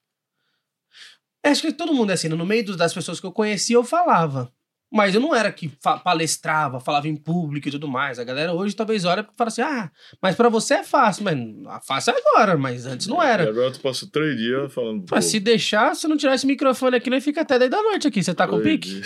Acho 1.43 1.61
que 1.61 1.73
todo 1.73 1.93
mundo 1.93 2.11
é 2.11 2.13
assim, 2.13 2.27
no 2.29 2.45
meio 2.45 2.75
das 2.75 2.93
pessoas 2.93 3.19
que 3.19 3.25
eu 3.25 3.31
conhecia, 3.31 3.75
eu 3.75 3.83
falava. 3.83 4.51
Mas 4.91 5.13
eu 5.13 5.19
não 5.19 5.35
era 5.35 5.51
que 5.51 5.69
palestrava, 6.03 6.79
falava 6.79 7.09
em 7.09 7.15
público 7.15 7.67
e 7.67 7.71
tudo 7.71 7.89
mais. 7.89 8.19
A 8.19 8.23
galera 8.23 8.53
hoje 8.53 8.73
talvez 8.73 9.03
olha 9.03 9.19
e 9.21 9.37
fala 9.37 9.49
assim: 9.49 9.61
ah, 9.61 9.91
mas 10.21 10.35
para 10.35 10.47
você 10.47 10.75
é 10.75 10.83
fácil. 10.83 11.25
Mas 11.25 11.37
fácil 11.85 12.13
é 12.13 12.17
agora, 12.17 12.57
mas 12.57 12.85
antes 12.85 13.05
não 13.07 13.21
era. 13.21 13.43
E 13.43 13.49
agora 13.49 13.71
tu 13.71 13.81
passa 13.81 14.07
três 14.09 14.37
dias 14.37 14.73
falando. 14.73 15.05
Mas 15.11 15.25
se 15.25 15.41
deixar, 15.41 15.93
se 15.93 16.07
não 16.07 16.15
tirar 16.15 16.35
esse 16.35 16.47
microfone 16.47 16.95
aqui, 16.95 17.09
nem 17.09 17.19
fica 17.19 17.41
até 17.41 17.59
10 17.59 17.69
da 17.69 17.81
noite 17.81 18.07
aqui. 18.07 18.23
Você 18.23 18.33
tá 18.33 18.47
com 18.47 18.61
pique? 18.61 19.01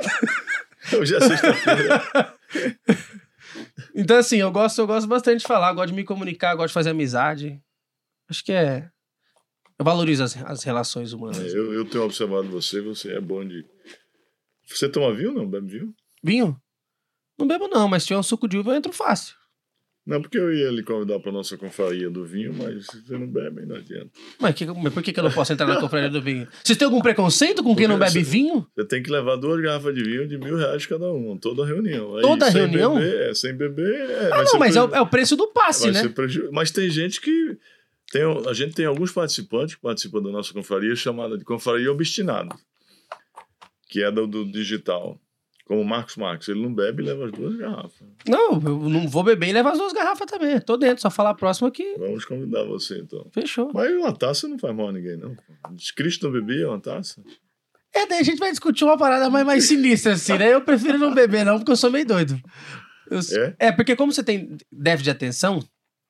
Hoje 0.98 1.14
é 1.14 1.20
sexta-feira. 1.20 2.34
então, 3.94 4.16
assim, 4.16 4.38
eu 4.38 4.50
gosto, 4.50 4.80
eu 4.80 4.86
gosto 4.86 5.06
bastante 5.06 5.40
de 5.40 5.46
falar, 5.46 5.74
gosto 5.74 5.88
de 5.88 5.94
me 5.94 6.04
comunicar, 6.04 6.54
gosto 6.54 6.68
de 6.68 6.74
fazer 6.74 6.90
amizade. 6.90 7.60
Acho 8.30 8.42
que 8.42 8.52
é. 8.52 8.88
Eu 9.78 9.84
valorizo 9.84 10.22
as, 10.24 10.36
as 10.44 10.62
relações 10.62 11.12
humanas. 11.12 11.38
É, 11.38 11.56
eu, 11.56 11.74
eu 11.74 11.84
tenho 11.84 12.04
observado 12.04 12.48
você, 12.48 12.80
você 12.80 13.12
é 13.12 13.20
bom 13.20 13.44
de 13.46 13.64
você 14.76 14.88
toma 14.88 15.14
vinho 15.14 15.30
ou 15.30 15.34
não? 15.34 15.46
Bebe 15.46 15.68
vinho? 15.68 15.94
Vinho? 16.22 16.60
Não 17.38 17.46
bebo 17.46 17.68
não, 17.68 17.88
mas 17.88 18.02
se 18.02 18.08
tiver 18.08 18.20
um 18.20 18.22
suco 18.22 18.48
de 18.48 18.58
uva 18.58 18.72
eu 18.72 18.76
entro 18.76 18.92
fácil. 18.92 19.34
Não, 20.06 20.20
porque 20.20 20.38
eu 20.38 20.52
ia 20.52 20.70
lhe 20.70 20.82
convidar 20.82 21.20
para 21.20 21.30
nossa 21.30 21.56
confraria 21.56 22.10
do 22.10 22.24
vinho, 22.24 22.52
mas 22.52 22.86
você 22.86 23.16
não 23.16 23.26
bebe, 23.26 23.66
não 23.66 23.76
adianta. 23.76 24.10
Mas, 24.40 24.54
que, 24.54 24.66
mas 24.66 24.92
por 24.92 25.02
que, 25.02 25.12
que 25.12 25.20
eu 25.20 25.24
não 25.24 25.30
posso 25.30 25.52
entrar 25.52 25.66
na 25.66 25.78
confraria 25.78 26.08
do 26.08 26.22
vinho? 26.22 26.48
Vocês 26.64 26.76
têm 26.76 26.86
algum 26.86 27.00
preconceito 27.00 27.62
com 27.62 27.76
quem 27.76 27.86
não 27.86 27.98
bebe 27.98 28.12
você, 28.12 28.22
vinho? 28.22 28.66
Você 28.74 28.84
tem 28.86 29.02
que 29.02 29.10
levar 29.10 29.36
duas 29.36 29.60
garrafas 29.62 29.94
de 29.94 30.02
vinho 30.02 30.26
de 30.26 30.38
mil 30.38 30.56
reais 30.56 30.86
cada 30.86 31.12
uma, 31.12 31.38
toda 31.38 31.64
reunião. 31.64 32.16
Aí, 32.16 32.22
toda 32.22 32.50
sem 32.50 32.62
reunião? 32.62 32.94
Beber, 32.94 33.30
é, 33.30 33.34
sem 33.34 33.54
beber. 33.54 34.10
É, 34.10 34.30
ah, 34.32 34.42
não, 34.42 34.58
mas 34.58 34.74
é 34.74 34.82
o, 34.82 34.94
é 34.94 35.00
o, 35.00 35.06
preço 35.06 35.36
do 35.36 35.46
passe, 35.48 35.90
né? 35.90 36.02
Mas 36.50 36.70
tem 36.70 36.90
gente 36.90 37.20
que. 37.20 37.56
Tem, 38.10 38.22
a 38.48 38.52
gente 38.52 38.74
tem 38.74 38.86
alguns 38.86 39.12
participantes 39.12 39.76
que 39.76 39.80
participam 39.80 40.20
da 40.20 40.30
nossa 40.30 40.52
confraria 40.52 40.96
chamada 40.96 41.38
de 41.38 41.44
confraria 41.44 41.92
obstinado, 41.92 42.56
que 43.90 44.02
é 44.02 44.10
do, 44.10 44.26
do 44.26 44.50
digital. 44.50 45.20
Como 45.66 45.82
o 45.82 45.84
Marcos 45.84 46.16
Marcos, 46.16 46.48
ele 46.48 46.62
não 46.62 46.74
bebe 46.74 47.02
e 47.02 47.06
leva 47.06 47.26
as 47.26 47.32
duas 47.32 47.54
garrafas. 47.56 48.02
Não, 48.26 48.54
eu 48.54 48.88
não 48.88 49.08
vou 49.08 49.22
beber 49.22 49.50
e 49.50 49.52
levar 49.52 49.72
as 49.72 49.78
duas 49.78 49.92
garrafas 49.92 50.26
também. 50.26 50.60
Tô 50.60 50.76
dentro, 50.76 51.00
só 51.00 51.10
falar 51.10 51.30
a 51.30 51.34
próxima 51.34 51.68
aqui. 51.68 51.94
Vamos 51.96 52.24
convidar 52.24 52.64
você 52.64 52.98
então. 52.98 53.28
Fechou. 53.32 53.70
Mas 53.72 53.92
uma 53.92 54.12
taça 54.12 54.48
não 54.48 54.58
faz 54.58 54.74
mal 54.74 54.88
a 54.88 54.92
ninguém, 54.92 55.16
não. 55.16 55.36
Cristo 55.94 56.24
não 56.24 56.32
bebia 56.32 56.68
uma 56.68 56.80
taça? 56.80 57.22
É, 57.94 58.04
daí 58.06 58.18
a 58.18 58.22
gente 58.24 58.38
vai 58.38 58.50
discutir 58.50 58.84
uma 58.84 58.96
parada 58.98 59.30
mais, 59.30 59.46
mais 59.46 59.64
sinistra, 59.64 60.14
assim, 60.14 60.38
né? 60.38 60.52
Eu 60.52 60.60
prefiro 60.62 60.98
não 60.98 61.14
beber, 61.14 61.44
não, 61.44 61.58
porque 61.58 61.72
eu 61.72 61.76
sou 61.76 61.90
meio 61.90 62.06
doido. 62.06 62.40
Eu, 63.08 63.18
é? 63.18 63.56
é, 63.58 63.72
porque 63.72 63.94
como 63.94 64.12
você 64.12 64.24
tem 64.24 64.56
déficit 64.72 65.04
de 65.04 65.10
atenção, 65.10 65.58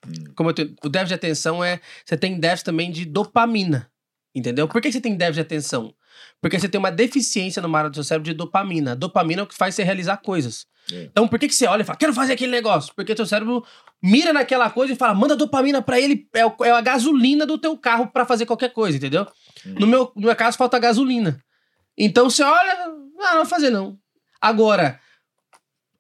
hum. 0.06 0.24
como 0.34 0.54
tenho, 0.54 0.74
o 0.82 0.88
déficit 0.88 1.08
de 1.08 1.14
atenção 1.14 1.62
é. 1.62 1.80
Você 2.04 2.16
tem 2.16 2.38
déficit 2.40 2.64
também 2.64 2.90
de 2.90 3.04
dopamina. 3.04 3.90
Entendeu? 4.34 4.68
Por 4.68 4.80
que 4.80 4.90
você 4.90 5.00
tem 5.00 5.16
déficit 5.16 5.34
de 5.34 5.40
atenção? 5.40 5.94
Porque 6.40 6.58
você 6.58 6.68
tem 6.68 6.78
uma 6.78 6.90
deficiência 6.90 7.60
no 7.60 7.74
área 7.76 7.90
do 7.90 7.94
seu 7.94 8.04
cérebro 8.04 8.30
de 8.30 8.34
dopamina. 8.34 8.96
Dopamina 8.96 9.42
é 9.42 9.44
o 9.44 9.46
que 9.46 9.54
faz 9.54 9.74
você 9.74 9.82
realizar 9.82 10.16
coisas. 10.18 10.66
É. 10.92 11.04
Então, 11.04 11.28
por 11.28 11.38
que, 11.38 11.48
que 11.48 11.54
você 11.54 11.66
olha 11.66 11.82
e 11.82 11.84
fala, 11.84 11.98
quero 11.98 12.14
fazer 12.14 12.32
aquele 12.32 12.50
negócio? 12.50 12.92
Porque 12.94 13.14
teu 13.14 13.26
cérebro 13.26 13.64
mira 14.02 14.32
naquela 14.32 14.70
coisa 14.70 14.92
e 14.92 14.96
fala, 14.96 15.14
manda 15.14 15.36
dopamina 15.36 15.82
para 15.82 16.00
ele, 16.00 16.26
é, 16.34 16.44
o, 16.44 16.54
é, 16.62 16.70
a 16.70 16.80
gasolina 16.80 17.46
do 17.46 17.58
teu 17.58 17.76
carro 17.76 18.08
para 18.08 18.24
fazer 18.24 18.46
qualquer 18.46 18.72
coisa, 18.72 18.96
entendeu? 18.96 19.26
Hum. 19.66 19.74
No, 19.78 19.86
meu, 19.86 20.12
no 20.16 20.22
meu 20.22 20.36
caso, 20.36 20.56
falta 20.56 20.78
gasolina. 20.78 21.38
Então, 21.96 22.30
você 22.30 22.42
olha, 22.42 22.72
ah, 22.72 23.30
não 23.30 23.36
vou 23.36 23.46
fazer 23.46 23.70
não. 23.70 23.98
Agora, 24.40 24.98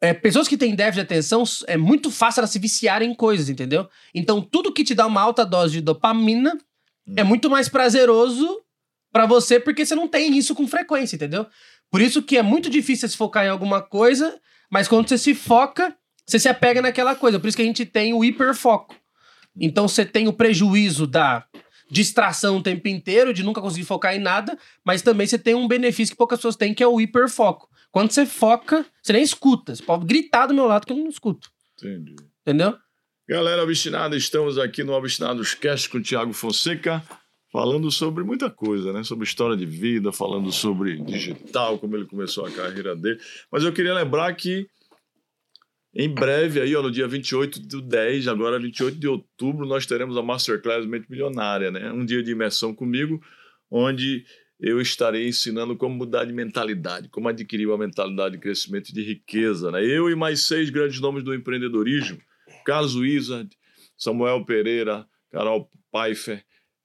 é, 0.00 0.14
pessoas 0.14 0.48
que 0.48 0.56
têm 0.56 0.74
déficit 0.74 1.06
de 1.06 1.14
atenção, 1.14 1.44
é 1.66 1.76
muito 1.76 2.10
fácil 2.10 2.40
elas 2.40 2.50
se 2.50 2.58
viciarem 2.58 3.10
em 3.10 3.14
coisas, 3.14 3.48
entendeu? 3.48 3.88
Então, 4.14 4.40
tudo 4.40 4.72
que 4.72 4.82
te 4.82 4.94
dá 4.94 5.06
uma 5.06 5.20
alta 5.20 5.44
dose 5.44 5.74
de 5.74 5.80
dopamina 5.82 6.54
hum. 7.06 7.14
é 7.16 7.22
muito 7.22 7.50
mais 7.50 7.68
prazeroso 7.68 8.62
para 9.12 9.26
você, 9.26 9.58
porque 9.58 9.84
você 9.84 9.94
não 9.94 10.08
tem 10.08 10.36
isso 10.36 10.54
com 10.54 10.66
frequência, 10.66 11.16
entendeu? 11.16 11.46
Por 11.90 12.00
isso 12.00 12.22
que 12.22 12.36
é 12.36 12.42
muito 12.42 12.70
difícil 12.70 13.08
se 13.08 13.16
focar 13.16 13.44
em 13.44 13.48
alguma 13.48 13.82
coisa, 13.82 14.40
mas 14.70 14.86
quando 14.86 15.08
você 15.08 15.18
se 15.18 15.34
foca, 15.34 15.94
você 16.26 16.38
se 16.38 16.48
apega 16.48 16.80
naquela 16.80 17.14
coisa. 17.14 17.40
Por 17.40 17.48
isso 17.48 17.56
que 17.56 17.62
a 17.62 17.66
gente 17.66 17.84
tem 17.84 18.12
o 18.12 18.24
hiperfoco. 18.24 18.94
Então 19.58 19.88
você 19.88 20.04
tem 20.04 20.28
o 20.28 20.32
prejuízo 20.32 21.06
da 21.06 21.44
distração 21.90 22.58
o 22.58 22.62
tempo 22.62 22.86
inteiro, 22.86 23.34
de 23.34 23.42
nunca 23.42 23.60
conseguir 23.60 23.84
focar 23.84 24.14
em 24.14 24.20
nada, 24.20 24.56
mas 24.84 25.02
também 25.02 25.26
você 25.26 25.38
tem 25.38 25.54
um 25.54 25.66
benefício 25.66 26.14
que 26.14 26.18
poucas 26.18 26.38
pessoas 26.38 26.54
têm, 26.54 26.72
que 26.72 26.82
é 26.82 26.86
o 26.86 27.00
hiperfoco. 27.00 27.68
Quando 27.90 28.12
você 28.12 28.24
foca, 28.24 28.86
você 29.02 29.12
nem 29.12 29.22
escuta. 29.22 29.74
Você 29.74 29.82
pode 29.82 30.06
gritar 30.06 30.46
do 30.46 30.54
meu 30.54 30.66
lado 30.66 30.86
que 30.86 30.92
eu 30.92 30.96
não 30.96 31.08
escuto. 31.08 31.50
Entendi. 31.76 32.14
Entendeu? 32.42 32.78
Galera 33.28 33.62
obstinada, 33.62 34.16
estamos 34.16 34.58
aqui 34.58 34.84
no 34.84 34.92
Obstinados 34.92 35.54
Cast 35.54 35.88
com 35.88 35.98
o 35.98 36.02
Thiago 36.02 36.32
Fonseca, 36.32 37.02
falando 37.52 37.90
sobre 37.90 38.24
muita 38.24 38.48
coisa, 38.50 38.92
né? 38.92 39.02
Sobre 39.02 39.24
história 39.24 39.56
de 39.56 39.66
vida, 39.66 40.12
falando 40.12 40.52
sobre 40.52 40.96
digital, 40.96 41.78
como 41.78 41.96
ele 41.96 42.06
começou 42.06 42.46
a 42.46 42.50
carreira 42.50 42.94
dele. 42.94 43.18
Mas 43.50 43.64
eu 43.64 43.72
queria 43.72 43.94
lembrar 43.94 44.32
que 44.34 44.68
em 45.92 46.08
breve, 46.08 46.60
aí, 46.60 46.74
ó, 46.76 46.82
no 46.82 46.90
dia 46.90 47.08
28 47.08 47.60
do 47.66 47.82
10, 47.82 48.28
agora 48.28 48.60
28 48.60 48.96
de 48.96 49.08
outubro, 49.08 49.66
nós 49.66 49.86
teremos 49.86 50.16
a 50.16 50.22
Masterclass 50.22 50.86
Mente 50.86 51.10
Milionária, 51.10 51.70
né? 51.72 51.90
Um 51.90 52.04
dia 52.04 52.22
de 52.22 52.30
imersão 52.30 52.72
comigo, 52.72 53.20
onde 53.68 54.24
eu 54.60 54.80
estarei 54.80 55.26
ensinando 55.26 55.76
como 55.76 55.96
mudar 55.96 56.26
de 56.26 56.32
mentalidade, 56.32 57.08
como 57.08 57.28
adquirir 57.28 57.66
uma 57.66 57.78
mentalidade 57.78 58.36
de 58.36 58.40
crescimento 58.40 58.90
e 58.90 58.92
de 58.92 59.02
riqueza, 59.02 59.72
né? 59.72 59.84
Eu 59.84 60.08
e 60.08 60.14
mais 60.14 60.46
seis 60.46 60.70
grandes 60.70 61.00
nomes 61.00 61.24
do 61.24 61.34
empreendedorismo, 61.34 62.20
Carlos 62.64 62.94
Wizard, 62.94 63.50
Samuel 63.98 64.44
Pereira, 64.44 65.04
Carol 65.32 65.68
Pfeiffer, 65.90 66.44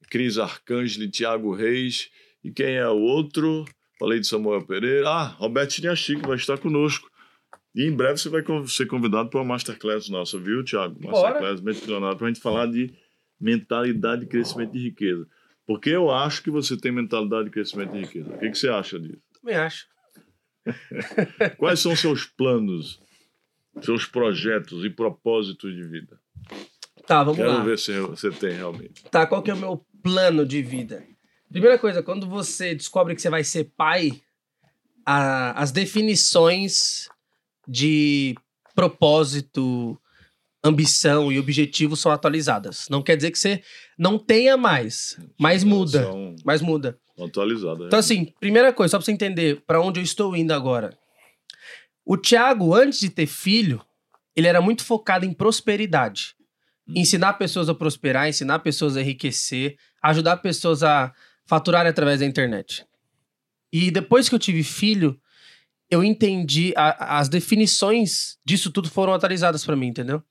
Cris 0.10 0.38
Arcangeli, 0.38 1.10
Tiago 1.10 1.54
Reis, 1.54 2.10
e 2.44 2.52
quem 2.52 2.76
é 2.76 2.88
o 2.88 3.00
outro? 3.00 3.66
Falei 4.00 4.20
de 4.20 4.28
Samuel 4.28 4.66
Pereira. 4.66 5.10
Ah, 5.10 5.28
Roberto 5.28 5.74
que 5.76 6.28
vai 6.28 6.36
estar 6.36 6.58
conosco. 6.58 7.10
E 7.74 7.84
em 7.84 7.92
breve 7.92 8.18
você 8.18 8.30
vai 8.30 8.44
ser 8.68 8.86
convidado 8.86 9.30
para 9.30 9.40
uma 9.40 9.54
masterclass 9.54 10.10
nossa, 10.10 10.38
viu, 10.40 10.64
Tiago? 10.64 10.98
Masterclass 11.04 11.62
Mente 11.62 11.82
Milionária, 11.82 12.16
para 12.16 12.28
a 12.28 12.30
gente 12.30 12.42
falar 12.42 12.68
de 12.68 12.94
mentalidade 13.40 14.22
de 14.22 14.28
crescimento 14.28 14.72
de 14.72 14.80
riqueza. 14.80 15.28
Porque 15.66 15.90
eu 15.90 16.12
acho 16.12 16.44
que 16.44 16.50
você 16.50 16.78
tem 16.78 16.92
mentalidade 16.92 17.46
de 17.46 17.52
crescimento 17.52 17.92
de 17.92 18.02
riqueza. 18.02 18.30
O 18.30 18.40
que, 18.40 18.50
que 18.50 18.58
você 18.58 18.70
acha 18.70 19.00
disso? 19.00 19.22
Também 19.42 19.56
acho. 19.56 19.88
Quais 21.58 21.80
são 21.80 21.96
seus 21.96 22.26
planos, 22.26 23.00
seus 23.82 24.06
projetos 24.06 24.86
e 24.86 24.90
propósitos 24.90 25.76
de 25.76 25.84
vida? 25.84 26.20
Tá, 27.06 27.24
vamos 27.24 27.38
Quero 27.38 27.50
lá. 27.50 27.56
Quero 27.56 27.70
ver 27.70 27.80
se 27.80 28.00
você 28.00 28.32
tem 28.32 28.56
realmente. 28.56 29.04
Tá, 29.12 29.26
qual 29.26 29.42
que 29.42 29.52
é 29.52 29.54
o 29.54 29.58
meu 29.58 29.86
plano 30.02 30.46
de 30.46 30.62
vida? 30.62 31.06
Primeira 31.50 31.78
coisa, 31.78 32.02
quando 32.02 32.28
você 32.28 32.74
descobre 32.74 33.16
que 33.16 33.22
você 33.22 33.30
vai 33.30 33.44
ser 33.44 33.72
pai, 33.78 34.22
a, 35.06 35.62
as 35.62 35.72
definições 35.72 37.08
de 37.68 38.36
propósito, 38.74 40.00
ambição 40.64 41.32
e 41.32 41.40
objetivo 41.40 41.96
são 41.96 42.12
atualizadas. 42.12 42.88
Não 42.90 43.02
quer 43.02 43.16
dizer 43.16 43.32
que 43.32 43.40
você 43.40 43.64
não 43.98 44.18
tenha 44.18 44.58
mais, 44.58 45.18
mas 45.40 45.64
muda. 45.64 46.04
São 46.04 46.36
mas 46.44 46.62
muda. 46.62 47.00
Atualizadas. 47.18 47.88
Então, 47.88 48.00
assim, 48.00 48.34
primeira 48.40 48.74
coisa, 48.74 48.92
só 48.92 48.98
pra 48.98 49.06
você 49.06 49.12
entender 49.12 49.64
para 49.66 49.80
onde 49.80 50.00
eu 50.00 50.04
estou 50.04 50.36
indo 50.36 50.52
agora. 50.52 50.98
O 52.04 52.18
Tiago, 52.18 52.74
antes 52.74 53.00
de 53.00 53.10
ter 53.10 53.28
filho, 53.28 53.82
ele 54.36 54.48
era 54.48 54.60
muito 54.60 54.84
focado 54.84 55.26
em 55.26 55.34
prosperidade. 55.34 56.36
Hum. 56.88 56.94
Ensinar 56.96 57.34
pessoas 57.34 57.70
a 57.70 57.76
prosperar, 57.76 58.28
ensinar 58.28 58.60
pessoas 58.60 58.96
a 58.96 59.02
enriquecer, 59.02 59.78
ajudar 60.02 60.38
pessoas 60.38 60.84
a 60.84 61.14
faturar 61.46 61.86
através 61.86 62.20
da 62.20 62.26
internet. 62.26 62.86
E 63.72 63.92
depois 63.92 64.30
que 64.30 64.36
eu 64.36 64.40
tive 64.40 64.64
filho, 64.64 65.20
eu 65.90 66.04
entendi, 66.04 66.74
a, 66.76 67.20
as 67.20 67.30
definições 67.30 68.38
disso 68.46 68.72
tudo 68.72 68.90
foram 68.90 69.14
atualizadas 69.14 69.66
para 69.66 69.76
mim, 69.76 69.88
entendeu? 69.88 70.24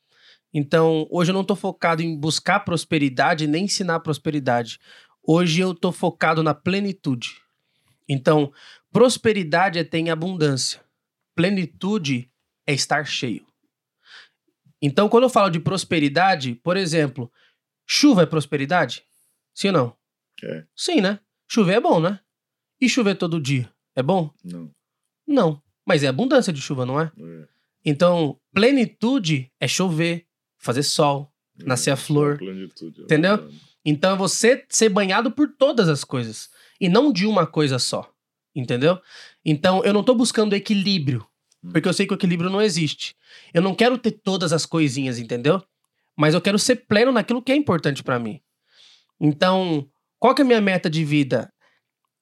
Então, 0.52 1.06
hoje 1.10 1.30
eu 1.30 1.34
não 1.34 1.44
tô 1.44 1.56
focado 1.56 2.00
em 2.00 2.16
buscar 2.16 2.60
prosperidade 2.60 3.46
nem 3.46 3.64
ensinar 3.64 4.00
prosperidade. 4.00 4.78
Hoje 5.22 5.60
eu 5.60 5.74
tô 5.74 5.90
focado 5.90 6.42
na 6.42 6.54
plenitude. 6.54 7.42
Então, 8.08 8.52
prosperidade 8.92 9.78
é 9.78 9.84
ter 9.84 9.98
em 9.98 10.10
abundância. 10.10 10.80
Plenitude 11.34 12.30
é 12.66 12.72
estar 12.72 13.04
cheio. 13.04 13.44
Então, 14.86 15.08
quando 15.08 15.24
eu 15.24 15.30
falo 15.30 15.48
de 15.48 15.58
prosperidade, 15.58 16.56
por 16.56 16.76
exemplo, 16.76 17.32
chuva 17.86 18.24
é 18.24 18.26
prosperidade? 18.26 19.02
Sim 19.54 19.68
ou 19.68 19.72
não? 19.72 19.96
É. 20.42 20.66
Sim, 20.76 21.00
né? 21.00 21.20
Chover 21.48 21.76
é 21.76 21.80
bom, 21.80 21.98
né? 21.98 22.20
E 22.78 22.86
chover 22.86 23.14
todo 23.14 23.40
dia 23.40 23.66
é 23.96 24.02
bom? 24.02 24.30
Não. 24.44 24.70
Não. 25.26 25.62
Mas 25.86 26.02
é 26.02 26.08
abundância 26.08 26.52
de 26.52 26.60
chuva, 26.60 26.84
não 26.84 27.00
é? 27.00 27.10
é. 27.18 27.48
Então, 27.82 28.38
plenitude 28.52 29.50
é 29.58 29.66
chover, 29.66 30.26
fazer 30.58 30.82
sol, 30.82 31.32
é, 31.58 31.64
nascer 31.64 31.90
a 31.90 31.96
flor. 31.96 32.36
Plenitude, 32.36 33.00
é 33.00 33.04
entendeu? 33.04 33.50
Então 33.86 34.12
é 34.12 34.18
você 34.18 34.66
ser 34.68 34.90
banhado 34.90 35.30
por 35.30 35.48
todas 35.48 35.88
as 35.88 36.04
coisas. 36.04 36.50
E 36.78 36.90
não 36.90 37.10
de 37.10 37.24
uma 37.24 37.46
coisa 37.46 37.78
só. 37.78 38.12
Entendeu? 38.54 39.00
Então 39.42 39.82
eu 39.82 39.94
não 39.94 40.04
tô 40.04 40.14
buscando 40.14 40.54
equilíbrio. 40.54 41.26
Porque 41.72 41.88
eu 41.88 41.92
sei 41.92 42.06
que 42.06 42.12
o 42.12 42.16
equilíbrio 42.16 42.50
não 42.50 42.60
existe. 42.60 43.14
Eu 43.52 43.62
não 43.62 43.74
quero 43.74 43.96
ter 43.98 44.12
todas 44.12 44.52
as 44.52 44.66
coisinhas, 44.66 45.18
entendeu? 45.18 45.62
Mas 46.16 46.34
eu 46.34 46.40
quero 46.40 46.58
ser 46.58 46.76
pleno 46.86 47.12
naquilo 47.12 47.42
que 47.42 47.52
é 47.52 47.56
importante 47.56 48.02
para 48.02 48.18
mim. 48.18 48.40
Então, 49.20 49.88
qual 50.18 50.34
que 50.34 50.42
é 50.42 50.44
a 50.44 50.46
minha 50.46 50.60
meta 50.60 50.88
de 50.90 51.04
vida? 51.04 51.52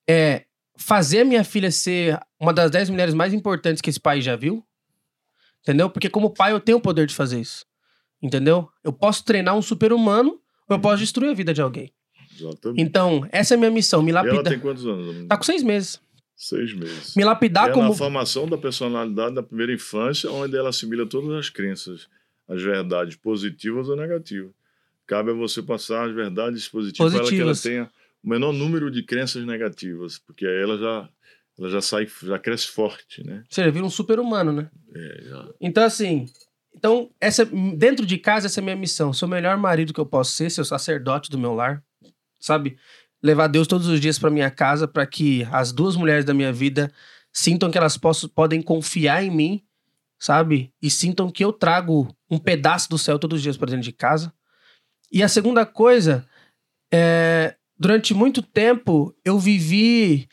É 0.09 0.45
fazer 0.77 1.21
a 1.21 1.25
minha 1.25 1.45
filha 1.45 1.71
ser 1.71 2.19
uma 2.41 2.53
das 2.53 2.71
dez 2.71 2.89
mulheres 2.89 3.15
mais 3.15 3.33
importantes 3.33 3.81
que 3.81 3.91
esse 3.91 4.01
país 4.01 4.25
já 4.25 4.37
viu. 4.37 4.65
Entendeu? 5.61 5.89
Porque 5.91 6.09
como 6.09 6.31
pai 6.31 6.53
eu 6.53 6.61
tenho 6.61 6.79
o 6.79 6.81
poder 6.81 7.07
de 7.07 7.15
fazer 7.15 7.41
isso. 7.41 7.65
Entendeu? 8.21 8.69
Eu 8.83 8.93
posso 8.93 9.25
treinar 9.25 9.57
um 9.57 9.63
super-humano 9.63 10.41
ou 10.69 10.77
eu 10.77 10.81
posso 10.81 10.99
destruir 10.99 11.31
a 11.31 11.35
vida 11.35 11.53
de 11.53 11.61
alguém. 11.61 11.93
Exatamente. 12.39 12.81
Então, 12.81 13.27
essa 13.31 13.55
é 13.55 13.57
a 13.57 13.59
minha 13.59 13.71
missão, 13.71 14.03
me 14.03 14.13
lapidar. 14.13 14.37
ela 14.37 14.49
tem 14.49 14.59
quantos 14.59 14.87
anos? 14.87 15.27
Tá 15.29 15.37
com 15.37 15.43
seis 15.43 15.63
meses. 15.63 16.01
Seis 16.43 16.75
meses. 16.75 17.15
Me 17.15 17.23
lapidar 17.25 17.71
é 17.71 17.73
como... 17.73 17.95
formação 17.95 18.49
da 18.49 18.59
personalidade 18.59 19.33
da 19.33 19.45
primeira 19.45 19.73
infância, 19.73 20.29
onde 20.29 20.57
ela 20.57 20.71
assimila 20.71 21.07
todas 21.07 21.31
as 21.39 21.49
crenças, 21.49 22.09
as 22.49 22.61
verdades 22.61 23.15
positivas 23.15 23.89
ou 23.89 23.95
negativas. 23.95 24.51
Cabe 25.07 25.31
a 25.31 25.35
você 25.35 25.63
passar 25.63 26.09
as 26.09 26.13
verdades 26.13 26.69
positivas, 26.69 27.13
positivas. 27.13 27.29
para 27.29 27.37
que 27.37 27.77
ela 27.77 27.87
tenha 27.87 27.93
o 28.25 28.29
menor 28.29 28.53
número 28.53 28.91
de 28.91 29.05
crenças 29.05 29.47
negativas, 29.47 30.19
porque 30.19 30.45
aí 30.45 30.63
ela 30.63 30.77
já 30.77 31.09
ela 31.57 31.71
já 31.71 31.81
sai, 31.81 32.09
já 32.25 32.41
cresce 32.41 32.67
forte, 32.67 33.25
né? 33.25 33.45
Você 33.49 33.71
vira 33.71 33.87
um 33.87 33.91
super-humano, 33.91 34.51
né? 34.51 34.69
É, 34.97 35.23
já. 35.23 35.49
Então, 35.61 35.85
assim, 35.85 36.27
então, 36.75 37.09
essa, 37.21 37.45
dentro 37.45 38.05
de 38.05 38.19
casa, 38.19 38.49
essa 38.49 38.59
é 38.59 38.63
a 38.63 38.65
minha 38.65 38.75
missão. 38.75 39.13
Ser 39.13 39.27
o 39.27 39.29
melhor 39.29 39.57
marido 39.57 39.95
que 39.95 40.01
eu 40.01 40.07
posso 40.07 40.33
ser, 40.33 40.51
ser 40.51 40.63
o 40.63 40.65
sacerdote 40.65 41.31
do 41.31 41.39
meu 41.39 41.55
lar, 41.55 41.85
sabe? 42.41 42.77
Levar 43.23 43.47
Deus 43.47 43.67
todos 43.69 43.87
os 43.87 44.01
dias 44.01 44.19
para 44.19 44.31
minha 44.31 44.51
casa, 44.51 44.89
para 44.89 45.07
que 45.07 45.47
as 45.53 45.73
duas 45.73 45.97
mulheres 45.97 46.25
da 46.25 46.35
minha 46.35 46.53
vida 46.53 46.93
sintam 47.33 47.71
que 47.71 47.79
elas 47.79 47.97
possam, 47.97 48.29
podem 48.29 48.61
confiar 48.61 49.23
em 49.23 49.31
mim, 49.31 49.63
sabe? 50.19 50.73
E 50.83 50.91
sintam 50.91 51.31
que 51.31 51.45
eu 51.45 51.53
trago 51.53 52.15
um 52.31 52.39
pedaço 52.39 52.89
do 52.91 52.99
céu 52.99 53.19
todos 53.19 53.37
os 53.37 53.43
dias 53.43 53.57
para 53.57 53.71
dentro 53.71 53.85
de 53.85 53.93
casa. 53.93 54.33
E 55.11 55.23
a 55.23 55.29
segunda 55.29 55.65
coisa 55.65 56.27
é 56.93 57.57
durante 57.79 58.15
muito 58.15 58.43
tempo 58.43 59.15
eu 59.25 59.39
vivi 59.39 60.29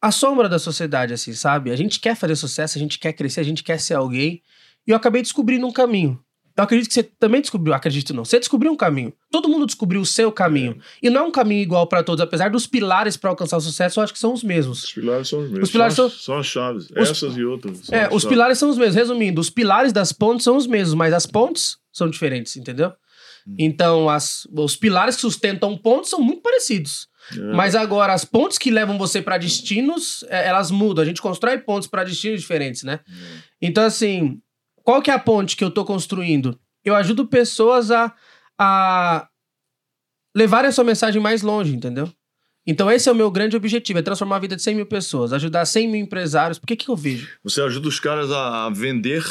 a 0.00 0.10
sombra 0.12 0.48
da 0.48 0.58
sociedade, 0.58 1.12
assim, 1.12 1.32
sabe? 1.32 1.70
A 1.70 1.76
gente 1.76 1.98
quer 1.98 2.14
fazer 2.14 2.36
sucesso, 2.36 2.78
a 2.78 2.80
gente 2.80 2.98
quer 2.98 3.12
crescer, 3.12 3.40
a 3.40 3.44
gente 3.44 3.64
quer 3.64 3.80
ser 3.80 3.94
alguém. 3.94 4.42
E 4.86 4.90
eu 4.90 4.96
acabei 4.96 5.22
descobrindo 5.22 5.66
um 5.66 5.72
caminho. 5.72 6.22
Eu 6.56 6.64
acredito 6.64 6.88
que 6.88 6.94
você 6.94 7.02
também 7.02 7.40
descobriu, 7.40 7.74
acredito 7.74 8.14
não, 8.14 8.24
você 8.24 8.38
descobriu 8.38 8.72
um 8.72 8.76
caminho. 8.76 9.12
Todo 9.30 9.48
mundo 9.48 9.66
descobriu 9.66 10.00
o 10.00 10.06
seu 10.06 10.32
caminho. 10.32 10.78
É. 11.02 11.06
E 11.06 11.10
não 11.10 11.22
é 11.22 11.24
um 11.24 11.30
caminho 11.30 11.60
igual 11.60 11.86
para 11.86 12.02
todos, 12.02 12.20
apesar 12.22 12.50
dos 12.50 12.66
pilares 12.66 13.16
para 13.16 13.28
alcançar 13.28 13.58
o 13.58 13.60
sucesso, 13.60 14.00
eu 14.00 14.04
acho 14.04 14.12
que 14.12 14.18
são 14.18 14.32
os 14.32 14.42
mesmos. 14.42 14.84
Os 14.84 14.92
pilares 14.92 15.28
são 15.28 15.40
os 15.40 15.50
mesmos. 15.50 15.68
Os 15.68 15.70
pilares 15.70 15.94
são, 15.94 16.08
são... 16.08 16.18
são 16.18 16.38
as 16.38 16.46
chaves, 16.46 16.84
os... 16.90 16.96
essas 16.96 17.36
e 17.36 17.44
outras. 17.44 17.92
É, 17.92 18.06
os 18.06 18.08
chaves. 18.08 18.24
pilares 18.24 18.58
são 18.58 18.70
os 18.70 18.78
mesmos. 18.78 18.94
Resumindo, 18.94 19.40
os 19.40 19.50
pilares 19.50 19.92
das 19.92 20.12
pontes 20.12 20.44
são 20.44 20.56
os 20.56 20.66
mesmos, 20.66 20.94
mas 20.94 21.12
as 21.12 21.26
pontes 21.26 21.76
são 21.92 22.08
diferentes, 22.08 22.56
entendeu? 22.56 22.92
Hum. 23.46 23.54
Então, 23.58 24.08
as, 24.08 24.48
os 24.50 24.76
pilares 24.76 25.16
que 25.16 25.20
sustentam 25.20 25.76
pontes 25.76 26.08
são 26.08 26.20
muito 26.20 26.40
parecidos. 26.40 27.08
É. 27.32 27.38
Mas 27.54 27.74
agora, 27.74 28.12
as 28.12 28.24
pontes 28.24 28.56
que 28.56 28.70
levam 28.70 28.96
você 28.96 29.20
para 29.20 29.36
destinos, 29.36 30.24
é, 30.28 30.48
elas 30.48 30.70
mudam. 30.70 31.02
A 31.02 31.06
gente 31.06 31.20
constrói 31.20 31.58
pontes 31.58 31.88
para 31.88 32.04
destinos 32.04 32.40
diferentes, 32.40 32.82
né? 32.82 33.00
É. 33.06 33.12
Então, 33.60 33.84
assim, 33.84 34.40
qual 34.86 35.02
que 35.02 35.10
é 35.10 35.14
a 35.14 35.18
ponte 35.18 35.56
que 35.56 35.64
eu 35.64 35.70
tô 35.70 35.84
construindo? 35.84 36.56
Eu 36.84 36.94
ajudo 36.94 37.26
pessoas 37.26 37.90
a, 37.90 38.14
a 38.56 39.28
levarem 40.34 40.68
a 40.68 40.72
sua 40.72 40.84
mensagem 40.84 41.20
mais 41.20 41.42
longe, 41.42 41.74
entendeu? 41.74 42.08
Então, 42.64 42.88
esse 42.88 43.08
é 43.08 43.12
o 43.12 43.14
meu 43.14 43.28
grande 43.28 43.56
objetivo: 43.56 43.98
é 43.98 44.02
transformar 44.02 44.36
a 44.36 44.38
vida 44.38 44.54
de 44.54 44.62
100 44.62 44.76
mil 44.76 44.86
pessoas, 44.86 45.32
ajudar 45.32 45.66
100 45.66 45.88
mil 45.88 46.00
empresários. 46.00 46.56
Por 46.56 46.68
que, 46.68 46.76
que 46.76 46.88
eu 46.88 46.94
vejo? 46.94 47.36
Você 47.42 47.60
ajuda 47.60 47.88
os 47.88 47.98
caras 47.98 48.30
a 48.30 48.70
vender 48.70 49.24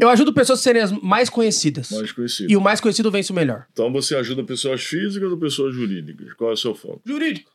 eu 0.00 0.08
ajudo 0.08 0.32
pessoas 0.32 0.60
a 0.60 0.62
serem 0.62 0.82
as 0.82 0.90
mais 0.90 1.28
conhecidas. 1.28 1.90
Mais 1.90 2.10
conhecidas. 2.10 2.50
E 2.50 2.56
o 2.56 2.60
mais 2.60 2.80
conhecido 2.80 3.10
vence 3.10 3.30
o 3.30 3.34
melhor. 3.34 3.66
Então 3.72 3.92
você 3.92 4.16
ajuda 4.16 4.42
pessoas 4.42 4.82
físicas 4.82 5.30
ou 5.30 5.38
pessoas 5.38 5.74
jurídicas? 5.74 6.32
Qual 6.34 6.50
é 6.50 6.54
o 6.54 6.56
seu 6.56 6.74
foco? 6.74 7.02
Jurídico. 7.04 7.52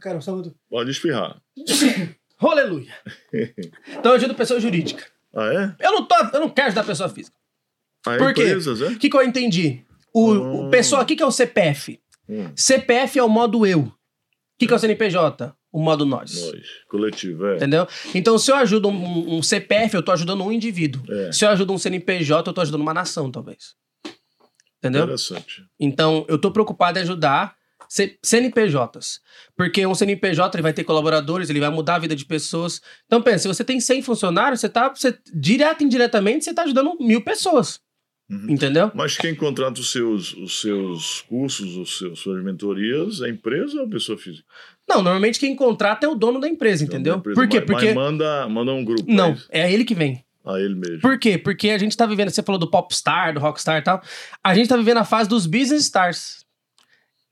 Cara, 0.00 0.20
saúde. 0.20 0.52
Pode 0.68 0.90
espirrar. 0.90 1.40
Aleluia. 2.38 2.92
então 3.88 4.12
eu 4.12 4.16
ajudo 4.16 4.34
pessoa 4.34 4.58
jurídica. 4.58 5.11
Ah, 5.34 5.74
é? 5.78 5.86
Eu 5.86 5.92
não, 5.92 6.04
tô, 6.04 6.14
eu 6.32 6.40
não 6.40 6.50
quero 6.50 6.68
ajudar 6.68 6.84
pessoa 6.84 7.08
física. 7.08 7.36
Ah, 8.06 8.14
é 8.14 8.18
Por 8.18 8.34
quê? 8.34 8.54
O 8.54 8.86
é? 8.86 8.94
que, 8.96 9.08
que 9.08 9.16
eu 9.16 9.22
entendi? 9.22 9.84
O, 10.14 10.32
hum. 10.32 10.66
o 10.66 10.70
pessoa 10.70 11.02
aqui 11.02 11.16
que 11.16 11.22
é 11.22 11.26
o 11.26 11.30
CPF. 11.30 12.00
Hum. 12.28 12.52
CPF 12.54 13.18
é 13.18 13.22
o 13.22 13.28
modo 13.28 13.66
eu. 13.66 13.80
O 13.80 13.92
que, 14.58 14.66
que 14.66 14.72
é 14.72 14.76
o 14.76 14.78
CNPJ? 14.78 15.54
o 15.72 15.80
modo 15.80 16.04
nós. 16.04 16.38
Nós, 16.38 16.62
coletivo, 16.86 17.46
é. 17.46 17.56
Entendeu? 17.56 17.88
Então, 18.14 18.36
se 18.38 18.52
eu 18.52 18.56
ajudo 18.56 18.88
um, 18.88 19.38
um 19.38 19.42
CPF, 19.42 19.94
eu 19.94 20.02
tô 20.02 20.12
ajudando 20.12 20.44
um 20.44 20.52
indivíduo. 20.52 21.02
É. 21.08 21.32
Se 21.32 21.46
eu 21.46 21.48
ajudo 21.48 21.72
um 21.72 21.78
CNPJ, 21.78 22.48
eu 22.48 22.52
tô 22.52 22.60
ajudando 22.60 22.82
uma 22.82 22.92
nação, 22.92 23.30
talvez. 23.30 23.74
Entendeu? 24.78 25.04
Interessante. 25.04 25.64
Então, 25.80 26.26
eu 26.28 26.38
tô 26.38 26.50
preocupado 26.50 26.98
em 26.98 27.02
ajudar 27.02 27.56
CNPJs. 28.22 29.20
Porque 29.56 29.86
um 29.86 29.94
CNPJ 29.94 30.56
ele 30.56 30.62
vai 30.62 30.72
ter 30.72 30.84
colaboradores, 30.84 31.50
ele 31.50 31.60
vai 31.60 31.70
mudar 31.70 31.96
a 31.96 31.98
vida 31.98 32.16
de 32.16 32.24
pessoas. 32.24 32.80
Então, 33.06 33.20
pensa, 33.20 33.40
se 33.40 33.48
você 33.48 33.64
tem 33.64 33.80
100 33.80 34.02
funcionários, 34.02 34.60
você 34.60 34.68
tá, 34.68 34.88
você, 34.88 35.16
direto 35.34 35.82
e 35.82 35.84
indiretamente, 35.84 36.44
você 36.44 36.54
tá 36.54 36.62
ajudando 36.62 36.96
mil 36.98 37.20
pessoas. 37.20 37.80
Uhum. 38.30 38.46
Entendeu? 38.48 38.90
Mas 38.94 39.18
quem 39.18 39.34
contrata 39.34 39.78
os 39.78 39.92
seus, 39.92 40.32
os 40.34 40.60
seus 40.60 41.20
cursos, 41.22 41.76
os 41.76 41.98
seus, 41.98 42.18
suas 42.18 42.42
mentorias, 42.42 43.20
é 43.20 43.26
a 43.26 43.28
empresa 43.28 43.80
ou 43.80 43.86
a 43.86 43.90
pessoa 43.90 44.16
física? 44.16 44.46
Não, 44.88 45.02
normalmente 45.02 45.38
quem 45.38 45.54
contrata 45.54 46.06
é 46.06 46.08
o 46.08 46.14
dono 46.14 46.40
da 46.40 46.48
empresa, 46.48 46.82
entendeu? 46.82 47.14
Da 47.14 47.18
empresa, 47.18 47.40
Por 47.40 47.48
quê? 47.48 47.58
Mas, 47.58 47.66
Porque. 47.66 47.86
Mas 47.86 47.94
manda, 47.94 48.48
manda 48.48 48.72
um 48.72 48.84
grupo. 48.84 49.04
Não, 49.06 49.36
é 49.50 49.70
ele 49.70 49.84
que 49.84 49.94
vem. 49.94 50.24
A 50.44 50.58
ele 50.58 50.74
mesmo. 50.74 51.00
Por 51.00 51.18
quê? 51.18 51.38
Porque 51.38 51.70
a 51.70 51.78
gente 51.78 51.96
tá 51.96 52.04
vivendo, 52.06 52.30
você 52.30 52.42
falou 52.42 52.58
do 52.58 52.68
popstar, 52.68 53.34
do 53.34 53.40
rockstar 53.40 53.78
e 53.78 53.82
tal. 53.82 54.02
A 54.42 54.54
gente 54.54 54.68
tá 54.68 54.76
vivendo 54.76 54.98
a 54.98 55.04
fase 55.04 55.28
dos 55.28 55.46
business 55.46 55.82
stars. 55.82 56.41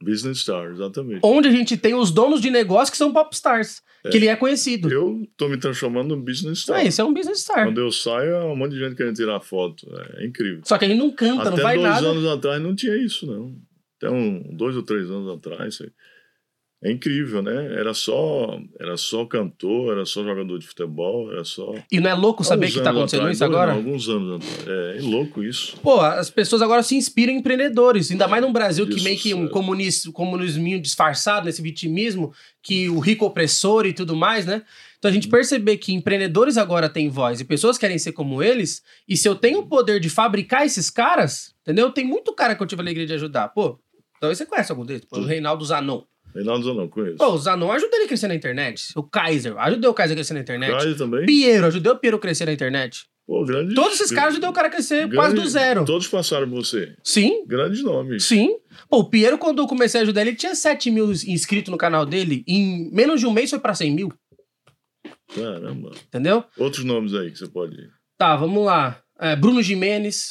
Business 0.03 0.39
stars, 0.39 0.79
exatamente. 0.79 1.21
Onde 1.23 1.49
a 1.49 1.51
gente 1.51 1.77
tem 1.77 1.95
os 1.95 2.11
donos 2.11 2.41
de 2.41 2.51
negócio 2.51 2.91
que 2.91 2.97
são 2.97 3.13
popstars. 3.13 3.83
É. 4.03 4.09
Que 4.09 4.17
ele 4.17 4.29
é 4.29 4.37
conhecido. 4.37 4.91
Eu 4.91 5.27
tô 5.37 5.47
me 5.47 5.59
transformando 5.59 6.17
num 6.17 6.23
business 6.23 6.61
star. 6.61 6.81
É, 6.81 6.89
isso 6.89 7.03
é 7.03 7.05
um 7.05 7.13
business 7.13 7.41
star. 7.41 7.67
Quando 7.67 7.81
eu 7.81 7.93
saio, 7.93 8.31
é 8.31 8.45
um 8.45 8.57
monte 8.57 8.73
de 8.73 8.79
gente 8.79 8.97
querendo 8.97 9.15
tirar 9.15 9.41
foto. 9.41 9.87
É 10.17 10.25
incrível. 10.25 10.63
Só 10.65 10.79
que 10.79 10.87
a 10.87 10.89
gente 10.89 10.99
não 10.99 11.11
canta, 11.11 11.43
Até 11.43 11.51
não 11.51 11.57
vai 11.63 11.77
nada. 11.77 11.89
nada. 11.89 12.01
dois 12.01 12.17
anos 12.17 12.31
atrás 12.31 12.63
não 12.63 12.75
tinha 12.75 12.97
isso, 12.97 13.27
não. 13.27 13.55
Até 13.99 14.11
um, 14.11 14.57
dois 14.57 14.75
ou 14.75 14.83
três 14.83 15.11
anos 15.11 15.29
atrás. 15.37 15.79
É 16.83 16.91
incrível, 16.91 17.43
né? 17.43 17.75
Era 17.79 17.93
só, 17.93 18.59
era 18.79 18.97
só 18.97 19.27
cantor, 19.27 19.93
era 19.93 20.07
só 20.07 20.25
jogador 20.25 20.59
de 20.59 20.67
futebol, 20.67 21.31
era 21.31 21.45
só. 21.45 21.75
E 21.93 22.01
não 22.01 22.09
é 22.09 22.15
louco 22.15 22.43
saber 22.43 22.71
que 22.71 22.81
tá 22.81 22.91
acontecendo 22.91 23.21
atrás, 23.21 23.37
isso 23.37 23.45
agora? 23.45 23.73
Não, 23.73 23.79
alguns 23.79 24.09
anos. 24.09 24.43
É, 24.67 24.97
é, 24.97 25.03
louco 25.03 25.43
isso. 25.43 25.77
Pô, 25.83 26.01
as 26.01 26.31
pessoas 26.31 26.63
agora 26.63 26.83
se 26.83 26.97
inspiram 26.97 27.35
em 27.35 27.37
empreendedores, 27.37 28.11
ainda 28.11 28.27
mais 28.27 28.43
no 28.43 28.51
Brasil 28.51 28.87
que 28.87 29.03
meio 29.03 29.19
que 29.19 29.35
um 29.35 29.47
comunismo, 29.47 30.11
comunisminho 30.11 30.81
disfarçado 30.81 31.45
nesse 31.45 31.61
vitimismo, 31.61 32.33
que 32.63 32.89
o 32.89 32.99
rico 32.99 33.27
opressor 33.27 33.85
e 33.85 33.93
tudo 33.93 34.17
mais, 34.17 34.47
né? 34.47 34.63
Então 34.99 35.11
a 35.11 35.13
gente 35.13 35.29
perceber 35.29 35.77
que 35.77 35.93
empreendedores 35.93 36.57
agora 36.57 36.89
têm 36.89 37.11
voz 37.11 37.41
e 37.41 37.45
pessoas 37.45 37.77
querem 37.77 37.99
ser 37.99 38.13
como 38.13 38.43
eles, 38.43 38.83
e 39.07 39.19
se 39.19 39.29
eu 39.29 39.35
tenho 39.35 39.61
o 39.61 39.67
poder 39.67 40.01
de 40.01 40.09
fabricar 40.09 40.65
esses 40.65 40.89
caras, 40.89 41.55
entendeu? 41.61 41.91
Tem 41.91 42.07
muito 42.07 42.33
cara 42.35 42.55
que 42.55 42.63
eu 42.63 42.67
tive 42.67 42.81
a 42.81 42.85
alegria 42.85 43.07
de 43.07 43.13
ajudar. 43.13 43.49
Pô, 43.49 43.79
então 44.17 44.35
você 44.35 44.47
conhece 44.47 44.73
algum 44.73 44.87
deles? 44.87 45.05
Pô, 45.05 45.19
o 45.19 45.25
Reinaldo 45.27 45.63
Zanon. 45.63 46.05
Reinaldo 46.35 46.65
Zanon, 46.65 46.89
conheço. 46.89 47.17
Pô, 47.17 47.33
o 47.33 47.39
Zanon 47.39 47.73
ajudou 47.73 47.97
ele 47.97 48.05
a 48.05 48.09
crescer 48.09 48.29
na 48.29 48.35
internet. 48.35 48.93
O 48.97 49.03
Kaiser, 49.03 49.57
ajudou 49.59 49.91
o 49.91 49.95
Kaiser 49.95 50.15
a 50.15 50.17
crescer 50.17 50.35
na 50.35 50.41
internet. 50.41 50.73
Kaiser 50.73 50.97
também? 50.97 51.27
Piero, 51.27 51.67
ajudou 51.67 51.95
o 51.95 51.99
Piero 51.99 52.17
a 52.17 52.21
crescer 52.21 52.47
na 52.47 52.53
internet. 52.53 53.05
Pô, 53.27 53.45
grande. 53.45 53.75
Todos 53.75 53.95
esses 53.95 54.11
caras 54.11 54.33
ajudou 54.33 54.51
o 54.51 54.53
cara 54.53 54.67
a 54.69 54.71
crescer 54.71 55.01
grande, 55.01 55.15
quase 55.15 55.35
do 55.37 55.49
zero. 55.49 55.85
Todos 55.85 56.09
passaram 56.09 56.49
por 56.49 56.65
você. 56.65 56.97
Sim. 57.05 57.45
Grandes 57.47 57.83
nomes. 57.83 58.25
Sim. 58.25 58.57
Pô, 58.89 58.99
o 58.99 59.05
Piero, 59.09 59.39
quando 59.39 59.63
eu 59.63 59.69
comecei 59.69 60.01
a 60.01 60.03
ajudar 60.03 60.23
ele, 60.23 60.35
tinha 60.35 60.55
7 60.55 60.91
mil 60.91 61.13
inscritos 61.13 61.71
no 61.71 61.79
canal 61.79 62.05
dele. 62.05 62.43
Em 62.47 62.91
menos 62.93 63.21
de 63.21 63.27
um 63.27 63.33
mês 63.33 63.51
foi 63.51 63.61
pra 63.61 63.75
100 63.75 63.93
mil. 63.93 64.13
Caramba. 65.33 65.93
Entendeu? 66.09 66.45
Outros 66.59 66.85
nomes 66.85 67.15
aí 67.15 67.31
que 67.31 67.39
você 67.39 67.47
pode. 67.47 67.77
Tá, 68.19 68.35
vamos 68.37 68.65
lá. 68.65 69.01
É, 69.21 69.37
Bruno 69.37 69.63
Jimenez. 69.63 70.27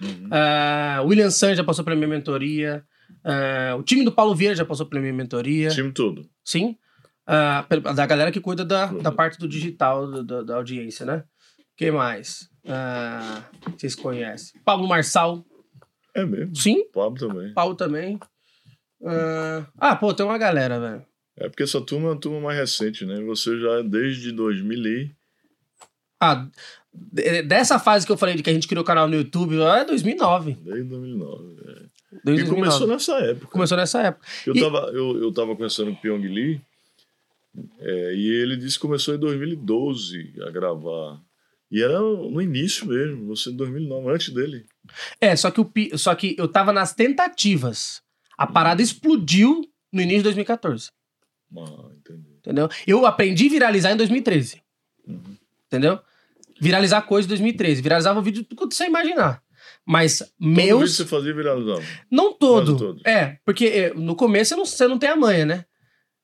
Uhum. 0.00 0.28
É, 0.32 1.00
William 1.00 1.30
San 1.30 1.54
já 1.54 1.64
passou 1.64 1.84
pela 1.84 1.96
minha 1.96 2.08
mentoria. 2.08 2.84
Uh, 3.24 3.76
o 3.78 3.82
time 3.82 4.04
do 4.04 4.12
Paulo 4.12 4.34
Vieira 4.34 4.54
já 4.54 4.64
passou 4.64 4.86
pela 4.86 5.00
minha 5.00 5.12
mentoria. 5.12 5.68
Time 5.70 5.92
todo. 5.92 6.28
Sim. 6.44 6.76
Uh, 7.26 7.94
da 7.94 8.06
galera 8.06 8.32
que 8.32 8.40
cuida 8.40 8.64
da, 8.64 8.86
da 8.86 9.12
parte 9.12 9.38
do 9.38 9.48
digital, 9.48 10.24
da, 10.24 10.42
da 10.42 10.56
audiência, 10.56 11.06
né? 11.06 11.24
Quem 11.76 11.90
mais? 11.90 12.50
Uh, 12.64 13.70
vocês 13.76 13.94
conhecem? 13.94 14.60
Pablo 14.64 14.88
Marçal. 14.88 15.44
É 16.14 16.24
mesmo? 16.24 16.56
Sim. 16.56 16.84
Pablo 16.92 17.18
também. 17.18 17.54
Paulo 17.54 17.74
também. 17.74 18.18
ah, 19.78 19.96
pô, 19.96 20.12
tem 20.12 20.26
uma 20.26 20.38
galera, 20.38 20.80
velho. 20.80 21.06
É 21.36 21.48
porque 21.48 21.62
essa 21.62 21.80
turma 21.80 22.08
é 22.08 22.12
uma 22.12 22.20
turma 22.20 22.40
mais 22.40 22.58
recente, 22.58 23.06
né? 23.06 23.20
Você 23.22 23.58
já 23.58 23.80
desde 23.82 24.32
2000 24.32 24.86
e... 24.86 25.14
Ah, 26.20 26.46
dessa 27.46 27.78
fase 27.78 28.04
que 28.04 28.12
eu 28.12 28.16
falei 28.16 28.34
de 28.34 28.42
que 28.42 28.50
a 28.50 28.52
gente 28.52 28.68
criou 28.68 28.82
o 28.82 28.86
canal 28.86 29.08
no 29.08 29.14
YouTube, 29.14 29.58
é 29.62 29.84
2009. 29.84 30.58
Desde 30.62 30.84
2009, 30.84 31.56
é. 31.66 31.89
Desde 32.24 32.44
e 32.44 32.48
começou 32.48 32.86
nessa 32.86 33.18
época. 33.18 33.46
Começou 33.46 33.76
nessa 33.76 34.02
época. 34.02 34.26
Eu, 34.46 34.54
e... 34.54 34.60
tava, 34.60 34.78
eu, 34.92 35.22
eu 35.22 35.32
tava 35.32 35.54
conversando 35.54 35.92
com 35.92 35.98
o 35.98 36.00
Pyong 36.00 36.26
Lee, 36.26 36.60
é, 37.78 38.14
e 38.14 38.28
ele 38.42 38.56
disse 38.56 38.76
que 38.76 38.82
começou 38.82 39.14
em 39.14 39.18
2012 39.18 40.34
a 40.46 40.50
gravar. 40.50 41.20
E 41.70 41.82
era 41.82 42.00
no 42.00 42.42
início 42.42 42.86
mesmo, 42.86 43.26
você 43.26 43.50
em 43.50 43.56
2009, 43.56 44.10
antes 44.10 44.30
dele. 44.30 44.66
É, 45.20 45.36
só 45.36 45.50
que, 45.50 45.60
o, 45.60 45.98
só 45.98 46.14
que 46.14 46.34
eu 46.36 46.48
tava 46.48 46.72
nas 46.72 46.94
tentativas. 46.94 48.02
A 48.36 48.46
parada 48.46 48.82
explodiu 48.82 49.62
no 49.92 50.00
início 50.00 50.18
de 50.18 50.24
2014. 50.24 50.90
Ah, 51.56 51.90
entendi. 51.96 52.30
Entendeu? 52.38 52.68
Eu 52.86 53.06
aprendi 53.06 53.46
a 53.46 53.50
viralizar 53.50 53.92
em 53.92 53.96
2013. 53.96 54.62
Uhum. 55.06 55.36
Entendeu? 55.66 56.00
Viralizar 56.60 57.02
coisa 57.02 57.26
em 57.26 57.30
2013. 57.30 57.82
Viralizava 57.82 58.18
o 58.18 58.22
vídeo 58.22 58.44
do 58.48 58.68
que 58.68 58.74
você 58.74 58.86
imaginar. 58.86 59.42
Mas 59.90 60.18
todo 60.18 60.28
meus. 60.38 60.80
Vídeo 60.82 60.88
você 60.88 61.04
fazia 61.04 61.34
viralizar? 61.34 61.82
Não 62.08 62.32
todo. 62.32 62.76
todo. 62.76 63.02
É, 63.04 63.38
porque 63.44 63.66
é, 63.66 63.94
no 63.94 64.14
começo 64.14 64.50
você 64.50 64.56
não, 64.56 64.64
você 64.64 64.86
não 64.86 64.98
tem 65.00 65.10
a 65.10 65.16
manha, 65.16 65.44
né? 65.44 65.64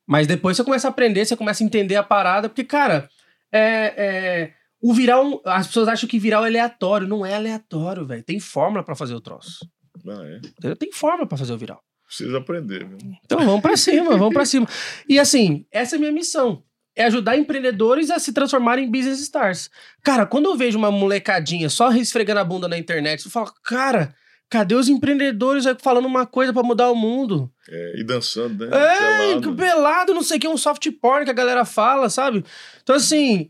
Mas 0.07 0.25
depois 0.25 0.55
você 0.55 0.63
começa 0.63 0.87
a 0.87 0.89
aprender, 0.89 1.25
você 1.25 1.35
começa 1.35 1.61
a 1.61 1.65
entender 1.65 1.97
a 1.97 2.03
parada, 2.03 2.47
porque, 2.47 2.63
cara, 2.63 3.09
é, 3.51 3.59
é, 3.61 4.53
o 4.81 4.93
viral. 4.93 5.41
As 5.43 5.67
pessoas 5.67 5.89
acham 5.89 6.07
que 6.07 6.17
viral 6.17 6.45
é 6.45 6.47
aleatório. 6.47 7.09
Não 7.09 7.25
é 7.25 7.35
aleatório, 7.35 8.05
velho. 8.05 8.23
Tem 8.23 8.39
fórmula 8.39 8.85
para 8.85 8.95
fazer 8.95 9.15
o 9.15 9.19
troço. 9.19 9.67
Ah, 10.07 10.39
é? 10.63 10.75
Tem 10.75 10.89
fórmula 10.93 11.27
para 11.27 11.37
fazer 11.37 11.51
o 11.51 11.57
viral. 11.57 11.83
Precisa 12.05 12.37
aprender, 12.37 12.87
viu? 12.87 12.97
Então 13.25 13.39
vamos 13.39 13.61
para 13.61 13.75
cima, 13.75 14.11
vamos 14.17 14.33
para 14.33 14.45
cima. 14.45 14.65
E 15.09 15.19
assim, 15.19 15.65
essa 15.69 15.95
é 15.95 15.97
a 15.97 15.99
minha 15.99 16.13
missão 16.13 16.63
é 16.97 17.05
ajudar 17.05 17.37
empreendedores 17.37 18.09
a 18.09 18.17
se 18.17 18.33
transformarem 18.33 18.85
em 18.85 18.91
business 18.91 19.21
stars. 19.21 19.69
Cara, 20.03 20.25
quando 20.25 20.47
eu 20.47 20.57
vejo 20.57 20.77
uma 20.77 20.89
molecadinha 20.89 21.69
só 21.69 21.91
esfregando 21.93 22.39
a 22.39 22.43
bunda 22.43 22.67
na 22.67 22.77
internet, 22.77 23.23
eu 23.23 23.31
falo, 23.31 23.53
cara, 23.63 24.15
cadê 24.49 24.73
os 24.73 24.89
empreendedores 24.89 25.65
falando 25.79 26.07
uma 26.07 26.25
coisa 26.25 26.51
para 26.51 26.63
mudar 26.63 26.89
o 26.89 26.95
mundo? 26.95 27.51
É, 27.69 27.99
e 27.99 28.03
dançando, 28.03 28.65
né? 28.65 28.75
É, 28.75 28.97
pelado. 28.97 29.55
pelado, 29.55 30.13
não 30.15 30.23
sei 30.23 30.37
o 30.37 30.39
que, 30.39 30.47
um 30.47 30.57
soft 30.57 30.89
porn 30.99 31.23
que 31.23 31.31
a 31.31 31.35
galera 31.35 31.65
fala, 31.65 32.09
sabe? 32.09 32.43
Então, 32.81 32.95
assim, 32.95 33.47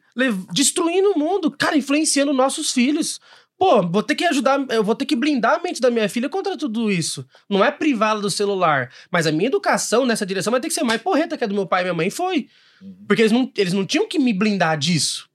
destruindo 0.51 1.11
o 1.11 1.19
mundo, 1.19 1.49
cara, 1.49 1.77
influenciando 1.77 2.33
nossos 2.33 2.73
filhos. 2.73 3.19
Pô, 3.57 3.81
vou 3.81 4.03
ter 4.03 4.13
que 4.13 4.25
ajudar, 4.25 4.63
eu 4.69 4.83
vou 4.83 4.93
ter 4.93 5.05
que 5.05 5.15
blindar 5.15 5.55
a 5.55 5.63
mente 5.63 5.81
da 5.81 5.89
minha 5.89 6.07
filha 6.07 6.29
contra 6.29 6.55
tudo 6.57 6.91
isso. 6.91 7.25
Não 7.49 7.63
é 7.65 7.71
privá-la 7.71 8.19
do 8.19 8.29
celular. 8.29 8.91
Mas 9.09 9.25
a 9.25 9.31
minha 9.31 9.47
educação 9.47 10.05
nessa 10.05 10.25
direção 10.25 10.51
vai 10.51 10.59
ter 10.59 10.67
que 10.67 10.75
ser 10.75 10.83
mais 10.83 11.01
porreta 11.01 11.37
que 11.37 11.43
a 11.43 11.47
do 11.47 11.55
meu 11.55 11.65
pai 11.65 11.81
e 11.81 11.85
minha 11.85 11.93
mãe 11.93 12.09
foi. 12.11 12.47
Uhum. 12.81 13.05
Porque 13.07 13.21
eles 13.21 13.31
não, 13.31 13.51
eles 13.55 13.73
não 13.73 13.85
tinham 13.85 14.07
que 14.07 14.19
me 14.19 14.33
blindar 14.33 14.77
disso. 14.77 15.29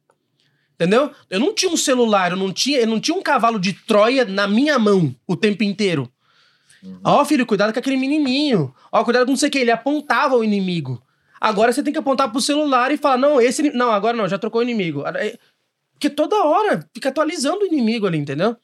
Entendeu? 0.74 1.10
Eu 1.30 1.38
não 1.38 1.54
tinha 1.54 1.70
um 1.70 1.76
celular, 1.76 2.32
eu 2.32 2.36
não 2.36 2.52
tinha, 2.52 2.80
eu 2.80 2.86
não 2.86 2.98
tinha 2.98 3.16
um 3.16 3.22
cavalo 3.22 3.58
de 3.58 3.72
Troia 3.72 4.24
na 4.24 4.48
minha 4.48 4.78
mão 4.78 5.14
o 5.26 5.36
tempo 5.36 5.62
inteiro. 5.62 6.10
Uhum. 6.82 7.00
Ó, 7.04 7.24
filho, 7.24 7.46
cuidado 7.46 7.72
com 7.72 7.78
aquele 7.78 7.96
menininho. 7.96 8.74
Ó, 8.90 9.04
cuidado 9.04 9.24
com 9.24 9.32
não 9.32 9.36
sei 9.36 9.48
o 9.48 9.52
que. 9.52 9.58
Ele 9.58 9.70
apontava 9.70 10.36
o 10.36 10.42
inimigo. 10.42 11.00
Agora 11.40 11.72
você 11.72 11.82
tem 11.82 11.92
que 11.92 11.98
apontar 11.98 12.30
pro 12.30 12.40
celular 12.40 12.90
e 12.90 12.96
falar: 12.96 13.18
não, 13.18 13.40
esse. 13.40 13.70
Não, 13.72 13.90
agora 13.90 14.16
não, 14.16 14.28
já 14.28 14.38
trocou 14.38 14.60
o 14.60 14.64
inimigo. 14.64 15.04
Porque 15.92 16.10
toda 16.10 16.44
hora 16.44 16.88
fica 16.92 17.10
atualizando 17.10 17.60
o 17.62 17.66
inimigo 17.66 18.06
ali, 18.06 18.18
entendeu? 18.18 18.56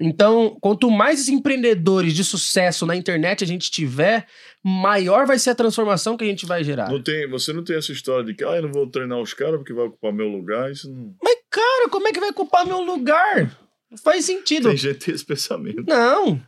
Então, 0.00 0.56
quanto 0.60 0.90
mais 0.90 1.28
empreendedores 1.28 2.14
de 2.14 2.24
sucesso 2.24 2.86
na 2.86 2.96
internet 2.96 3.44
a 3.44 3.46
gente 3.46 3.70
tiver, 3.70 4.26
maior 4.62 5.26
vai 5.26 5.38
ser 5.38 5.50
a 5.50 5.54
transformação 5.54 6.16
que 6.16 6.24
a 6.24 6.26
gente 6.26 6.46
vai 6.46 6.64
gerar. 6.64 6.90
Não 6.90 7.02
tem, 7.02 7.28
você 7.28 7.52
não 7.52 7.62
tem 7.62 7.76
essa 7.76 7.92
história 7.92 8.24
de 8.24 8.34
que, 8.34 8.44
ah, 8.44 8.56
eu 8.56 8.62
não 8.62 8.72
vou 8.72 8.86
treinar 8.86 9.18
os 9.18 9.34
caras 9.34 9.56
porque 9.56 9.72
vai 9.72 9.86
ocupar 9.86 10.12
meu 10.12 10.28
lugar. 10.28 10.70
Isso 10.70 10.90
não... 10.90 11.14
Mas, 11.22 11.36
cara, 11.50 11.88
como 11.88 12.08
é 12.08 12.12
que 12.12 12.20
vai 12.20 12.30
ocupar 12.30 12.66
meu 12.66 12.80
lugar? 12.80 13.58
Não 13.90 13.98
faz 13.98 14.24
sentido. 14.24 14.68
Tem 14.68 14.76
gente 14.76 14.98
que 14.98 15.04
tem 15.06 15.14
esse 15.14 15.24
pensamento. 15.24 15.84
Não. 15.86 16.40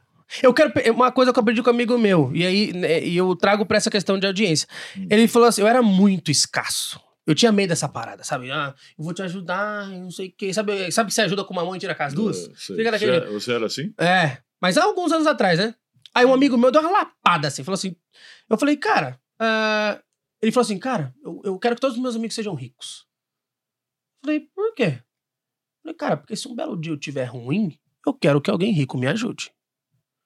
Eu 0.42 0.52
quero. 0.54 0.72
Uma 0.92 1.12
coisa 1.12 1.32
que 1.32 1.38
eu 1.38 1.42
aprendi 1.42 1.62
com 1.62 1.70
um 1.70 1.74
amigo 1.74 1.98
meu, 1.98 2.30
e 2.34 2.44
aí 2.44 2.72
né, 2.72 3.04
e 3.04 3.16
eu 3.16 3.36
trago 3.36 3.66
pra 3.66 3.76
essa 3.76 3.90
questão 3.90 4.18
de 4.18 4.26
audiência. 4.26 4.66
Hum. 4.96 5.06
Ele 5.10 5.28
falou 5.28 5.48
assim: 5.48 5.60
eu 5.60 5.68
era 5.68 5.82
muito 5.82 6.30
escasso. 6.30 6.98
Eu 7.26 7.34
tinha 7.34 7.50
medo 7.50 7.70
dessa 7.70 7.88
parada, 7.88 8.22
sabe? 8.22 8.50
Ah, 8.50 8.74
eu 8.98 9.04
vou 9.04 9.14
te 9.14 9.22
ajudar, 9.22 9.88
não 9.88 10.10
sei 10.10 10.28
o 10.28 10.32
quê. 10.36 10.52
Sabe, 10.52 10.92
sabe 10.92 11.08
que 11.08 11.14
você 11.14 11.22
ajuda 11.22 11.44
com 11.44 11.52
uma 11.52 11.64
mão 11.64 11.74
e 11.74 11.78
tira 11.78 11.94
com 11.94 12.02
as 12.02 12.12
duas? 12.12 12.48
Você, 12.48 12.80
era, 12.82 13.30
você 13.30 13.52
era 13.52 13.66
assim? 13.66 13.94
É. 13.98 14.38
Mas 14.60 14.76
há 14.76 14.84
alguns 14.84 15.10
anos 15.10 15.26
atrás, 15.26 15.58
né? 15.58 15.74
Aí 16.14 16.24
um 16.26 16.34
amigo 16.34 16.56
meu 16.58 16.70
deu 16.70 16.82
uma 16.82 16.90
lapada 16.90 17.48
assim, 17.48 17.64
falou 17.64 17.76
assim. 17.76 17.96
Eu 18.48 18.58
falei, 18.58 18.76
cara. 18.76 19.18
Uh... 19.40 20.02
Ele 20.44 20.52
falou 20.52 20.64
assim, 20.64 20.78
cara, 20.78 21.14
eu, 21.24 21.40
eu 21.42 21.58
quero 21.58 21.74
que 21.74 21.80
todos 21.80 21.96
os 21.96 22.02
meus 22.02 22.14
amigos 22.14 22.34
sejam 22.34 22.54
ricos. 22.54 23.06
Eu 24.22 24.26
falei, 24.26 24.40
por 24.40 24.74
quê? 24.74 24.82
Eu 24.82 25.82
falei, 25.82 25.96
cara, 25.96 26.16
porque 26.18 26.36
se 26.36 26.46
um 26.46 26.54
belo 26.54 26.78
dia 26.78 26.92
eu 26.92 26.98
tiver 26.98 27.24
ruim, 27.24 27.78
eu 28.06 28.12
quero 28.12 28.42
que 28.42 28.50
alguém 28.50 28.70
rico 28.70 28.98
me 28.98 29.06
ajude. 29.06 29.50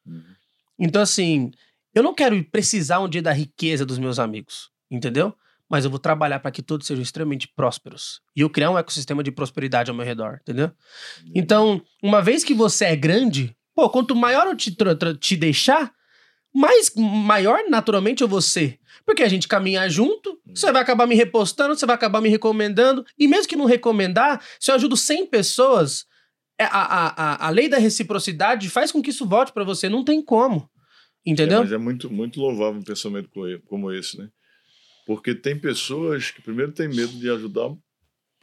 Uhum. 0.05 0.35
Então, 0.77 1.01
assim, 1.01 1.53
eu 1.95 2.03
não 2.03 2.13
quero 2.13 2.43
precisar 2.47 2.99
um 2.99 3.09
dia 3.09 3.23
da 3.23 3.33
riqueza 3.33 3.87
dos 3.87 3.97
meus 3.97 4.19
amigos, 4.19 4.73
entendeu? 4.91 5.37
Mas 5.69 5.85
eu 5.85 5.91
vou 5.91 5.99
trabalhar 5.99 6.41
para 6.41 6.51
que 6.51 6.63
todos 6.63 6.87
sejam 6.87 7.03
extremamente 7.03 7.49
prósperos. 7.55 8.21
E 8.35 8.41
eu 8.41 8.51
criar 8.51 8.71
um 8.71 8.79
ecossistema 8.79 9.23
de 9.23 9.31
prosperidade 9.31 9.91
ao 9.91 9.97
meu 9.97 10.07
redor, 10.07 10.39
entendeu? 10.41 10.71
Então, 11.35 11.83
uma 12.03 12.23
vez 12.23 12.43
que 12.43 12.55
você 12.55 12.87
é 12.87 12.97
grande, 12.97 13.55
pô, 13.75 13.89
quanto 13.91 14.17
maior 14.17 14.47
eu 14.47 14.57
te, 14.57 14.75
te 15.21 15.37
deixar, 15.37 15.93
mais 16.55 16.91
maior 16.97 17.61
naturalmente 17.69 18.23
eu 18.23 18.29
vou 18.29 18.41
ser. 18.41 18.79
Porque 19.05 19.23
a 19.23 19.29
gente 19.29 19.47
caminha 19.47 19.89
junto, 19.89 20.39
você 20.47 20.73
vai 20.73 20.83
acabar 20.83 21.07
me 21.07 21.15
repostando, 21.15 21.77
você 21.77 21.87
vai 21.87 21.95
acabar 21.95 22.21
me 22.21 22.29
recomendando. 22.29 23.05
E 23.19 23.29
mesmo 23.29 23.49
que 23.49 23.57
não 23.57 23.65
recomendar, 23.65 24.43
se 24.59 24.71
eu 24.71 24.75
ajudo 24.75 24.97
100 24.97 25.27
pessoas, 25.27 26.05
é, 26.59 26.65
a, 26.65 26.69
a, 26.69 27.07
a, 27.09 27.47
a 27.47 27.51
lei 27.51 27.69
da 27.69 27.79
reciprocidade 27.79 28.69
faz 28.69 28.91
com 28.91 29.01
que 29.01 29.11
isso 29.11 29.27
volte 29.27 29.53
para 29.53 29.65
você. 29.65 29.89
Não 29.89 30.05
tem 30.05 30.23
como. 30.23 30.69
Entendeu? 31.25 31.59
É, 31.59 31.63
mas 31.63 31.73
é 31.73 31.79
muito, 31.79 32.11
muito 32.11 32.41
louvável 32.41 32.81
um 32.81 32.85
pensamento 32.85 33.29
como 33.67 33.93
esse, 33.93 34.19
né? 34.19 34.29
Porque 35.09 35.35
tem 35.35 35.59
pessoas 35.59 36.31
que, 36.31 36.43
primeiro, 36.43 36.71
têm 36.71 36.87
medo 36.87 37.15
de 37.15 37.31
ajudar, 37.31 37.71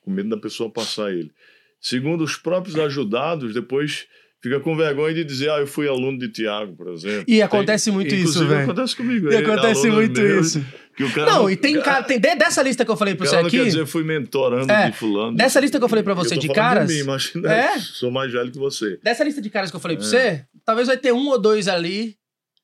com 0.02 0.10
medo 0.10 0.30
da 0.30 0.38
pessoa 0.38 0.68
passar 0.68 1.12
ele. 1.12 1.32
Segundo, 1.80 2.24
os 2.24 2.38
próprios 2.38 2.76
ajudados, 2.76 3.54
depois 3.54 4.08
fica 4.42 4.60
com 4.60 4.76
vergonha 4.76 5.14
de 5.14 5.24
dizer, 5.24 5.52
ah, 5.52 5.60
eu 5.60 5.68
fui 5.68 5.88
aluno 5.88 6.18
de 6.18 6.28
Tiago, 6.28 6.76
por 6.76 6.88
exemplo. 6.88 7.26
E 7.28 7.40
acontece 7.40 7.86
tem, 7.86 7.94
muito 7.94 8.16
isso, 8.16 8.48
velho. 8.48 8.64
acontece 8.64 8.96
comigo. 8.96 9.32
E 9.32 9.36
acontece 9.36 9.88
muito 9.92 10.20
isso. 10.20 10.66
Que 10.98 11.04
o 11.04 11.14
cara, 11.14 11.34
não, 11.34 11.48
e 11.48 11.56
tem 11.56 11.80
cara, 11.80 12.02
tem 12.02 12.20
dessa 12.20 12.64
lista 12.64 12.84
que 12.84 12.90
eu 12.90 12.98
falei 12.98 13.14
pra 13.14 13.28
você 13.28 13.36
aqui. 13.36 13.52
quer 13.52 13.66
dizer, 13.66 13.86
fui 13.86 14.04
mentorando 14.04 14.72
é, 14.72 14.90
de 14.90 14.98
fulano. 14.98 15.38
Dessa 15.38 15.60
lista 15.60 15.78
que 15.78 15.86
eu 15.86 15.90
falei 15.90 16.04
pra 16.04 16.16
você 16.16 16.36
de 16.36 16.50
caras. 16.50 16.88
De 16.88 17.04
mim, 17.04 17.42
né, 17.44 17.76
é? 17.76 17.80
Sou 17.80 18.10
mais 18.10 18.32
velho 18.32 18.52
que 18.52 18.58
você. 18.58 18.98
Dessa 19.04 19.24
lista 19.24 19.40
de 19.40 19.52
caras 19.52 19.70
que 19.70 19.76
eu 19.76 19.80
falei 19.80 19.98
é. 19.98 20.00
pra 20.00 20.08
você, 20.08 20.46
talvez 20.66 20.88
vai 20.88 20.98
ter 20.98 21.14
um 21.14 21.28
ou 21.28 21.40
dois 21.40 21.68
ali. 21.68 22.18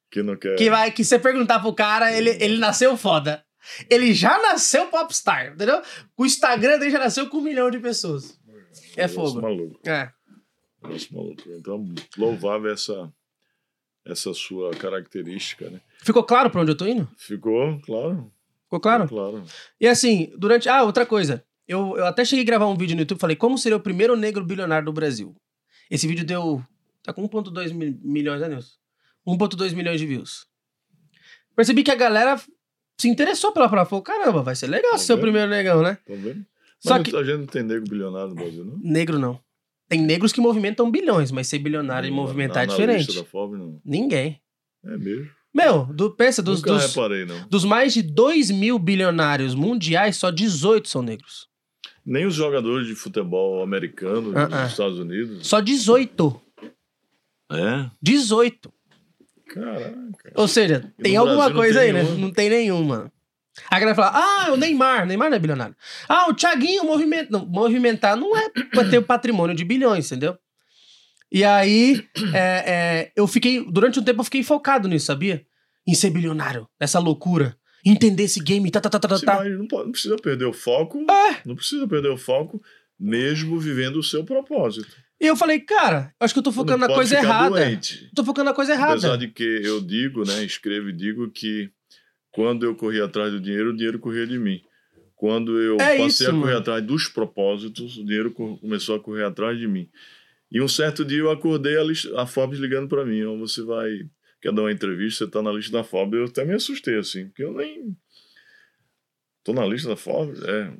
Que 0.10 0.24
não 0.24 0.36
quer. 0.36 0.56
Que 0.56 0.72
vai, 0.72 0.90
que 0.90 1.06
você 1.06 1.20
perguntar 1.20 1.60
pro 1.60 1.72
cara, 1.72 2.12
ele, 2.18 2.32
ele 2.40 2.58
nasceu 2.58 2.98
foda. 2.98 3.44
Ele 3.90 4.14
já 4.14 4.42
nasceu 4.42 4.88
popstar, 4.88 5.54
entendeu? 5.54 5.82
O 6.18 6.26
Instagram 6.26 6.80
dele 6.80 6.92
já 6.92 7.00
nasceu 7.00 7.30
com 7.30 7.38
um 7.38 7.42
milhão 7.42 7.70
de 7.70 7.80
pessoas. 7.80 8.40
É 8.96 9.08
fogo. 9.08 9.42
maluco. 9.42 9.80
É. 9.88 10.12
Nossa, 10.82 11.08
maluco. 11.12 11.44
Então, 11.48 11.86
louvável 12.18 12.72
essa, 12.72 13.12
essa 14.06 14.34
sua 14.34 14.72
característica, 14.72 15.70
né? 15.70 15.82
Ficou 16.04 16.24
claro 16.24 16.50
pra 16.50 16.62
onde 16.62 16.72
eu 16.72 16.78
tô 16.78 16.86
indo? 16.86 17.10
Ficou, 17.18 17.80
claro. 17.82 18.32
Ficou 18.64 18.80
claro? 18.80 19.08
Ficou 19.08 19.32
claro. 19.32 19.44
E 19.80 19.88
assim, 19.88 20.32
durante. 20.38 20.68
Ah, 20.68 20.84
outra 20.84 21.06
coisa. 21.06 21.44
Eu, 21.68 21.96
eu 21.96 22.06
até 22.06 22.26
cheguei 22.26 22.44
a 22.44 22.46
gravar 22.46 22.68
um 22.68 22.76
vídeo 22.76 22.96
no 22.96 23.02
YouTube 23.02 23.20
falei 23.20 23.36
como 23.36 23.58
seria 23.58 23.78
o 23.78 23.82
primeiro 23.82 24.16
negro 24.18 24.44
bilionário 24.44 24.86
do 24.86 24.94
Brasil. 24.94 25.36
Esse 25.90 26.08
vídeo 26.08 26.26
deu. 26.26 26.64
Tá 27.04 27.14
com 27.14 27.28
1,2 27.28 27.74
milhões, 27.74 28.42
né, 28.42 28.50
Nilson? 28.50 28.76
1,2 29.28 29.74
milhões 29.74 30.00
de 30.00 30.06
views. 30.06 30.46
Percebi 31.56 31.84
que 31.84 31.92
a 31.92 31.96
galera 31.96 32.42
se 32.98 33.08
interessou 33.08 33.52
pela 33.52 33.70
prova. 33.70 33.90
Falou, 33.90 34.04
caramba, 34.04 34.42
vai 34.42 34.56
ser 34.56 34.68
legal 34.68 34.92
tá 34.92 34.98
ser 34.98 35.14
o 35.14 35.18
primeiro 35.18 35.50
negão, 35.50 35.82
né? 35.82 35.98
Tá 36.06 36.14
vendo? 36.14 36.46
Só 36.80 36.98
mas 36.98 37.04
que... 37.04 37.16
a 37.16 37.24
gente 37.24 37.38
não 37.40 37.46
tem 37.46 37.64
negro 37.64 37.88
bilionário 37.88 38.30
no 38.30 38.36
Brasil, 38.36 38.66
não? 38.66 38.80
Negro 38.82 39.20
não. 39.20 39.40
Tem 39.88 40.02
negros 40.02 40.32
que 40.32 40.40
movimentam 40.40 40.90
bilhões, 40.90 41.32
mas 41.32 41.48
ser 41.48 41.60
bilionário 41.60 42.10
não, 42.10 42.16
e 42.16 42.20
movimentar 42.20 42.66
não, 42.66 42.74
é 42.74 42.78
diferente. 42.78 43.14
Da 43.14 43.26
Forbes, 43.26 43.60
não. 43.60 43.80
Ninguém. 43.84 44.42
É 44.86 44.98
mesmo. 44.98 45.30
Meu, 45.54 45.86
do, 45.86 46.10
pensa, 46.10 46.42
dos, 46.42 46.62
Nunca 46.62 46.74
dos, 46.74 46.86
reparei, 46.88 47.26
não. 47.26 47.48
dos 47.50 47.66
mais 47.66 47.94
de 47.94 48.02
2 48.02 48.52
mil 48.52 48.80
bilionários 48.80 49.54
mundiais, 49.54 50.16
só 50.16 50.32
18 50.32 50.88
são 50.88 51.02
negros. 51.02 51.50
Nem 52.06 52.26
os 52.26 52.34
jogadores 52.34 52.88
de 52.88 52.96
futebol 52.96 53.62
americano 53.62 54.30
uh 54.30 54.34
-uh. 54.34 54.48
dos 54.48 54.72
Estados 54.72 54.98
Unidos. 54.98 55.46
Só 55.46 55.60
18. 55.60 56.42
É? 57.52 57.92
18. 58.02 58.74
Caraca. 59.54 60.32
Ou 60.36 60.48
seja, 60.48 60.94
tem 61.02 61.18
alguma 61.18 61.52
coisa 61.52 61.82
aí, 61.82 61.92
né? 61.92 62.04
Não 62.04 62.32
tem 62.32 62.50
nenhuma. 62.50 63.12
A 63.70 63.80
galera 63.80 63.96
fala, 63.96 64.12
ah, 64.16 64.54
o 64.54 64.58
Neymar, 64.58 65.06
Neymar 65.06 65.30
não 65.30 65.36
é 65.36 65.40
bilionário. 65.40 65.76
Ah, 66.08 66.30
o 66.30 66.34
Thiaguinho 66.34 66.86
movimenta. 66.86 67.28
Não, 67.30 67.46
movimentar 67.46 68.16
não 68.16 68.36
é 68.36 68.50
pra 68.72 68.90
ter 68.90 68.98
o 68.98 69.04
patrimônio 69.04 69.56
de 69.56 69.66
bilhões, 69.66 70.06
entendeu? 70.06 70.38
E 71.32 71.44
aí, 71.44 72.06
é, 72.34 72.64
é, 72.66 73.12
eu 73.16 73.28
fiquei, 73.28 73.66
durante 73.70 74.00
um 74.00 74.04
tempo 74.04 74.22
eu 74.22 74.26
fiquei 74.26 74.44
focado 74.44 74.88
nisso, 74.88 75.06
sabia? 75.08 75.46
Em 75.86 75.94
ser 75.94 76.10
bilionário, 76.10 76.68
nessa 76.80 77.00
loucura. 77.00 77.56
Entender 77.86 78.24
esse 78.24 78.40
game, 78.40 78.70
tá, 78.70 78.80
tá, 78.80 78.90
tá, 78.90 79.00
tá, 79.00 79.20
tá. 79.20 79.44
Não, 79.44 79.68
pode, 79.68 79.86
não 79.86 79.92
precisa 79.92 80.16
perder 80.18 80.46
o 80.46 80.54
foco. 80.54 81.06
É. 81.10 81.42
Não 81.46 81.56
precisa 81.56 81.88
perder 81.88 82.10
o 82.10 82.18
foco, 82.18 82.62
mesmo 83.00 83.60
vivendo 83.60 83.98
o 83.98 84.04
seu 84.04 84.24
propósito. 84.24 84.96
E 85.22 85.28
eu 85.28 85.36
falei, 85.36 85.60
cara, 85.60 86.12
acho 86.20 86.34
que 86.34 86.40
eu 86.40 86.44
tô 86.44 86.52
focando 86.52 86.80
na 86.80 86.88
coisa 86.88 87.16
errada. 87.16 87.56
Doente. 87.56 88.10
Tô 88.16 88.24
focando 88.24 88.50
na 88.50 88.56
coisa 88.56 88.74
errada. 88.74 88.94
Apesar 88.94 89.18
de 89.18 89.28
que 89.28 89.44
eu 89.44 89.80
digo, 89.80 90.26
né, 90.26 90.44
escrevo 90.44 90.90
e 90.90 90.94
digo 90.94 91.30
que 91.30 91.70
quando 92.32 92.66
eu 92.66 92.76
corri 92.76 93.00
atrás 93.00 93.32
do 93.32 93.40
dinheiro, 93.40 93.70
o 93.70 93.76
dinheiro 93.76 94.00
corria 94.00 94.26
de 94.26 94.40
mim. 94.40 94.64
Quando 95.16 95.62
eu 95.62 95.76
é 95.76 95.98
passei 95.98 96.06
isso, 96.08 96.24
a 96.24 96.32
correr 96.32 96.46
mano. 96.46 96.58
atrás 96.58 96.84
dos 96.84 97.08
propósitos, 97.08 97.98
o 97.98 98.04
dinheiro 98.04 98.32
começou 98.32 98.96
a 98.96 99.00
correr 99.00 99.24
atrás 99.24 99.60
de 99.60 99.68
mim. 99.68 99.88
E 100.52 100.60
um 100.60 100.68
certo 100.68 101.06
dia 101.06 101.20
eu 101.20 101.30
acordei 101.30 101.78
a, 101.78 101.84
lista, 101.84 102.20
a 102.20 102.26
Forbes 102.26 102.58
ligando 102.58 102.90
para 102.90 103.06
mim, 103.06 103.22
oh, 103.22 103.38
você 103.38 103.62
vai 103.62 103.90
quer 104.42 104.52
dar 104.52 104.64
uma 104.64 104.72
entrevista, 104.72 105.26
você 105.26 105.32
tá 105.32 105.44
na 105.44 105.52
lista 105.52 105.72
da 105.72 105.84
Forbes. 105.84 106.20
Eu 106.20 106.26
até 106.26 106.44
me 106.44 106.56
assustei 106.56 106.98
assim, 106.98 107.28
porque 107.28 107.44
eu 107.44 107.54
nem 107.54 107.96
tô 109.44 109.54
na 109.54 109.64
lista 109.68 109.90
da 109.90 109.96
Forbes, 109.96 110.42
é. 110.42 110.74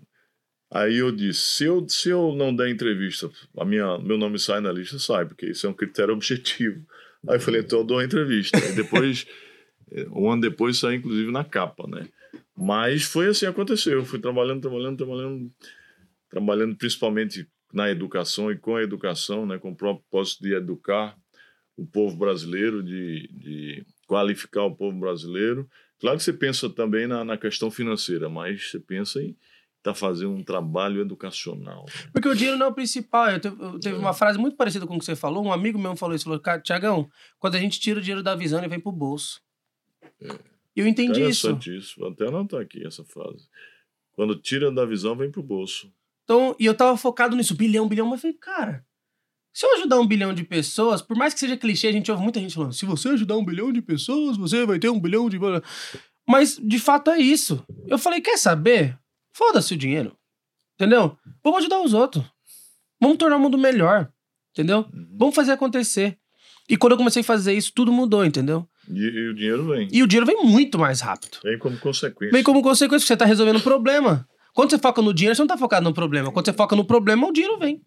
Aí 0.74 0.98
eu 0.98 1.12
disse, 1.12 1.42
se 1.42 1.66
eu, 1.66 1.86
se 1.90 2.10
eu 2.10 2.34
não 2.34 2.56
der 2.56 2.70
entrevista, 2.70 3.30
a 3.58 3.66
minha, 3.66 3.98
meu 3.98 4.18
nome 4.18 4.40
sai 4.40 4.62
na 4.62 4.72
lista, 4.72 4.98
sai, 4.98 5.26
porque 5.26 5.48
isso 5.48 5.68
é 5.68 5.70
um 5.70 5.74
critério 5.74 6.14
objetivo. 6.14 6.86
Aí 7.28 7.36
eu 7.36 7.42
falei, 7.42 7.60
então 7.60 7.80
eu 7.80 7.84
dou 7.84 7.98
uma 7.98 8.06
entrevista. 8.06 8.58
E 8.58 8.74
depois, 8.74 9.28
um 10.16 10.32
ano 10.32 10.42
depois, 10.42 10.78
sai 10.78 10.96
inclusive 10.96 11.30
na 11.30 11.44
capa, 11.44 11.86
né? 11.88 12.08
Mas 12.56 13.04
foi 13.04 13.28
assim, 13.28 13.46
aconteceu. 13.46 14.00
Eu 14.00 14.06
fui 14.06 14.20
trabalhando, 14.20 14.62
trabalhando, 14.62 14.98
trabalhando, 14.98 15.52
trabalhando 16.30 16.76
principalmente 16.78 17.46
na 17.74 17.90
educação 17.92 18.50
e 18.50 18.58
com 18.58 18.78
a 18.78 18.84
educação, 18.84 19.46
né? 19.46 19.58
Com 19.58 19.72
o 19.72 19.76
propósito 19.76 20.44
de 20.44 20.54
educar 20.54 21.18
o 21.76 21.86
povo 21.86 22.16
brasileiro, 22.16 22.82
de, 22.82 23.28
de 23.34 23.86
qualificar 24.08 24.64
o 24.64 24.76
povo 24.76 24.98
brasileiro. 24.98 25.70
Claro 26.00 26.18
que 26.18 26.24
você 26.24 26.34
pensa 26.34 26.70
também 26.70 27.08
na, 27.08 27.26
na 27.26 27.38
questão 27.38 27.70
financeira, 27.70 28.30
mas 28.30 28.70
você 28.70 28.80
pensa 28.80 29.22
em 29.22 29.36
está 29.82 29.96
fazendo 29.96 30.32
um 30.32 30.44
trabalho 30.44 31.02
educacional. 31.02 31.86
Porque 32.14 32.28
o 32.28 32.36
dinheiro 32.36 32.58
não 32.58 32.68
é 32.68 32.70
o 32.70 32.74
principal. 32.74 33.32
Eu 33.32 33.40
teve, 33.40 33.64
eu 33.64 33.80
teve 33.80 33.96
é. 33.96 34.00
uma 34.00 34.14
frase 34.14 34.38
muito 34.38 34.56
parecida 34.56 34.86
com 34.86 34.96
o 34.96 35.00
que 35.00 35.06
você 35.06 35.16
falou. 35.16 35.44
Um 35.44 35.52
amigo 35.52 35.80
meu 35.80 35.96
falou 35.96 36.16
isso. 36.16 36.26
Falou, 36.26 36.42
Tiagão, 36.64 37.10
quando 37.40 37.56
a 37.56 37.60
gente 37.60 37.80
tira 37.80 38.00
o 38.00 38.02
dinheiro 38.02 38.24
da 38.24 38.36
visão, 38.36 38.60
ele 38.60 38.68
vem 38.68 38.80
pro 38.80 38.92
bolso. 38.92 39.42
É. 40.22 40.38
Eu 40.76 40.88
entendi 40.88 41.22
isso. 41.22 41.58
isso. 41.66 42.00
Vou 42.00 42.10
até 42.10 42.28
anotar 42.28 42.62
aqui 42.62 42.86
essa 42.86 43.04
frase. 43.04 43.50
Quando 44.14 44.36
tira 44.36 44.72
da 44.72 44.86
visão, 44.86 45.16
vem 45.16 45.32
pro 45.32 45.42
bolso. 45.44 45.92
Então, 46.24 46.56
e 46.60 46.66
eu 46.66 46.76
tava 46.76 46.96
focado 46.96 47.36
nisso, 47.36 47.56
bilhão, 47.56 47.88
bilhão, 47.88 48.06
mas 48.06 48.20
eu 48.20 48.22
falei, 48.22 48.38
cara, 48.38 48.86
se 49.52 49.66
eu 49.66 49.74
ajudar 49.76 50.00
um 50.00 50.08
bilhão 50.08 50.34
de 50.34 50.44
pessoas, 50.44 51.02
por 51.02 51.18
mais 51.18 51.34
que 51.34 51.40
seja 51.40 51.58
clichê, 51.58 51.88
a 51.88 51.92
gente 51.92 52.10
ouve 52.10 52.24
muita 52.24 52.40
gente 52.40 52.54
falando, 52.54 52.74
se 52.74 52.86
você 52.86 53.10
ajudar 53.10 53.36
um 53.36 53.44
bilhão 53.44 53.74
de 53.74 53.82
pessoas, 53.82 54.38
você 54.38 54.66
vai 54.66 54.80
ter 54.80 54.90
um 54.90 55.00
bilhão 55.00 55.28
de... 55.28 55.38
Mas, 56.28 56.58
de 56.58 56.80
fato, 56.80 57.10
é 57.10 57.20
isso. 57.20 57.66
Eu 57.88 57.98
falei, 57.98 58.22
quer 58.22 58.38
saber? 58.38 58.98
Foda-se 59.34 59.74
o 59.74 59.78
dinheiro. 59.78 60.18
Entendeu? 60.76 61.18
Vamos 61.44 61.60
ajudar 61.60 61.82
os 61.82 61.94
outros. 61.94 62.26
Vamos 63.00 63.18
tornar 63.18 63.38
o 63.38 63.40
mundo 63.40 63.58
melhor, 63.58 64.12
entendeu? 64.52 64.86
Uhum. 64.94 65.16
Vamos 65.18 65.36
fazer 65.36 65.52
acontecer. 65.52 66.18
E 66.70 66.78
quando 66.78 66.94
eu 66.94 66.98
comecei 66.98 67.22
a 67.22 67.26
fazer 67.26 67.54
isso, 67.54 67.72
tudo 67.74 67.92
mudou, 67.92 68.24
entendeu? 68.24 68.68
E, 68.88 69.00
e, 69.00 69.30
o 69.30 69.34
dinheiro 69.34 69.66
vem. 69.68 69.88
E 69.92 70.04
o 70.04 70.08
dinheiro 70.08 70.26
vem 70.26 70.44
muito 70.44 70.78
mais 70.78 71.02
rápido. 71.02 71.40
Vem 71.44 71.58
como 71.58 71.78
consequência. 71.78 72.32
Vem 72.32 72.44
como 72.44 72.62
consequência, 72.62 73.08
você 73.08 73.18
tá 73.18 73.26
resolvendo 73.26 73.58
um 73.58 73.62
problema. 73.62 74.28
Quando 74.54 74.70
você 74.70 74.78
foca 74.78 75.02
no 75.02 75.14
dinheiro, 75.14 75.36
você 75.36 75.42
não 75.42 75.48
tá 75.48 75.58
focado 75.58 75.84
no 75.84 75.94
problema. 75.94 76.32
Quando 76.32 76.46
você 76.46 76.54
foca 76.54 76.76
no 76.76 76.86
problema, 76.86 77.28
o 77.28 77.32
dinheiro 77.32 77.58
vem. 77.58 77.82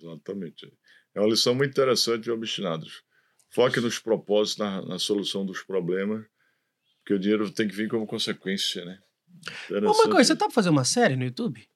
Exatamente. 0.00 0.72
É 1.14 1.20
uma 1.20 1.28
lição 1.28 1.54
muito 1.54 1.70
interessante 1.70 2.24
de 2.24 2.30
obstinados. 2.30 3.02
Foque 3.50 3.80
nos 3.80 3.98
propósitos, 3.98 4.58
na, 4.58 4.82
na 4.82 4.98
solução 4.98 5.44
dos 5.44 5.62
problemas, 5.62 6.24
porque 6.98 7.14
o 7.14 7.18
dinheiro 7.18 7.50
tem 7.50 7.66
que 7.66 7.74
vir 7.74 7.88
como 7.88 8.06
consequência, 8.06 8.84
né? 8.84 8.98
Ô, 9.70 10.08
coisa, 10.08 10.24
você 10.24 10.36
tá 10.36 10.46
pra 10.46 10.54
fazer 10.54 10.70
uma 10.70 10.84
série 10.84 11.16
no 11.16 11.24
YouTube? 11.24 11.66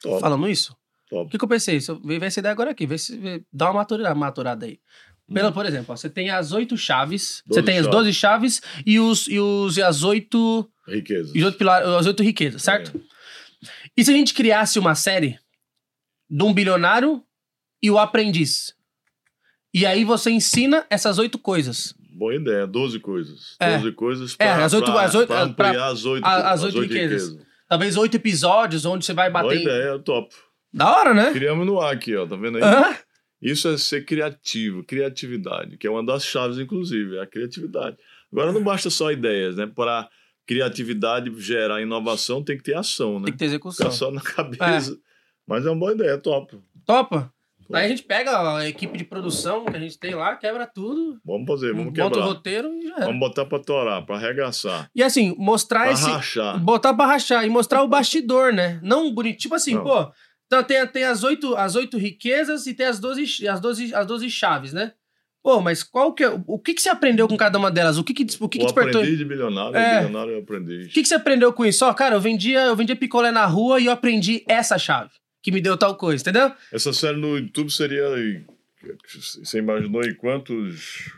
Top. 0.00 0.20
Falando 0.20 0.48
isso? 0.48 0.76
Top. 1.08 1.26
O 1.26 1.28
que, 1.28 1.38
que 1.38 1.44
eu 1.44 1.48
pensei? 1.48 1.78
Vê 2.04 2.24
essa 2.24 2.40
ideia 2.40 2.52
agora 2.52 2.70
aqui, 2.70 2.86
vê 2.86 2.96
se 2.96 3.16
vê, 3.16 3.44
dá 3.52 3.66
uma 3.66 3.80
maturada, 3.80 4.14
maturada 4.14 4.66
aí. 4.66 4.80
Pela, 5.32 5.50
hum. 5.50 5.52
por 5.52 5.64
exemplo, 5.64 5.92
ó, 5.92 5.96
você 5.96 6.10
tem 6.10 6.30
as 6.30 6.52
oito 6.52 6.76
chaves, 6.76 7.42
você 7.46 7.62
tem 7.62 7.78
as 7.78 7.86
doze 7.86 8.12
chaves 8.12 8.60
e, 8.84 8.98
os, 8.98 9.28
e, 9.28 9.38
os, 9.38 9.76
e 9.76 9.82
as 9.82 10.02
oito. 10.02 10.68
Riquezas. 10.86 11.34
E 11.34 11.38
os 11.38 11.44
oito 11.44 11.58
pilares, 11.58 11.88
as 11.88 12.06
oito 12.06 12.22
riquezas, 12.22 12.62
certo? 12.62 12.96
É. 12.96 13.68
E 13.96 14.04
se 14.04 14.10
a 14.10 14.14
gente 14.14 14.34
criasse 14.34 14.78
uma 14.78 14.94
série 14.94 15.38
de 16.28 16.42
um 16.42 16.52
bilionário 16.52 17.22
e 17.82 17.90
o 17.90 17.98
aprendiz? 17.98 18.74
E 19.72 19.86
aí 19.86 20.04
você 20.04 20.30
ensina 20.30 20.84
essas 20.90 21.18
oito 21.18 21.38
coisas. 21.38 21.94
Boa 22.12 22.34
ideia, 22.34 22.66
doze 22.66 22.98
coisas. 22.98 23.56
É. 23.58 23.78
Doze 23.78 23.92
coisas 23.92 24.36
para 24.36 24.46
é, 24.46 24.64
as 24.64 24.72
oito, 24.74 24.92
pra, 24.92 25.02
as 25.02 25.14
oito, 25.14 25.28
pra 25.28 25.42
ampliar 25.42 25.72
pra, 25.72 25.86
as 25.86 26.04
oito, 26.04 26.26
as, 26.26 26.44
as 26.44 26.62
oito, 26.64 26.80
riquezas. 26.80 27.28
riquezas. 27.28 27.46
Talvez 27.68 27.96
oito 27.96 28.16
episódios 28.16 28.84
onde 28.84 29.04
você 29.04 29.12
vai 29.12 29.30
bater. 29.30 29.46
Boa 29.46 29.54
ideia, 29.54 29.98
top. 29.98 30.34
Da 30.72 30.96
hora, 30.96 31.14
né? 31.14 31.32
Criamos 31.32 31.66
no 31.66 31.80
ar 31.80 31.94
aqui, 31.94 32.16
ó. 32.16 32.26
Tá 32.26 32.36
vendo 32.36 32.58
aí? 32.58 32.96
Isso 33.40 33.68
é 33.68 33.78
ser 33.78 34.04
criativo, 34.04 34.84
criatividade, 34.84 35.78
que 35.78 35.86
é 35.86 35.90
uma 35.90 36.04
das 36.04 36.24
chaves, 36.24 36.58
inclusive, 36.58 37.16
é 37.16 37.22
a 37.22 37.26
criatividade. 37.26 37.96
Agora 38.30 38.52
não 38.52 38.62
basta 38.62 38.90
só 38.90 39.10
ideias, 39.10 39.56
né? 39.56 39.66
Para 39.66 40.08
criatividade 40.46 41.32
gerar 41.40 41.80
inovação, 41.80 42.42
tem 42.42 42.56
que 42.56 42.62
ter 42.62 42.76
ação, 42.76 43.18
né? 43.18 43.26
Tem 43.26 43.32
que 43.32 43.38
ter 43.38 43.44
execução. 43.46 43.86
Ficar 43.86 43.96
só 43.96 44.10
na 44.10 44.20
cabeça. 44.20 44.92
É. 44.92 44.96
Mas 45.46 45.64
é 45.64 45.70
uma 45.70 45.78
boa 45.78 45.92
ideia, 45.92 46.18
top. 46.18 46.60
Topa? 46.84 47.32
Aí 47.72 47.86
a 47.86 47.88
gente 47.88 48.02
pega 48.02 48.56
a 48.56 48.68
equipe 48.68 48.98
de 48.98 49.04
produção 49.04 49.64
que 49.64 49.76
a 49.76 49.80
gente 49.80 49.98
tem 49.98 50.14
lá, 50.14 50.34
quebra 50.36 50.66
tudo. 50.66 51.20
Vamos 51.24 51.46
fazer, 51.46 51.72
vamos 51.72 51.92
quebrar. 51.92 52.08
Bota 52.08 52.20
o 52.20 52.22
roteiro 52.22 52.72
e 52.74 52.88
já 52.88 52.96
Vamos 53.00 53.20
botar 53.20 53.44
pra 53.46 53.58
torar, 53.58 54.04
pra 54.04 54.16
arregaçar. 54.16 54.90
E 54.94 55.02
assim, 55.02 55.34
mostrar 55.38 55.82
pra 55.82 55.92
esse... 55.92 56.10
rachar. 56.10 56.58
Botar 56.58 56.94
pra 56.94 57.06
rachar 57.06 57.44
e 57.44 57.48
mostrar 57.48 57.82
o 57.82 57.88
bastidor, 57.88 58.52
né? 58.52 58.80
Não 58.82 59.12
bonito. 59.12 59.38
Tipo 59.38 59.54
assim, 59.54 59.74
Não. 59.74 59.84
pô... 59.84 60.10
Então 60.46 60.64
tem, 60.64 60.84
tem 60.88 61.04
as, 61.04 61.22
oito, 61.22 61.54
as 61.54 61.76
oito 61.76 61.96
riquezas 61.96 62.66
e 62.66 62.74
tem 62.74 62.86
as 62.86 62.98
doze, 62.98 63.46
as, 63.46 63.60
doze, 63.60 63.94
as 63.94 64.04
doze 64.04 64.28
chaves, 64.28 64.72
né? 64.72 64.92
Pô, 65.44 65.60
mas 65.60 65.84
qual 65.84 66.12
que 66.12 66.24
é, 66.24 66.42
o 66.44 66.58
que, 66.58 66.74
que 66.74 66.82
você 66.82 66.88
aprendeu 66.88 67.28
com 67.28 67.36
cada 67.36 67.56
uma 67.56 67.70
delas? 67.70 67.98
O 67.98 68.04
que 68.04 68.12
que, 68.12 68.24
o 68.40 68.48
que, 68.48 68.58
que 68.58 68.64
despertou? 68.64 69.00
aprendiz 69.00 69.16
de 69.16 69.24
bilionário, 69.24 69.76
é. 69.76 70.00
bilionário 70.00 70.32
eu 70.32 70.40
aprendi. 70.40 70.86
O 70.86 70.88
que, 70.88 71.02
que 71.02 71.08
você 71.08 71.14
aprendeu 71.14 71.52
com 71.52 71.64
isso? 71.64 71.86
Ó, 71.86 71.94
cara, 71.94 72.16
eu 72.16 72.20
vendia, 72.20 72.62
eu 72.62 72.74
vendia 72.74 72.96
picolé 72.96 73.30
na 73.30 73.46
rua 73.46 73.78
e 73.78 73.86
eu 73.86 73.92
aprendi 73.92 74.44
essa 74.48 74.76
chave 74.76 75.12
que 75.42 75.50
me 75.50 75.60
deu 75.60 75.76
tal 75.76 75.96
coisa, 75.96 76.22
entendeu? 76.22 76.52
Essa 76.72 76.92
série 76.92 77.16
no 77.16 77.38
YouTube 77.38 77.70
seria. 77.70 78.04
Você 79.42 79.58
imaginou 79.58 80.02
aí 80.02 80.14
quantos. 80.14 81.12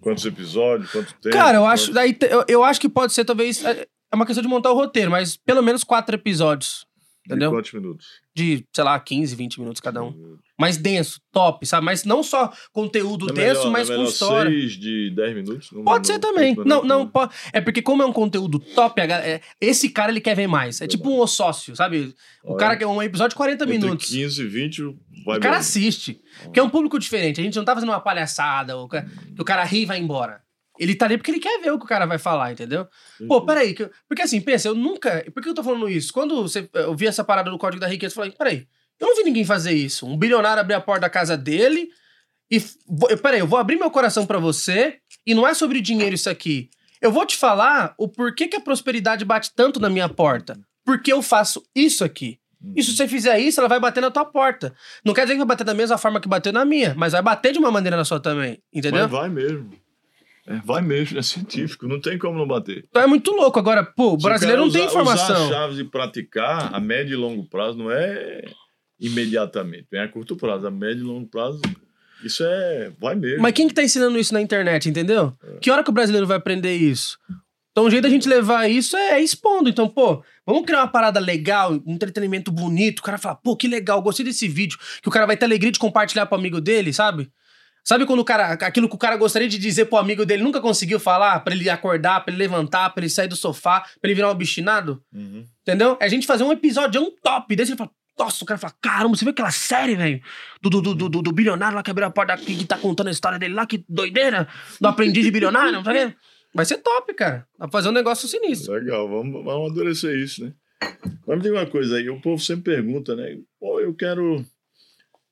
Quantos 0.00 0.24
episódios? 0.26 0.90
Quanto 0.92 1.14
tempo? 1.14 1.36
Cara, 1.36 1.58
eu 1.58 1.62
quanto... 1.62 1.72
acho, 1.72 1.92
daí, 1.92 2.16
eu, 2.30 2.44
eu 2.46 2.64
acho 2.64 2.80
que 2.80 2.88
pode 2.88 3.12
ser, 3.12 3.24
talvez. 3.24 3.64
É, 3.64 3.86
é 4.12 4.16
uma 4.16 4.26
questão 4.26 4.42
de 4.42 4.48
montar 4.48 4.70
o 4.70 4.74
roteiro, 4.74 5.10
mas 5.10 5.36
pelo 5.36 5.62
menos 5.62 5.82
quatro 5.82 6.14
episódios. 6.14 6.86
Entendeu? 7.26 7.50
De 7.50 7.56
quantos 7.56 7.72
minutos? 7.72 8.06
De, 8.34 8.64
sei 8.72 8.84
lá, 8.84 8.98
15, 9.00 9.34
20 9.34 9.60
minutos 9.60 9.80
cada 9.80 10.02
um. 10.02 10.38
Mais 10.58 10.78
denso, 10.78 11.20
top, 11.30 11.66
sabe? 11.66 11.84
Mas 11.84 12.04
não 12.04 12.22
só 12.22 12.50
conteúdo 12.72 13.28
é 13.28 13.32
denso, 13.32 13.58
melhor, 13.60 13.72
mas 13.72 13.90
é 13.90 13.96
com 13.96 14.04
história. 14.04 14.50
6 14.50 14.72
de 14.72 15.10
10 15.14 15.34
minutos? 15.34 15.68
Pode 15.84 16.06
ser 16.06 16.18
também. 16.18 16.56
Não, 16.64 16.82
não, 16.82 17.06
pode. 17.06 17.34
É 17.52 17.60
porque, 17.60 17.82
como 17.82 18.02
é 18.02 18.06
um 18.06 18.12
conteúdo 18.12 18.58
top, 18.58 19.00
é, 19.00 19.40
esse 19.60 19.90
cara 19.90 20.10
ele 20.10 20.20
quer 20.20 20.34
ver 20.34 20.46
mais. 20.46 20.80
É 20.80 20.86
tipo 20.86 21.10
um 21.10 21.26
sócio, 21.26 21.76
sabe? 21.76 22.14
O 22.42 22.52
Olha. 22.52 22.58
cara 22.58 22.76
quer 22.76 22.86
um 22.86 23.02
episódio 23.02 23.30
de 23.30 23.36
40 23.36 23.64
Entre 23.64 23.78
minutos. 23.78 24.06
15 24.08 24.42
e 24.42 24.46
20 24.46 24.82
vai 25.26 25.36
O 25.36 25.40
cara 25.40 25.56
bem. 25.56 25.60
assiste. 25.60 26.20
Porque 26.44 26.58
é 26.58 26.62
um 26.62 26.70
público 26.70 26.98
diferente. 26.98 27.40
A 27.40 27.44
gente 27.44 27.56
não 27.56 27.64
tá 27.64 27.74
fazendo 27.74 27.90
uma 27.90 28.00
palhaçada, 28.00 28.78
o 28.78 28.88
cara, 28.88 29.06
que 29.34 29.42
o 29.42 29.44
cara 29.44 29.62
ri 29.64 29.82
e 29.82 29.86
vai 29.86 29.98
embora. 29.98 30.40
Ele 30.78 30.94
tá 30.94 31.06
ali 31.06 31.16
porque 31.16 31.30
ele 31.30 31.40
quer 31.40 31.60
ver 31.60 31.72
o 31.72 31.78
que 31.78 31.84
o 31.84 31.88
cara 31.88 32.06
vai 32.06 32.18
falar, 32.18 32.52
entendeu? 32.52 32.86
Uhum. 33.20 33.28
Pô, 33.28 33.44
peraí. 33.44 33.74
Que, 33.74 33.90
porque 34.08 34.22
assim, 34.22 34.40
pensa, 34.40 34.68
eu 34.68 34.74
nunca. 34.74 35.24
Por 35.32 35.42
que 35.42 35.48
eu 35.48 35.54
tô 35.54 35.62
falando 35.62 35.88
isso? 35.88 36.12
Quando 36.12 36.42
você, 36.42 36.68
eu 36.74 36.94
vi 36.94 37.06
essa 37.06 37.24
parada 37.24 37.50
do 37.50 37.58
Código 37.58 37.80
da 37.80 37.86
Riqueza, 37.88 38.12
eu 38.12 38.16
falei, 38.16 38.30
peraí, 38.32 38.66
eu 39.00 39.08
não 39.08 39.16
vi 39.16 39.24
ninguém 39.24 39.44
fazer 39.44 39.72
isso. 39.72 40.06
Um 40.06 40.16
bilionário 40.16 40.60
abrir 40.60 40.74
a 40.74 40.80
porta 40.80 41.02
da 41.02 41.10
casa 41.10 41.36
dele 41.36 41.88
e. 42.50 42.60
Peraí, 43.22 43.40
eu 43.40 43.46
vou 43.46 43.58
abrir 43.58 43.76
meu 43.76 43.90
coração 43.90 44.26
para 44.26 44.38
você 44.38 44.98
e 45.26 45.34
não 45.34 45.46
é 45.46 45.54
sobre 45.54 45.80
dinheiro 45.80 46.14
isso 46.14 46.30
aqui. 46.30 46.70
Eu 47.00 47.12
vou 47.12 47.26
te 47.26 47.36
falar 47.36 47.94
o 47.98 48.08
porquê 48.08 48.48
que 48.48 48.56
a 48.56 48.60
prosperidade 48.60 49.24
bate 49.24 49.52
tanto 49.54 49.78
na 49.78 49.90
minha 49.90 50.08
porta. 50.08 50.58
Porque 50.84 51.12
eu 51.12 51.20
faço 51.20 51.62
isso 51.74 52.04
aqui. 52.04 52.38
E 52.74 52.82
se 52.82 52.90
uhum. 52.90 52.96
você 52.96 53.08
fizer 53.08 53.38
isso, 53.38 53.60
ela 53.60 53.68
vai 53.68 53.78
bater 53.78 54.00
na 54.00 54.10
tua 54.10 54.24
porta. 54.24 54.74
Não 55.04 55.12
quer 55.12 55.22
dizer 55.22 55.34
que 55.34 55.38
vai 55.38 55.48
bater 55.48 55.64
da 55.64 55.74
mesma 55.74 55.98
forma 55.98 56.20
que 56.20 56.28
bateu 56.28 56.52
na 56.52 56.64
minha, 56.64 56.94
mas 56.96 57.12
vai 57.12 57.22
bater 57.22 57.52
de 57.52 57.58
uma 57.58 57.70
maneira 57.70 57.96
na 57.96 58.04
sua 58.04 58.18
também. 58.18 58.62
Entendeu? 58.72 59.02
Mas 59.02 59.10
vai 59.10 59.28
mesmo. 59.28 59.70
É, 60.46 60.60
vai 60.64 60.80
mesmo, 60.80 61.18
é 61.18 61.22
científico, 61.22 61.88
não 61.88 62.00
tem 62.00 62.16
como 62.16 62.38
não 62.38 62.46
bater. 62.46 62.84
Então 62.88 63.02
é 63.02 63.06
muito 63.06 63.32
louco. 63.32 63.58
Agora, 63.58 63.84
pô, 63.84 64.12
o 64.12 64.16
brasileiro 64.16 64.62
não 64.62 64.68
usar, 64.68 64.78
tem 64.78 64.88
informação. 64.88 65.46
Usar 65.46 65.54
chaves 65.54 65.78
e 65.78 65.84
praticar 65.84 66.72
a 66.72 66.78
médio 66.78 67.14
e 67.14 67.16
longo 67.16 67.44
prazo 67.48 67.76
não 67.76 67.90
é 67.90 68.42
imediatamente, 68.98 69.88
é 69.92 70.00
a 70.00 70.08
curto 70.08 70.36
prazo. 70.36 70.66
A 70.66 70.70
médio 70.70 71.02
e 71.02 71.06
longo 71.06 71.28
prazo, 71.28 71.60
isso 72.22 72.42
é. 72.44 72.90
Vai 73.00 73.14
mesmo. 73.14 73.42
Mas 73.42 73.52
quem 73.52 73.68
que 73.68 73.74
tá 73.74 73.82
ensinando 73.82 74.18
isso 74.18 74.32
na 74.32 74.40
internet, 74.40 74.88
entendeu? 74.88 75.32
É. 75.42 75.58
Que 75.58 75.70
hora 75.70 75.84
que 75.84 75.90
o 75.90 75.92
brasileiro 75.92 76.26
vai 76.26 76.36
aprender 76.36 76.74
isso? 76.74 77.18
Então, 77.70 77.84
o 77.84 77.90
jeito 77.90 78.04
da 78.04 78.08
gente 78.08 78.26
levar 78.26 78.70
isso 78.70 78.96
é, 78.96 79.18
é 79.18 79.20
expondo. 79.20 79.68
Então, 79.68 79.86
pô, 79.86 80.24
vamos 80.46 80.64
criar 80.64 80.78
uma 80.78 80.88
parada 80.88 81.20
legal, 81.20 81.72
um 81.86 81.92
entretenimento 81.92 82.50
bonito. 82.50 83.00
O 83.00 83.02
cara 83.02 83.18
fala, 83.18 83.34
pô, 83.34 83.54
que 83.54 83.68
legal, 83.68 84.00
gostei 84.00 84.24
desse 84.24 84.48
vídeo. 84.48 84.78
Que 85.02 85.08
o 85.08 85.12
cara 85.12 85.26
vai 85.26 85.36
ter 85.36 85.44
alegria 85.44 85.70
de 85.70 85.78
compartilhar 85.78 86.24
pro 86.24 86.38
amigo 86.38 86.58
dele, 86.58 86.90
sabe? 86.90 87.30
Sabe 87.84 88.06
quando 88.06 88.20
o 88.20 88.24
cara, 88.24 88.52
aquilo 88.52 88.88
que 88.88 88.94
o 88.94 88.98
cara 88.98 89.14
gostaria 89.16 89.46
de 89.46 89.58
dizer 89.58 89.84
pro 89.84 89.98
amigo 89.98 90.24
dele 90.24 90.42
nunca 90.42 90.58
conseguiu 90.58 90.98
falar, 90.98 91.38
para 91.40 91.54
ele 91.54 91.68
acordar, 91.68 92.24
para 92.24 92.32
ele 92.32 92.42
levantar, 92.42 92.90
para 92.90 93.04
ele 93.04 93.10
sair 93.10 93.28
do 93.28 93.36
sofá, 93.36 93.80
para 94.00 94.08
ele 94.10 94.14
virar 94.14 94.28
um 94.28 94.32
obstinado? 94.32 95.02
Uhum. 95.12 95.44
Entendeu? 95.60 95.98
É 96.00 96.06
a 96.06 96.08
gente 96.08 96.26
fazer 96.26 96.44
um 96.44 96.52
episódio, 96.52 96.98
é 96.98 97.00
um 97.00 97.10
top. 97.22 97.54
Desse 97.54 97.72
ele 97.72 97.78
fala, 97.78 97.90
nossa, 98.18 98.44
o 98.44 98.46
cara 98.46 98.58
fala, 98.58 98.74
caramba, 98.80 99.16
você 99.16 99.24
viu 99.24 99.32
aquela 99.32 99.50
série, 99.50 99.94
velho? 99.94 100.22
Do, 100.62 100.70
do, 100.70 100.94
do, 100.94 101.08
do, 101.08 101.22
do, 101.22 101.32
bilionário 101.32 101.76
lá 101.76 101.82
que 101.82 101.90
abriu 101.90 102.06
a 102.06 102.10
porta 102.10 102.32
aqui, 102.32 102.56
que 102.56 102.64
tá 102.64 102.78
contando 102.78 103.08
a 103.08 103.10
história 103.10 103.38
dele 103.38 103.54
lá, 103.54 103.66
que 103.66 103.84
doideira, 103.88 104.48
do 104.80 104.88
aprendiz 104.88 105.24
de 105.24 105.30
bilionário, 105.30 105.72
não 105.72 105.82
vendo? 105.82 106.14
Vai 106.54 106.64
ser 106.64 106.78
top, 106.78 107.12
cara. 107.14 107.46
Pra 107.58 107.68
fazer 107.68 107.90
um 107.90 107.92
negócio 107.92 108.26
sinistro. 108.26 108.72
Legal, 108.72 109.06
vamos, 109.08 109.44
vamos 109.44 109.66
amadurecer 109.66 110.16
isso, 110.16 110.44
né? 110.44 110.52
Mas 111.26 111.36
me 111.36 111.42
diga 111.42 111.56
uma 111.56 111.66
coisa 111.66 111.96
aí, 111.96 112.08
o 112.08 112.20
povo 112.20 112.42
sempre 112.42 112.74
pergunta, 112.74 113.14
né? 113.14 113.38
Pô, 113.60 113.80
eu 113.80 113.94
quero 113.94 114.44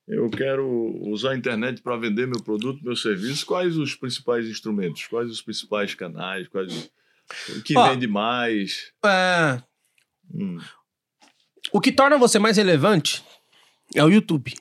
eu 0.06 0.28
quero 0.28 0.66
usar 1.08 1.30
a 1.30 1.36
internet 1.36 1.80
para 1.80 1.96
vender 1.96 2.26
meu 2.26 2.42
produto, 2.42 2.84
meu 2.84 2.94
serviço. 2.94 3.46
Quais 3.46 3.76
os 3.78 3.94
principais 3.94 4.46
instrumentos? 4.46 5.06
Quais 5.06 5.30
os 5.30 5.40
principais 5.40 5.94
canais? 5.94 6.46
Quais 6.48 6.90
o 7.48 7.62
que 7.62 7.76
Ó, 7.76 7.88
vende 7.88 8.06
mais? 8.06 8.92
É... 9.04 9.62
Hum. 10.34 10.58
O 11.74 11.80
que 11.80 11.90
torna 11.90 12.16
você 12.16 12.38
mais 12.38 12.56
relevante 12.56 13.24
é 13.96 14.04
o 14.04 14.08
YouTube. 14.08 14.54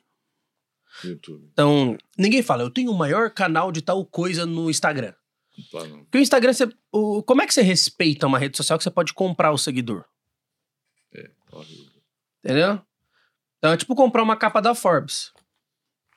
YouTube. 1.03 1.47
Então, 1.53 1.95
ninguém 2.18 2.41
fala, 2.41 2.64
eu 2.64 2.72
tenho 2.72 2.89
o 2.89 2.97
maior 2.97 3.30
canal 3.30 3.72
de 3.72 3.84
tal 3.84 4.03
coisa 4.03 4.47
no 4.47 4.68
Instagram. 4.68 5.14
Não. 5.72 6.05
Porque 6.05 6.18
o 6.18 6.22
Instagram, 6.22 6.51
você, 6.51 6.68
o, 6.91 7.22
como 7.22 7.43
é 7.43 7.45
que 7.45 7.53
você 7.53 7.61
respeita 7.61 8.26
uma 8.26 8.39
rede 8.39 8.57
social 8.57 8.80
que 8.80 8.84
você 8.84 8.89
pode 8.89 9.14
comprar 9.14 9.51
o 9.51 9.59
seguidor? 9.59 10.05
É, 11.14 11.30
horrível. 11.51 12.01
Entendeu? 12.43 12.82
Então 13.59 13.72
é 13.72 13.78
tipo 13.78 13.93
comprar 13.93 14.24
uma 14.24 14.36
capa 14.36 14.59
da 14.59 14.74
Forbes. 14.74 15.32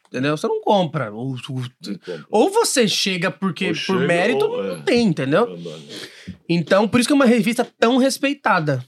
Entendeu? 0.08 0.34
Você 0.34 0.48
não 0.48 0.62
compra. 0.62 1.12
Ou, 1.12 1.32
ou, 1.32 1.36
compra. 1.36 2.26
ou 2.30 2.50
você 2.50 2.88
chega 2.88 3.30
porque 3.30 3.66
ou 3.66 3.72
por 3.72 3.76
chega, 3.76 3.98
mérito 4.06 4.46
ou, 4.46 4.62
não 4.64 4.76
é. 4.76 4.82
tem, 4.82 5.08
entendeu? 5.08 5.46
Então, 6.48 6.88
por 6.88 7.00
isso 7.00 7.06
que 7.06 7.12
é 7.12 7.16
uma 7.16 7.26
revista 7.26 7.66
tão 7.78 7.98
respeitada. 7.98 8.82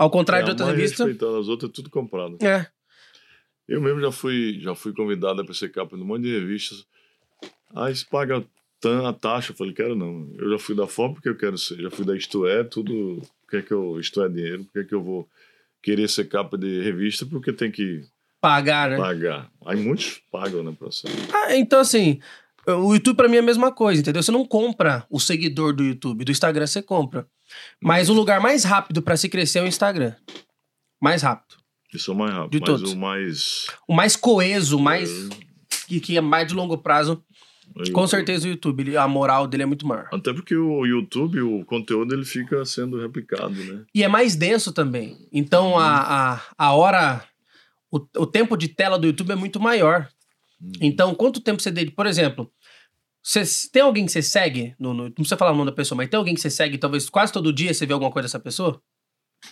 Ao 0.00 0.08
contrário 0.08 0.44
é, 0.44 0.46
de 0.46 0.50
outras 0.52 0.68
revistas. 0.70 1.06
Respeitada, 1.06 1.38
as 1.38 1.48
outras 1.48 1.70
é 1.70 1.74
tudo 1.74 1.90
comprado. 1.90 2.38
É. 2.42 2.66
Eu 3.68 3.82
mesmo 3.82 4.00
já 4.00 4.10
fui, 4.10 4.58
já 4.58 4.74
fui 4.74 4.94
convidado 4.94 5.44
para 5.44 5.52
ser 5.52 5.68
capa 5.68 5.94
de 5.94 6.02
um 6.02 6.06
monte 6.06 6.22
de 6.22 6.38
revistas. 6.38 6.86
Aí 7.76 7.94
se 7.94 8.08
paga 8.08 8.42
a 9.06 9.12
taxa. 9.12 9.52
Eu 9.52 9.56
falei, 9.56 9.74
quero 9.74 9.94
não. 9.94 10.26
Eu 10.38 10.52
já 10.52 10.58
fui 10.58 10.74
da 10.74 10.86
Forbes 10.86 11.16
porque 11.16 11.28
eu 11.28 11.36
quero 11.36 11.58
ser. 11.58 11.82
Já 11.82 11.90
fui 11.90 12.06
da 12.06 12.16
Isto 12.16 12.46
É, 12.46 12.64
tudo. 12.64 13.20
Por 13.42 13.50
que, 13.50 13.56
é 13.58 13.62
que 13.62 13.72
eu. 13.72 14.00
Isto 14.00 14.22
é 14.22 14.28
dinheiro. 14.30 14.64
Por 14.64 14.72
que, 14.72 14.78
é 14.78 14.84
que 14.84 14.94
eu 14.94 15.02
vou 15.02 15.28
querer 15.82 16.08
ser 16.08 16.24
capa 16.30 16.56
de 16.56 16.80
revista 16.80 17.26
porque 17.26 17.52
tem 17.52 17.70
que 17.70 18.02
pagar, 18.40 18.88
né? 18.88 18.96
Pagar. 18.96 19.50
Aí 19.66 19.76
muitos 19.76 20.22
pagam, 20.32 20.62
né, 20.62 20.74
professor? 20.78 21.10
Ah, 21.30 21.54
então 21.54 21.78
assim, 21.78 22.18
o 22.66 22.94
YouTube 22.94 23.16
para 23.16 23.28
mim 23.28 23.36
é 23.36 23.40
a 23.40 23.42
mesma 23.42 23.70
coisa, 23.70 24.00
entendeu? 24.00 24.22
Você 24.22 24.32
não 24.32 24.46
compra 24.46 25.06
o 25.10 25.20
seguidor 25.20 25.74
do 25.74 25.84
YouTube, 25.84 26.24
do 26.24 26.32
Instagram 26.32 26.66
você 26.66 26.80
compra. 26.80 27.28
Mas 27.80 28.08
o 28.08 28.12
lugar 28.12 28.40
mais 28.40 28.64
rápido 28.64 29.02
para 29.02 29.16
se 29.16 29.28
crescer 29.28 29.60
é 29.60 29.62
o 29.62 29.66
Instagram. 29.66 30.14
Mais 31.00 31.22
rápido. 31.22 31.56
Isso 31.92 32.10
é 32.10 32.14
o 32.14 32.16
mais 32.16 32.32
rápido. 32.32 32.50
De 32.52 32.60
todos. 32.60 32.92
o 32.92 32.96
mais. 32.96 33.66
O 33.88 33.94
mais 33.94 34.16
coeso, 34.16 34.78
o 34.78 34.80
mais. 34.80 35.10
Que, 35.86 36.00
que 36.00 36.16
é 36.16 36.20
mais 36.20 36.48
de 36.48 36.54
longo 36.54 36.78
prazo. 36.78 37.22
É 37.78 37.90
Com 37.90 38.06
certeza 38.06 38.46
o 38.46 38.50
YouTube, 38.50 38.80
ele, 38.80 38.96
a 38.96 39.06
moral 39.06 39.46
dele 39.46 39.62
é 39.62 39.66
muito 39.66 39.86
maior. 39.86 40.08
Até 40.12 40.32
porque 40.32 40.56
o 40.56 40.84
YouTube, 40.84 41.40
o 41.40 41.64
conteúdo, 41.64 42.12
ele 42.12 42.24
fica 42.24 42.64
sendo 42.64 43.00
replicado, 43.00 43.54
né? 43.54 43.84
E 43.94 44.02
é 44.02 44.08
mais 44.08 44.34
denso 44.34 44.72
também. 44.72 45.28
Então 45.32 45.78
a, 45.78 46.34
a, 46.34 46.40
a 46.58 46.72
hora. 46.72 47.24
O, 47.90 47.98
o 48.18 48.26
tempo 48.26 48.56
de 48.56 48.68
tela 48.68 48.98
do 48.98 49.06
YouTube 49.06 49.32
é 49.32 49.36
muito 49.36 49.58
maior. 49.58 50.08
Uhum. 50.60 50.72
Então, 50.80 51.14
quanto 51.14 51.40
tempo 51.40 51.60
você 51.60 51.70
dedica? 51.70 51.96
Por 51.96 52.06
exemplo, 52.06 52.50
você, 53.22 53.42
tem 53.70 53.82
alguém 53.82 54.06
que 54.06 54.12
você 54.12 54.22
segue? 54.22 54.74
No, 54.78 54.94
no, 54.94 55.04
não 55.04 55.10
precisa 55.10 55.36
falar 55.36 55.52
o 55.52 55.56
nome 55.56 55.70
da 55.70 55.76
pessoa, 55.76 55.96
mas 55.96 56.08
tem 56.08 56.18
alguém 56.18 56.34
que 56.34 56.40
você 56.40 56.50
segue, 56.50 56.78
talvez 56.78 57.08
quase 57.10 57.32
todo 57.32 57.52
dia 57.52 57.72
você 57.72 57.84
vê 57.84 57.92
alguma 57.92 58.10
coisa 58.10 58.26
dessa 58.26 58.40
pessoa? 58.40 58.80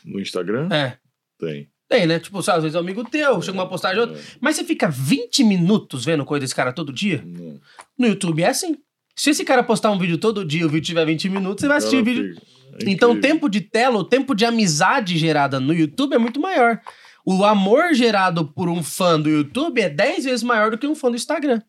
No 0.04 0.20
Instagram? 0.20 0.68
É. 0.72 0.98
Tem. 1.38 1.70
Tem, 1.88 2.06
né? 2.06 2.18
Tipo, 2.18 2.42
sabe, 2.42 2.58
às 2.58 2.62
vezes 2.64 2.74
é 2.74 2.78
um 2.78 2.82
amigo 2.82 3.02
teu, 3.04 3.40
chega 3.40 3.56
uma 3.56 3.68
postagem 3.68 4.00
outra. 4.00 4.18
É. 4.18 4.22
Mas 4.40 4.56
você 4.56 4.64
fica 4.64 4.88
20 4.88 5.42
minutos 5.44 6.04
vendo 6.04 6.24
coisa 6.24 6.40
desse 6.40 6.54
cara 6.54 6.72
todo 6.72 6.92
dia? 6.92 7.22
Não. 7.24 7.60
No 7.98 8.06
YouTube 8.06 8.42
é 8.42 8.48
assim. 8.48 8.76
Se 9.16 9.30
esse 9.30 9.44
cara 9.44 9.62
postar 9.62 9.90
um 9.90 9.98
vídeo 9.98 10.18
todo 10.18 10.44
dia 10.44 10.60
e 10.60 10.64
o 10.64 10.68
vídeo 10.68 10.86
tiver 10.86 11.04
20 11.04 11.28
minutos, 11.28 11.62
você 11.62 11.68
vai 11.68 11.78
assistir 11.78 11.96
o 11.96 12.04
vídeo. 12.04 12.36
É 12.80 12.90
então, 12.90 13.12
o 13.12 13.20
tempo 13.20 13.48
de 13.48 13.60
tela, 13.60 13.98
o 13.98 14.04
tempo 14.04 14.34
de 14.34 14.44
amizade 14.44 15.18
gerada 15.18 15.58
no 15.58 15.72
YouTube 15.72 16.14
é 16.14 16.18
muito 16.18 16.40
maior. 16.40 16.80
O 17.24 17.44
amor 17.44 17.94
gerado 17.94 18.46
por 18.46 18.68
um 18.68 18.82
fã 18.82 19.20
do 19.20 19.28
YouTube 19.28 19.80
é 19.80 19.88
10 19.88 20.24
vezes 20.24 20.42
maior 20.42 20.70
do 20.70 20.78
que 20.78 20.86
um 20.86 20.94
fã 20.94 21.10
do 21.10 21.16
Instagram. 21.16 21.60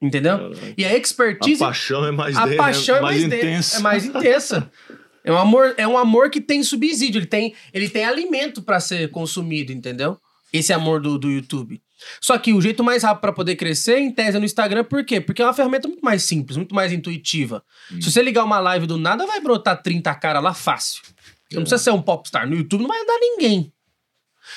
Entendeu? 0.00 0.52
E 0.76 0.84
a 0.84 0.96
expertise. 0.96 1.62
A 1.62 1.66
paixão 1.66 2.04
é 2.04 2.12
mais 2.12 2.36
A 2.36 2.46
de, 2.46 2.56
paixão 2.56 2.96
é, 2.96 2.98
é 2.98 3.02
mais, 3.02 3.20
mais 3.22 3.32
intensa. 3.32 3.76
É 3.76 3.80
mais 3.80 4.04
intensa. 4.04 4.70
É 5.24 5.32
um 5.32 5.36
amor, 5.36 5.74
é 5.76 5.86
um 5.86 5.98
amor 5.98 6.30
que 6.30 6.40
tem 6.40 6.62
subsídio, 6.62 7.18
ele 7.18 7.26
tem, 7.26 7.54
ele 7.74 7.88
tem 7.88 8.04
alimento 8.04 8.62
para 8.62 8.80
ser 8.80 9.10
consumido, 9.10 9.72
entendeu? 9.72 10.18
Esse 10.52 10.72
amor 10.72 11.00
do, 11.00 11.18
do 11.18 11.30
YouTube. 11.30 11.82
Só 12.20 12.38
que 12.38 12.52
o 12.52 12.60
jeito 12.60 12.84
mais 12.84 13.02
rápido 13.02 13.22
para 13.22 13.32
poder 13.32 13.56
crescer, 13.56 13.98
em 13.98 14.10
tese, 14.10 14.36
é 14.36 14.40
no 14.40 14.46
Instagram, 14.46 14.84
por 14.84 15.04
quê? 15.04 15.20
Porque 15.20 15.42
é 15.42 15.44
uma 15.44 15.52
ferramenta 15.52 15.88
muito 15.88 16.02
mais 16.02 16.22
simples, 16.22 16.56
muito 16.56 16.74
mais 16.74 16.92
intuitiva. 16.92 17.62
Hum. 17.92 18.00
Se 18.00 18.10
você 18.10 18.22
ligar 18.22 18.44
uma 18.44 18.60
live 18.60 18.86
do 18.86 18.96
nada, 18.96 19.26
vai 19.26 19.40
brotar 19.40 19.82
30 19.82 20.14
cara 20.14 20.40
lá 20.40 20.54
fácil. 20.54 21.02
Você 21.48 21.56
não 21.56 21.62
precisa 21.62 21.82
ser 21.82 21.90
um 21.90 22.00
popstar. 22.00 22.48
No 22.48 22.54
YouTube 22.54 22.82
não 22.82 22.88
vai 22.88 23.04
dar 23.04 23.18
ninguém. 23.18 23.72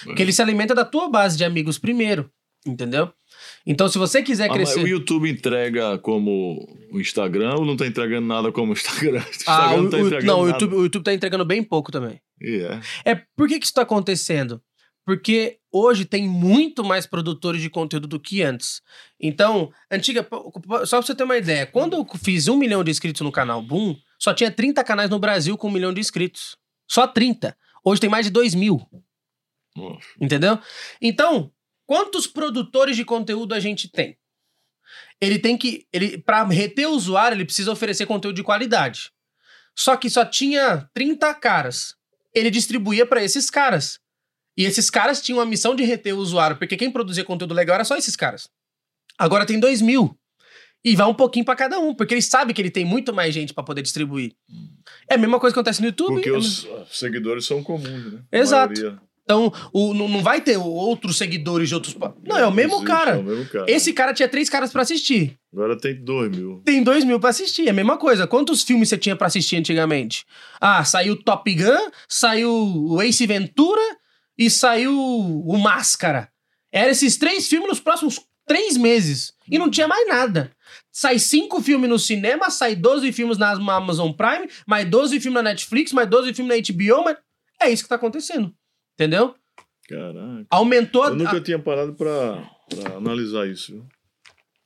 Porque 0.03 0.21
ele 0.21 0.31
se 0.31 0.41
alimenta 0.41 0.75
da 0.75 0.85
tua 0.85 1.09
base 1.09 1.37
de 1.37 1.43
amigos 1.43 1.77
primeiro, 1.77 2.31
entendeu? 2.65 3.11
Então, 3.65 3.87
se 3.87 3.97
você 3.97 4.23
quiser 4.23 4.49
ah, 4.49 4.53
crescer. 4.53 4.83
o 4.83 4.87
YouTube 4.87 5.29
entrega 5.29 5.97
como 5.99 6.67
o 6.91 6.99
Instagram 6.99 7.55
ou 7.55 7.65
não 7.65 7.73
está 7.73 7.85
entregando 7.85 8.27
nada 8.27 8.51
como 8.51 8.71
o 8.71 8.73
Instagram? 8.73 9.21
O 9.25 9.29
Instagram 9.29 9.63
ah, 9.63 9.77
não, 9.77 9.89
tá 9.89 9.99
entregando 9.99 10.25
não 10.25 10.41
o, 10.41 10.47
YouTube, 10.47 10.75
o 10.75 10.83
YouTube 10.83 11.03
tá 11.03 11.13
entregando 11.13 11.45
bem 11.45 11.63
pouco 11.63 11.91
também. 11.91 12.19
Yeah. 12.41 12.81
É, 13.05 13.15
por 13.35 13.47
que, 13.47 13.59
que 13.59 13.65
isso 13.65 13.71
está 13.71 13.83
acontecendo? 13.83 14.61
Porque 15.05 15.57
hoje 15.71 16.05
tem 16.05 16.27
muito 16.27 16.83
mais 16.83 17.05
produtores 17.05 17.61
de 17.61 17.69
conteúdo 17.69 18.07
do 18.07 18.19
que 18.19 18.43
antes. 18.43 18.81
Então, 19.19 19.71
antiga. 19.91 20.27
Só 20.85 20.97
pra 20.97 21.07
você 21.07 21.15
ter 21.15 21.23
uma 21.23 21.37
ideia, 21.37 21.65
quando 21.65 21.95
eu 21.95 22.07
fiz 22.23 22.47
um 22.47 22.55
milhão 22.55 22.83
de 22.83 22.91
inscritos 22.91 23.21
no 23.21 23.31
canal 23.31 23.61
Boom, 23.61 23.95
só 24.19 24.33
tinha 24.33 24.51
30 24.51 24.83
canais 24.83 25.09
no 25.09 25.19
Brasil 25.19 25.57
com 25.57 25.67
um 25.67 25.71
milhão 25.71 25.93
de 25.93 25.99
inscritos. 25.99 26.55
Só 26.87 27.07
30. 27.07 27.55
Hoje 27.83 28.01
tem 28.01 28.09
mais 28.09 28.25
de 28.25 28.31
2 28.31 28.53
mil. 28.53 28.79
Nossa. 29.75 30.07
Entendeu? 30.19 30.59
Então, 31.01 31.51
quantos 31.91 32.25
produtores 32.25 32.95
de 32.95 33.03
conteúdo 33.03 33.53
a 33.53 33.59
gente 33.59 33.91
tem? 33.91 34.17
Ele 35.19 35.37
tem 35.37 35.57
que. 35.57 35.85
Ele, 35.91 36.17
para 36.17 36.45
reter 36.45 36.87
o 36.87 36.91
usuário, 36.91 37.35
ele 37.35 37.43
precisa 37.43 37.69
oferecer 37.69 38.05
conteúdo 38.05 38.37
de 38.37 38.43
qualidade. 38.43 39.11
Só 39.77 39.97
que 39.97 40.09
só 40.09 40.23
tinha 40.23 40.89
30 40.93 41.33
caras. 41.33 41.93
Ele 42.33 42.49
distribuía 42.49 43.05
para 43.05 43.21
esses 43.21 43.49
caras. 43.49 43.99
E 44.55 44.63
esses 44.63 44.89
caras 44.89 45.21
tinham 45.21 45.41
a 45.41 45.45
missão 45.45 45.75
de 45.75 45.83
reter 45.83 46.13
o 46.13 46.19
usuário, 46.19 46.55
porque 46.55 46.77
quem 46.77 46.89
produzia 46.89 47.25
conteúdo 47.25 47.53
legal 47.53 47.75
era 47.75 47.83
só 47.83 47.97
esses 47.97 48.15
caras. 48.15 48.47
Agora 49.17 49.45
tem 49.45 49.59
2 49.59 49.81
mil. 49.81 50.17
E 50.85 50.95
vai 50.95 51.07
um 51.07 51.13
pouquinho 51.13 51.43
para 51.43 51.57
cada 51.57 51.77
um, 51.77 51.93
porque 51.93 52.13
ele 52.13 52.21
sabe 52.21 52.53
que 52.53 52.61
ele 52.61 52.71
tem 52.71 52.85
muito 52.85 53.13
mais 53.13 53.33
gente 53.33 53.53
para 53.53 53.65
poder 53.65 53.81
distribuir. 53.81 54.33
É 55.09 55.15
a 55.15 55.17
mesma 55.17 55.41
coisa 55.41 55.53
que 55.53 55.59
acontece 55.59 55.81
no 55.81 55.87
YouTube. 55.87 56.13
Porque 56.13 56.31
os 56.31 56.65
seguidores 56.89 57.45
são 57.45 57.61
comuns, 57.61 58.13
né? 58.13 58.23
Exato. 58.31 58.97
Então, 59.23 59.53
o, 59.71 59.93
não, 59.93 60.21
vai 60.21 60.41
ter 60.41 60.57
outros 60.57 61.17
seguidores 61.17 61.69
de 61.69 61.75
outros. 61.75 61.95
Não, 62.25 62.37
é 62.37 62.45
o 62.45 62.51
mesmo, 62.51 62.73
Existe, 62.73 62.87
cara. 62.87 63.11
É 63.11 63.17
o 63.17 63.23
mesmo 63.23 63.45
cara. 63.45 63.65
Esse 63.71 63.93
cara 63.93 64.13
tinha 64.13 64.27
três 64.27 64.49
caras 64.49 64.71
para 64.71 64.81
assistir. 64.81 65.37
Agora 65.53 65.77
tem 65.77 66.03
dois 66.03 66.35
mil. 66.35 66.61
Tem 66.65 66.83
dois 66.83 67.03
mil 67.03 67.19
pra 67.19 67.29
assistir. 67.29 67.67
É 67.67 67.69
a 67.69 67.73
mesma 67.73 67.97
coisa. 67.97 68.27
Quantos 68.27 68.63
filmes 68.63 68.89
você 68.89 68.97
tinha 68.97 69.15
para 69.15 69.27
assistir 69.27 69.57
antigamente? 69.57 70.25
Ah, 70.59 70.83
saiu 70.83 71.15
Top 71.15 71.53
Gun, 71.53 71.91
saiu 72.09 72.51
o 72.51 73.01
Ace 73.01 73.25
Ventura 73.25 73.81
e 74.37 74.49
saiu 74.49 74.97
o 74.99 75.57
Máscara. 75.57 76.29
Eram 76.71 76.91
esses 76.91 77.17
três 77.17 77.47
filmes 77.47 77.69
nos 77.69 77.79
próximos 77.79 78.19
três 78.45 78.75
meses. 78.75 79.33
E 79.49 79.59
não 79.59 79.69
tinha 79.69 79.87
mais 79.87 80.07
nada. 80.07 80.51
Sai 80.91 81.19
cinco 81.19 81.61
filmes 81.61 81.89
no 81.89 81.99
cinema, 81.99 82.49
sai 82.49 82.75
12 82.75 83.11
filmes 83.11 83.37
na 83.37 83.51
Amazon 83.51 84.11
Prime, 84.11 84.49
mais 84.67 84.89
12 84.89 85.19
filmes 85.19 85.41
na 85.41 85.49
Netflix, 85.49 85.93
mais 85.93 86.09
12 86.09 86.33
filmes 86.33 86.57
na 86.57 86.73
HBO, 86.73 87.03
mas 87.03 87.17
é 87.61 87.69
isso 87.69 87.83
que 87.83 87.89
tá 87.89 87.95
acontecendo. 87.95 88.53
Entendeu? 89.01 89.33
Caraca. 89.89 90.45
Aumentou 90.51 91.05
Eu 91.05 91.15
nunca 91.15 91.37
a... 91.37 91.41
tinha 91.41 91.57
parado 91.57 91.95
pra 91.95 92.47
analisar 92.95 93.47
isso, 93.47 93.71
viu? 93.73 93.85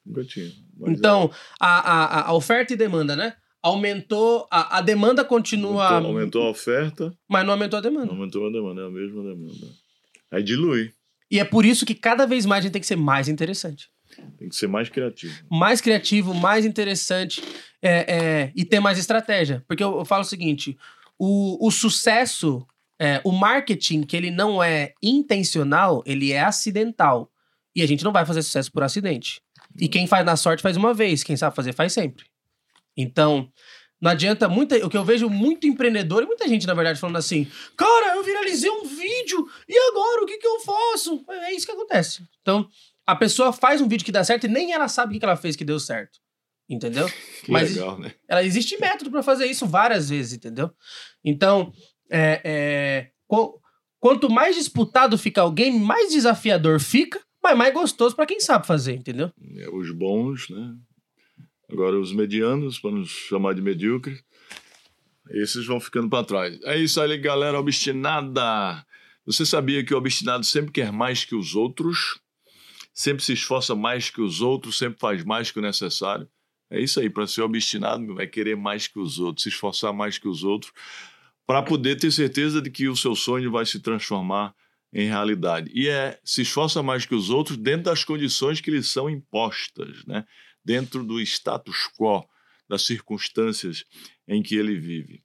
Nunca 0.06 0.26
tinha. 0.26 0.52
então, 0.88 1.32
é... 1.34 1.38
a, 1.58 1.80
a, 1.80 2.28
a 2.28 2.34
oferta 2.34 2.74
e 2.74 2.76
demanda, 2.76 3.16
né? 3.16 3.34
Aumentou, 3.64 4.46
a, 4.52 4.80
a 4.80 4.82
demanda 4.82 5.24
continua. 5.24 5.88
Aumentou, 5.88 6.12
aumentou, 6.12 6.42
a 6.44 6.50
oferta. 6.50 7.18
Mas 7.30 7.46
não 7.46 7.54
aumentou 7.54 7.80
a 7.80 7.82
demanda. 7.82 8.08
Não 8.08 8.16
aumentou 8.16 8.46
a 8.46 8.52
demanda, 8.52 8.82
é 8.82 8.86
a 8.88 8.90
mesma 8.90 9.24
demanda. 9.24 9.68
Aí 10.32 10.44
dilui. 10.44 10.92
E 11.32 11.40
é 11.40 11.46
por 11.46 11.66
isso 11.66 11.86
que 11.86 11.96
cada 11.96 12.28
vez 12.28 12.46
mais 12.46 12.60
a 12.60 12.64
gente 12.64 12.74
tem 12.74 12.82
que 12.82 12.88
ser 12.88 12.98
mais 12.98 13.30
interessante. 13.30 13.90
Tem 14.38 14.50
que 14.50 14.56
ser 14.56 14.68
mais 14.68 14.90
criativo. 14.90 15.34
Mais 15.50 15.80
criativo, 15.80 16.34
mais 16.34 16.66
interessante 16.66 17.42
é, 17.82 18.16
é, 18.16 18.52
e 18.54 18.66
ter 18.66 18.82
mais 18.82 18.98
estratégia. 19.00 19.64
Porque 19.66 19.84
eu, 19.84 19.98
eu 19.98 20.06
falo 20.06 20.24
o 20.24 20.26
seguinte: 20.26 20.78
o, 21.18 21.66
o 21.66 21.72
sucesso 21.72 22.68
é, 23.00 23.22
o 23.24 23.32
marketing, 23.32 24.04
que 24.04 24.16
ele 24.16 24.32
não 24.32 24.64
é 24.64 24.94
intencional, 25.02 26.04
ele 26.06 26.32
é 26.32 26.42
acidental. 26.42 27.32
E 27.76 27.82
a 27.82 27.88
gente 27.88 28.04
não 28.04 28.12
vai 28.12 28.26
fazer 28.26 28.42
sucesso 28.42 28.72
por 28.72 28.84
acidente. 28.84 29.42
E 29.80 29.90
quem 29.90 30.08
faz 30.08 30.26
na 30.26 30.38
sorte 30.38 30.64
faz 30.64 30.78
uma 30.78 30.94
vez, 30.94 31.24
quem 31.24 31.36
sabe 31.36 31.56
fazer 31.56 31.74
faz 31.74 31.92
sempre. 31.92 32.26
Então, 32.96 33.52
não 34.00 34.12
adianta 34.12 34.48
muita. 34.48 34.78
O 34.86 34.90
que 34.90 34.98
eu 34.98 35.04
vejo 35.04 35.30
muito 35.30 35.68
empreendedor 35.68 36.24
e 36.24 36.26
muita 36.26 36.48
gente, 36.48 36.66
na 36.66 36.74
verdade, 36.74 37.00
falando 37.00 37.18
assim: 37.18 37.48
Cara, 37.76 38.16
eu 38.16 38.24
viralizei 38.24 38.70
um 38.70 38.86
vídeo 38.86 39.46
e 39.68 39.78
agora 39.90 40.24
o 40.24 40.26
que, 40.26 40.38
que 40.38 40.48
eu 40.48 40.60
faço? 40.62 41.26
É 41.30 41.54
isso 41.54 41.66
que 41.66 41.72
acontece. 41.72 42.24
Então, 42.42 42.68
a 43.06 43.16
pessoa 43.16 43.52
faz 43.52 43.82
um 43.82 43.88
vídeo 43.88 44.06
que 44.06 44.12
dá 44.12 44.24
certo 44.24 44.46
e 44.46 44.50
nem 44.50 44.72
ela 44.72 44.88
sabe 44.88 45.10
o 45.10 45.14
que, 45.14 45.20
que 45.20 45.26
ela 45.26 45.36
fez 45.36 45.56
que 45.56 45.66
deu 45.66 45.80
certo. 45.80 46.20
Entendeu? 46.70 47.08
Que 47.46 47.52
Mas 47.52 47.76
legal, 47.76 48.00
né? 48.00 48.12
Ela 48.28 48.44
existe 48.44 48.76
método 48.80 49.12
para 49.12 49.22
fazer 49.22 49.46
isso 49.46 49.68
várias 49.68 50.10
vezes, 50.10 50.34
entendeu? 50.34 50.72
Então, 51.24 51.72
é, 52.10 52.42
é, 52.44 53.12
quanto 54.00 54.30
mais 54.30 54.56
disputado 54.56 55.18
fica 55.18 55.42
alguém, 55.42 55.80
mais 55.80 56.12
desafiador 56.12 56.80
fica, 56.80 57.20
mas 57.42 57.58
mais 57.58 57.74
gostoso 57.74 58.16
para 58.16 58.26
quem 58.26 58.40
sabe 58.40 58.68
fazer, 58.68 58.94
entendeu? 58.94 59.32
É, 59.58 59.70
os 59.70 59.92
bons, 59.92 60.50
né? 60.50 60.76
Agora 61.70 62.00
os 62.00 62.14
medianos, 62.14 62.80
para 62.80 62.92
nos 62.92 63.10
chamar 63.10 63.54
de 63.54 63.62
medíocres, 63.62 64.24
esses 65.32 65.66
vão 65.66 65.80
ficando 65.80 66.10
para 66.10 66.24
trás. 66.24 66.60
É 66.64 66.78
isso 66.78 67.02
aí, 67.02 67.18
galera 67.18 67.60
obstinada. 67.60 68.86
Você 69.26 69.46
sabia 69.46 69.84
que 69.84 69.94
o 69.94 69.98
obstinado 69.98 70.46
sempre 70.46 70.72
quer 70.72 70.92
mais 70.92 71.26
que 71.26 71.36
os 71.36 71.56
outros? 71.56 72.20
Sempre 72.94 73.24
se 73.24 73.34
esforça 73.34 73.76
mais 73.76 74.10
que 74.10 74.22
os 74.22 74.40
outros, 74.42 74.78
sempre 74.78 75.00
faz 75.00 75.24
mais 75.24 75.50
que 75.50 75.60
o 75.60 75.62
necessário? 75.62 76.30
É 76.70 76.80
isso 76.80 77.00
aí, 77.00 77.10
para 77.10 77.28
ser 77.28 77.42
obstinado, 77.42 78.16
vai 78.16 78.28
querer 78.28 78.56
mais 78.56 78.88
que 78.88 79.00
os 79.00 79.20
outros, 79.20 79.44
se 79.44 79.50
esforçar 79.50 79.94
mais 79.94 80.18
que 80.18 80.28
os 80.28 80.44
outros 80.44 80.72
para 81.46 81.62
poder 81.62 81.98
ter 81.98 82.12
certeza 82.12 82.62
de 82.62 82.72
que 82.72 82.88
o 82.88 82.96
seu 82.96 83.16
sonho 83.16 83.52
vai 83.52 83.66
se 83.66 83.80
transformar 83.80 84.54
em 84.92 85.08
realidade. 85.08 85.70
E 85.74 85.88
é 85.88 86.20
se 86.24 86.42
esforça 86.42 86.82
mais 86.82 87.06
que 87.06 87.14
os 87.14 87.30
outros 87.30 87.58
dentro 87.58 87.84
das 87.84 88.04
condições 88.04 88.62
que 88.62 88.72
lhe 88.72 88.82
são 88.82 89.10
impostas, 89.10 90.06
né? 90.06 90.26
dentro 90.64 91.04
do 91.04 91.20
status 91.20 91.90
quo, 92.00 92.26
das 92.68 92.84
circunstâncias 92.84 93.84
em 94.28 94.42
que 94.42 94.56
ele 94.56 94.76
vive. 94.76 95.22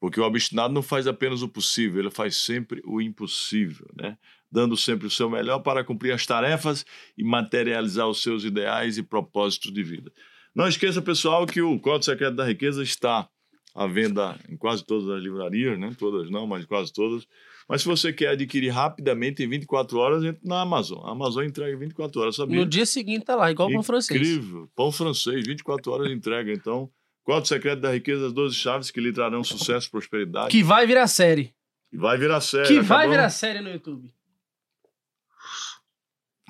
Porque 0.00 0.20
o 0.20 0.24
obstinado 0.24 0.72
não 0.72 0.82
faz 0.82 1.06
apenas 1.06 1.42
o 1.42 1.48
possível, 1.48 2.00
ele 2.00 2.10
faz 2.10 2.36
sempre 2.36 2.80
o 2.84 3.02
impossível, 3.02 3.90
né? 3.96 4.16
dando 4.50 4.76
sempre 4.76 5.06
o 5.06 5.10
seu 5.10 5.28
melhor 5.28 5.58
para 5.58 5.84
cumprir 5.84 6.12
as 6.12 6.24
tarefas 6.24 6.86
e 7.16 7.24
materializar 7.24 8.08
os 8.08 8.22
seus 8.22 8.44
ideais 8.44 8.96
e 8.96 9.02
propósitos 9.02 9.72
de 9.72 9.82
vida. 9.82 10.12
Não 10.54 10.66
esqueça, 10.66 11.02
pessoal, 11.02 11.46
que 11.46 11.60
o 11.60 11.78
Código 11.78 12.04
Secreto 12.04 12.36
da 12.36 12.46
Riqueza 12.46 12.82
está 12.82 13.28
à 13.74 13.86
venda 13.86 14.38
em 14.48 14.56
quase 14.56 14.84
todas 14.84 15.08
as 15.08 15.22
livrarias, 15.22 15.78
né? 15.78 15.94
Todas 15.98 16.30
não, 16.30 16.46
mas 16.46 16.64
quase 16.64 16.92
todas. 16.92 17.26
Mas 17.68 17.82
se 17.82 17.88
você 17.88 18.12
quer 18.12 18.28
adquirir 18.30 18.70
rapidamente 18.70 19.42
em 19.42 19.48
24 19.48 19.98
horas, 19.98 20.24
entra 20.24 20.40
na 20.42 20.62
Amazon. 20.62 21.04
A 21.04 21.12
Amazon 21.12 21.44
entrega 21.44 21.76
em 21.76 21.78
24 21.78 22.20
horas, 22.20 22.36
sabia? 22.36 22.56
No 22.56 22.66
dia 22.66 22.86
seguinte 22.86 23.26
tá 23.26 23.36
lá, 23.36 23.50
igual 23.50 23.70
pão 23.70 23.82
francês. 23.82 24.20
Incrível. 24.20 24.70
Pão 24.74 24.90
francês, 24.90 25.46
24 25.46 25.92
horas 25.92 26.08
de 26.08 26.14
entrega. 26.14 26.50
Então, 26.52 26.90
Código 27.22 27.46
Secreto 27.46 27.80
da 27.80 27.92
Riqueza, 27.92 28.28
as 28.28 28.32
12 28.32 28.54
chaves 28.54 28.90
que 28.90 28.98
lhe 29.00 29.12
trarão 29.12 29.44
sucesso 29.44 29.86
e 29.86 29.90
prosperidade. 29.90 30.48
Que 30.48 30.62
vai 30.62 30.86
virar 30.86 31.06
série. 31.06 31.52
Que 31.90 31.98
vai 31.98 32.16
virar 32.16 32.40
série. 32.40 32.68
Que 32.68 32.80
vai 32.80 33.06
virar 33.06 33.28
série 33.28 33.60
no 33.60 33.68
YouTube. 33.68 34.10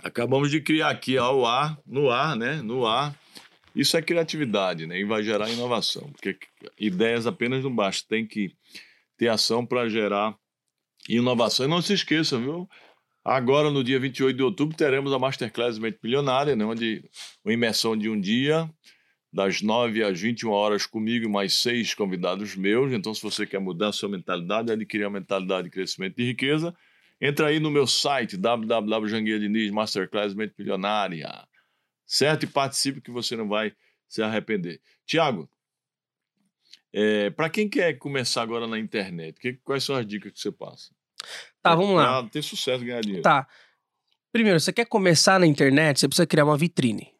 Acabamos 0.04 0.52
de 0.52 0.60
criar 0.60 0.90
aqui 0.90 1.18
ao 1.18 1.44
ar, 1.44 1.76
no 1.84 2.10
ar, 2.10 2.36
né? 2.36 2.62
No 2.62 2.86
ar. 2.86 3.12
Isso 3.74 3.96
é 3.96 4.02
criatividade, 4.02 4.86
né? 4.86 4.98
E 4.98 5.04
vai 5.04 5.22
gerar 5.22 5.50
inovação. 5.50 6.10
Porque 6.12 6.36
ideias 6.78 7.26
apenas 7.26 7.62
não 7.62 7.74
basta. 7.74 8.06
Tem 8.08 8.26
que 8.26 8.52
ter 9.16 9.28
ação 9.28 9.64
para 9.64 9.88
gerar 9.88 10.36
inovação. 11.08 11.66
E 11.66 11.68
não 11.68 11.82
se 11.82 11.92
esqueça, 11.92 12.38
viu? 12.38 12.68
Agora, 13.24 13.70
no 13.70 13.84
dia 13.84 14.00
28 14.00 14.36
de 14.36 14.42
outubro, 14.42 14.76
teremos 14.76 15.12
a 15.12 15.18
Masterclass 15.18 15.78
Mente 15.78 15.98
Milionária, 16.02 16.56
né? 16.56 16.64
onde 16.64 17.04
uma 17.44 17.52
imersão 17.52 17.96
de 17.96 18.08
um 18.08 18.18
dia, 18.18 18.70
das 19.32 19.60
9 19.60 20.02
às 20.02 20.18
21 20.18 20.50
horas, 20.50 20.86
comigo 20.86 21.26
e 21.26 21.28
mais 21.28 21.54
seis 21.54 21.94
convidados 21.94 22.56
meus. 22.56 22.92
Então, 22.92 23.12
se 23.12 23.22
você 23.22 23.46
quer 23.46 23.60
mudar 23.60 23.88
a 23.88 23.92
sua 23.92 24.08
mentalidade, 24.08 24.72
adquirir 24.72 25.04
a 25.04 25.10
mentalidade 25.10 25.64
de 25.64 25.70
crescimento 25.70 26.18
e 26.18 26.24
riqueza, 26.24 26.74
entra 27.20 27.48
aí 27.48 27.60
no 27.60 27.70
meu 27.70 27.86
site, 27.86 28.36
www.jangueira 28.36 29.44
Masterclass 29.72 30.34
Mente 30.34 30.54
Milionária. 30.58 31.46
Certo? 32.08 32.44
E 32.44 32.46
participe 32.46 33.02
que 33.02 33.10
você 33.10 33.36
não 33.36 33.46
vai 33.46 33.72
se 34.08 34.22
arrepender. 34.22 34.80
Tiago, 35.06 35.48
é, 36.92 37.28
para 37.30 37.50
quem 37.50 37.68
quer 37.68 37.98
começar 37.98 38.42
agora 38.42 38.66
na 38.66 38.78
internet, 38.78 39.38
que, 39.38 39.52
quais 39.62 39.84
são 39.84 39.94
as 39.94 40.06
dicas 40.06 40.32
que 40.32 40.40
você 40.40 40.50
passa? 40.50 40.90
Tá, 41.62 41.74
vamos 41.74 41.94
lá. 41.96 42.26
ter 42.28 42.42
sucesso, 42.42 42.82
ganhar 42.82 43.02
dinheiro. 43.02 43.22
Tá. 43.22 43.46
Primeiro, 44.32 44.58
você 44.58 44.72
quer 44.72 44.86
começar 44.86 45.38
na 45.38 45.46
internet, 45.46 46.00
você 46.00 46.08
precisa 46.08 46.26
criar 46.26 46.46
uma 46.46 46.56
vitrine. 46.56 47.12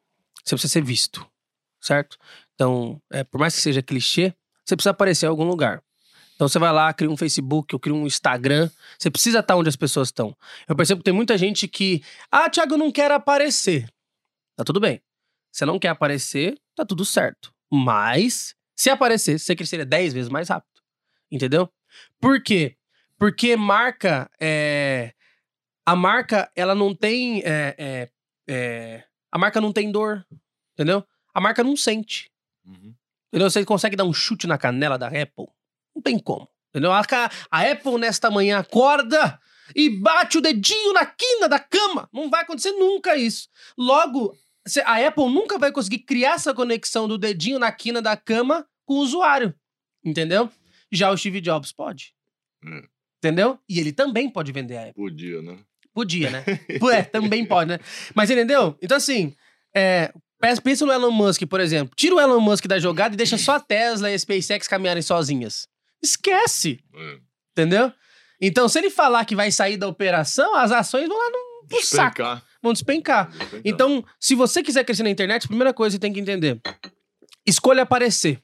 Você 0.43 0.55
precisa 0.55 0.73
ser 0.73 0.83
visto, 0.83 1.27
certo? 1.81 2.17
Então, 2.55 3.01
é, 3.11 3.23
por 3.23 3.39
mais 3.39 3.55
que 3.55 3.61
seja 3.61 3.83
clichê, 3.83 4.35
você 4.65 4.75
precisa 4.75 4.91
aparecer 4.91 5.27
em 5.27 5.29
algum 5.29 5.45
lugar. 5.45 5.83
Então 6.35 6.49
você 6.49 6.59
vai 6.59 6.73
lá, 6.73 6.93
cria 6.93 7.11
um 7.11 7.17
Facebook, 7.17 7.75
ou 7.75 7.81
cria 7.81 7.95
um 7.95 8.07
Instagram. 8.07 8.71
Você 8.97 9.11
precisa 9.11 9.41
estar 9.41 9.57
onde 9.57 9.69
as 9.69 9.77
pessoas 9.77 10.09
estão. 10.09 10.37
Eu 10.69 10.77
percebo 10.77 11.01
que 11.01 11.05
tem 11.05 11.13
muita 11.13 11.37
gente 11.37 11.67
que. 11.67 12.01
Ah, 12.31 12.49
Thiago, 12.49 12.75
eu 12.75 12.79
não 12.79 12.93
quero 12.93 13.13
aparecer. 13.13 13.89
Tá 14.59 14.65
tudo 14.65 14.81
bem. 14.81 15.01
Você 15.53 15.65
não 15.65 15.79
quer 15.79 15.91
aparecer, 15.91 16.61
tá 16.75 16.85
tudo 16.85 17.05
certo. 17.05 17.55
Mas, 17.71 18.57
se 18.75 18.91
aparecer, 18.91 19.39
você 19.39 19.55
cresceria 19.55 19.87
10 19.87 20.13
vezes 20.13 20.29
mais 20.29 20.49
rápido. 20.49 20.83
Entendeu? 21.31 21.73
Por 22.21 22.43
quê? 22.43 22.77
Porque 23.17 23.55
marca. 23.57 24.29
É... 24.41 25.15
A 25.87 25.95
marca, 25.95 26.51
ela 26.57 26.75
não 26.75 26.93
tem. 26.93 27.41
É, 27.45 27.77
é, 27.79 28.11
é... 28.49 29.05
A 29.31 29.39
marca 29.39 29.61
não 29.61 29.73
tem 29.73 29.93
dor. 29.93 30.27
Entendeu? 30.73 31.07
A 31.33 31.41
marca 31.41 31.63
não 31.63 31.77
sente. 31.77 32.29
Uhum. 32.67 32.93
Entendeu? 33.29 33.49
Você 33.49 33.65
consegue 33.65 33.95
dar 33.95 34.05
um 34.05 34.13
chute 34.13 34.49
na 34.49 34.59
canela 34.59 34.99
da 34.99 35.07
Apple? 35.07 35.47
Não 35.95 36.03
tem 36.03 36.19
como. 36.19 36.49
Entendeu? 36.71 36.91
A, 36.91 37.03
a 37.49 37.61
Apple, 37.63 37.97
nesta 37.97 38.29
manhã, 38.29 38.59
acorda 38.59 39.39
e 39.73 39.89
bate 39.89 40.39
o 40.39 40.41
dedinho 40.41 40.93
na 40.95 41.07
quina 41.07 41.49
da 41.49 41.61
cama. 41.61 42.09
Não 42.13 42.29
vai 42.29 42.43
acontecer 42.43 42.73
nunca 42.73 43.17
isso. 43.17 43.49
Logo, 43.77 44.37
a 44.85 45.07
Apple 45.07 45.27
nunca 45.27 45.59
vai 45.59 45.73
conseguir 45.73 46.01
criar 46.01 46.35
essa 46.35 46.55
conexão 46.55 47.09
do 47.09 47.19
dedinho 47.19 47.59
na 47.59 47.71
quina 47.73 48.03
da 48.03 48.17
cama 48.17 48.67
com 48.85 48.95
o 48.95 49.01
usuário. 49.01 49.55
Entendeu? 50.05 50.51
Já 50.91 51.11
o 51.11 51.17
Steve 51.17 51.41
Jobs 51.41 51.73
pode. 51.73 52.15
É. 52.65 52.83
Entendeu? 53.19 53.59
E 53.69 53.79
ele 53.81 53.93
também 53.93 54.31
pode 54.31 54.53
vender 54.53 54.77
a 54.77 54.83
Apple. 54.83 54.95
Podia, 54.95 55.43
né? 55.43 55.59
Podia, 55.93 56.31
né? 56.31 56.45
é, 56.93 57.03
também 57.03 57.45
pode, 57.45 57.71
né? 57.71 57.79
Mas 58.15 58.31
entendeu? 58.31 58.77
Então, 58.81 58.97
assim, 58.97 59.35
é, 59.75 60.13
pensa 60.63 60.87
no 60.87 60.93
Elon 60.93 61.11
Musk, 61.11 61.43
por 61.47 61.61
exemplo. 61.61 61.95
Tira 61.97 62.15
o 62.15 62.21
Elon 62.21 62.41
Musk 62.41 62.67
da 62.67 62.79
jogada 62.79 63.15
e 63.15 63.17
deixa 63.17 63.37
só 63.37 63.57
a 63.57 63.61
Tesla 63.61 64.11
e 64.11 64.15
a 64.15 64.19
SpaceX 64.19 64.69
caminharem 64.69 65.03
sozinhas. 65.03 65.69
Esquece. 66.03 66.81
É. 66.95 67.19
Entendeu? 67.53 67.93
Então, 68.41 68.69
se 68.69 68.79
ele 68.79 68.91
falar 68.91 69.25
que 69.25 69.35
vai 69.35 69.51
sair 69.51 69.77
da 69.77 69.89
operação, 69.89 70.55
as 70.55 70.71
ações 70.71 71.09
vão 71.09 71.19
lá 71.19 71.31
no, 71.31 71.77
no 71.77 71.83
saco. 71.83 72.23
Vão 72.63 72.73
despencar. 72.73 73.31
Então, 73.65 74.05
se 74.19 74.35
você 74.35 74.63
quiser 74.63 74.85
crescer 74.85 75.03
na 75.05 75.11
internet, 75.11 75.45
a 75.45 75.49
primeira 75.49 75.73
coisa 75.73 75.97
que 75.97 75.97
você 75.97 76.01
tem 76.01 76.13
que 76.13 76.21
entender: 76.21 76.61
escolha 77.47 77.83
aparecer. 77.83 78.43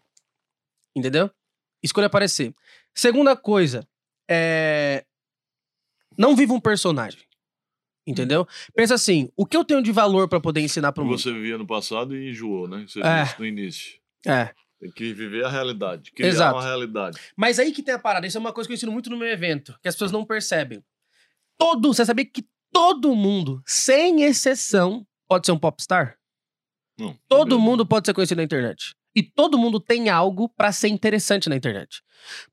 Entendeu? 0.96 1.30
Escolha 1.82 2.06
aparecer. 2.06 2.54
Segunda 2.94 3.36
coisa, 3.36 3.86
é. 4.30 5.04
Não 6.16 6.36
viva 6.36 6.54
um 6.54 6.60
personagem. 6.60 7.20
Entendeu? 8.06 8.46
Pensa 8.74 8.94
assim: 8.94 9.30
o 9.36 9.44
que 9.44 9.56
eu 9.56 9.64
tenho 9.64 9.82
de 9.82 9.90
valor 9.90 10.28
para 10.28 10.40
poder 10.40 10.60
ensinar 10.60 10.92
pro 10.92 11.04
mundo? 11.04 11.18
Você 11.18 11.32
vivia 11.32 11.58
no 11.58 11.66
passado 11.66 12.16
e 12.16 12.30
enjoou, 12.30 12.68
né? 12.68 12.84
Você 12.86 13.00
é. 13.00 13.22
disse 13.22 13.38
no 13.38 13.46
início. 13.46 13.98
É. 14.26 14.54
Tem 14.78 14.90
que 14.90 15.14
viver 15.14 15.44
a 15.44 15.48
realidade, 15.48 16.12
criar 16.12 16.28
Exato. 16.28 16.56
uma 16.56 16.62
realidade. 16.62 17.18
Mas 17.36 17.58
aí 17.58 17.72
que 17.72 17.82
tem 17.82 17.94
a 17.94 17.98
parada. 17.98 18.26
Isso 18.26 18.36
é 18.36 18.40
uma 18.40 18.52
coisa 18.52 18.68
que 18.68 18.72
eu 18.72 18.76
ensino 18.76 18.92
muito 18.92 19.08
no 19.08 19.16
meu 19.16 19.28
evento, 19.28 19.78
que 19.82 19.88
as 19.88 19.94
pessoas 19.94 20.12
não 20.12 20.24
percebem. 20.24 20.84
Todo, 21.56 21.94
você 21.94 22.04
sabia 22.04 22.26
que 22.26 22.44
todo 22.74 23.14
mundo, 23.14 23.62
sem 23.64 24.24
exceção, 24.24 25.06
pode 25.28 25.46
ser 25.46 25.52
um 25.52 25.58
popstar? 25.58 26.18
Não. 26.98 27.16
Todo 27.28 27.60
mundo 27.60 27.86
pode 27.86 28.06
ser 28.06 28.12
conhecido 28.12 28.38
na 28.38 28.42
internet. 28.42 28.96
E 29.14 29.22
todo 29.22 29.56
mundo 29.56 29.78
tem 29.78 30.08
algo 30.08 30.48
para 30.48 30.72
ser 30.72 30.88
interessante 30.88 31.48
na 31.48 31.54
internet. 31.54 32.02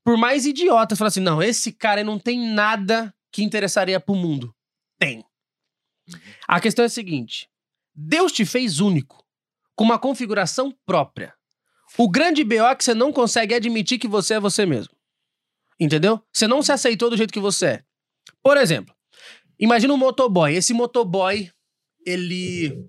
Por 0.04 0.16
mais 0.16 0.46
idiotas 0.46 0.96
falar 0.96 1.08
assim, 1.08 1.20
não, 1.20 1.42
esse 1.42 1.72
cara 1.72 2.04
não 2.04 2.20
tem 2.20 2.38
nada 2.38 3.12
que 3.32 3.42
interessaria 3.42 3.98
pro 3.98 4.14
mundo. 4.14 4.54
Tem. 4.96 5.18
Uhum. 6.08 6.20
A 6.46 6.60
questão 6.60 6.84
é 6.84 6.86
a 6.86 6.90
seguinte: 6.90 7.48
Deus 7.92 8.30
te 8.30 8.44
fez 8.44 8.78
único, 8.78 9.26
com 9.74 9.82
uma 9.82 9.98
configuração 9.98 10.72
própria. 10.86 11.34
O 11.98 12.08
grande 12.08 12.44
BO 12.44 12.64
é 12.64 12.76
que 12.76 12.84
você 12.84 12.94
não 12.94 13.12
consegue 13.12 13.54
admitir 13.54 13.98
que 13.98 14.06
você 14.06 14.34
é 14.34 14.40
você 14.40 14.64
mesmo. 14.64 14.94
Entendeu? 15.80 16.22
Você 16.32 16.46
não 16.46 16.62
se 16.62 16.70
aceitou 16.70 17.10
do 17.10 17.16
jeito 17.16 17.32
que 17.32 17.40
você 17.40 17.66
é. 17.66 17.84
Por 18.40 18.56
exemplo, 18.56 18.91
Imagina 19.62 19.94
um 19.94 19.96
motoboy. 19.96 20.56
Esse 20.56 20.74
motoboy, 20.74 21.48
ele 22.04 22.84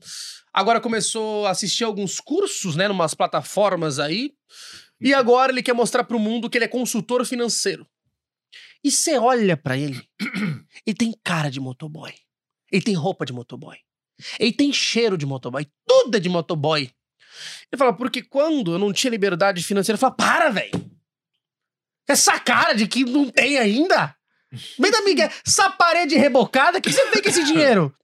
agora 0.52 0.82
começou 0.82 1.46
a 1.46 1.52
assistir 1.52 1.84
alguns 1.84 2.20
cursos, 2.20 2.76
né, 2.76 2.88
numas 2.88 3.14
plataformas 3.14 4.00
aí, 4.00 4.34
e 5.00 5.14
agora 5.14 5.52
ele 5.52 5.62
quer 5.62 5.74
mostrar 5.74 6.04
pro 6.04 6.18
mundo 6.18 6.50
que 6.50 6.58
ele 6.58 6.66
é 6.66 6.68
consultor 6.68 7.24
financeiro. 7.28 7.88
E 8.84 8.90
você 8.90 9.20
olha 9.20 9.56
para 9.56 9.78
ele, 9.78 10.02
ele 10.84 10.96
tem 10.96 11.14
cara 11.24 11.52
de 11.52 11.60
motoboy. 11.60 12.12
Ele 12.72 12.82
tem 12.82 12.96
roupa 12.96 13.24
de 13.24 13.34
motoboy. 13.34 13.78
Ele 14.40 14.52
tem 14.52 14.74
cheiro 14.74 15.16
de 15.16 15.28
motoboy. 15.28 15.68
Tudo 15.88 16.18
é 16.18 16.20
de 16.20 16.28
motoboy. 16.28 16.90
Ele 17.72 17.78
fala, 17.78 17.94
porque 17.94 18.24
quando 18.24 18.74
eu 18.74 18.80
não 18.80 18.92
tinha 18.92 19.12
liberdade 19.12 19.64
financeira, 19.64 19.96
eu 19.96 20.00
falo, 20.00 20.16
para, 20.16 20.50
velho. 20.50 20.72
Essa 22.08 22.40
cara 22.40 22.74
de 22.74 22.88
que 22.88 23.06
não 23.06 23.30
tem 23.30 23.60
ainda. 23.60 24.16
Vem 24.80 24.92
da 24.92 25.02
Miguel, 25.02 25.30
essa 25.46 25.70
parede 25.72 26.16
rebocada, 26.16 26.78
o 26.78 26.82
que 26.82 26.92
você 26.92 27.08
fez 27.10 27.22
com 27.22 27.30
esse 27.30 27.44
dinheiro? 27.52 27.96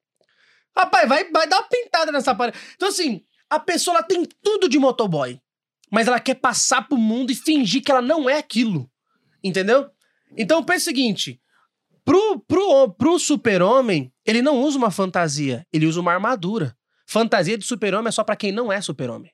Rapaz, 0.76 1.08
vai, 1.08 1.30
vai 1.30 1.48
dar 1.48 1.58
uma 1.58 1.68
pintada 1.68 2.12
nessa 2.12 2.34
parede. 2.34 2.58
Então, 2.76 2.90
assim, 2.90 3.22
a 3.50 3.60
pessoa 3.60 3.98
ela 3.98 4.04
tem 4.04 4.26
tudo 4.42 4.70
de 4.70 4.80
motoboy. 4.80 5.40
Mas 5.92 6.08
ela 6.08 6.20
quer 6.20 6.36
passar 6.36 6.88
pro 6.88 6.98
mundo 6.98 7.32
e 7.32 7.36
fingir 7.36 7.84
que 7.84 7.92
ela 7.92 8.02
não 8.02 8.30
é 8.30 8.38
aquilo. 8.38 8.90
Entendeu? 9.44 9.90
Então, 10.38 10.64
pensa 10.64 10.84
o 10.84 10.86
seguinte: 10.86 11.42
pro, 12.06 12.40
pro, 12.42 12.94
pro 12.94 13.20
super-homem, 13.20 14.14
ele 14.26 14.42
não 14.42 14.60
usa 14.62 14.78
uma 14.78 14.92
fantasia, 14.92 15.66
ele 15.74 15.88
usa 15.88 16.00
uma 16.00 16.14
armadura. 16.14 16.76
Fantasia 17.08 17.58
de 17.58 17.66
super-homem 17.66 18.10
é 18.10 18.12
só 18.12 18.24
para 18.24 18.36
quem 18.36 18.52
não 18.52 18.72
é 18.72 18.80
super-homem. 18.82 19.32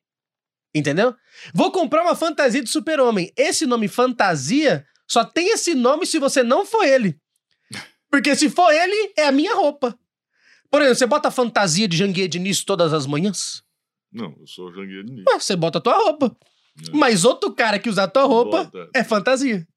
Entendeu? 0.73 1.13
Vou 1.53 1.71
comprar 1.71 2.03
uma 2.03 2.15
fantasia 2.15 2.63
de 2.63 2.69
super-homem. 2.69 3.31
Esse 3.35 3.65
nome 3.65 3.87
fantasia 3.87 4.85
só 5.07 5.23
tem 5.23 5.49
esse 5.51 5.73
nome 5.75 6.05
se 6.05 6.19
você 6.19 6.43
não 6.43 6.65
for 6.65 6.83
ele. 6.83 7.19
Porque 8.09 8.35
se 8.35 8.49
for 8.49 8.71
ele, 8.71 9.13
é 9.17 9.27
a 9.27 9.31
minha 9.31 9.55
roupa. 9.55 9.97
Por 10.69 10.81
exemplo, 10.81 10.97
você 10.97 11.05
bota 11.05 11.27
a 11.27 11.31
fantasia 11.31 11.87
de 11.87 11.97
Janguier 11.97 12.27
Diniz 12.27 12.63
todas 12.63 12.93
as 12.93 13.05
manhãs? 13.05 13.63
Não, 14.11 14.35
eu 14.39 14.47
sou 14.47 14.73
Janguier 14.73 15.03
Diniz. 15.03 15.25
Ué, 15.27 15.39
você 15.39 15.55
bota 15.55 15.77
a 15.77 15.81
tua 15.81 15.97
roupa. 15.97 16.35
É. 16.77 16.97
Mas 16.97 17.23
outro 17.23 17.53
cara 17.53 17.79
que 17.79 17.89
usar 17.89 18.03
a 18.03 18.07
tua 18.07 18.23
roupa 18.23 18.65
bota. 18.65 18.89
é 18.93 19.03
fantasia. 19.03 19.67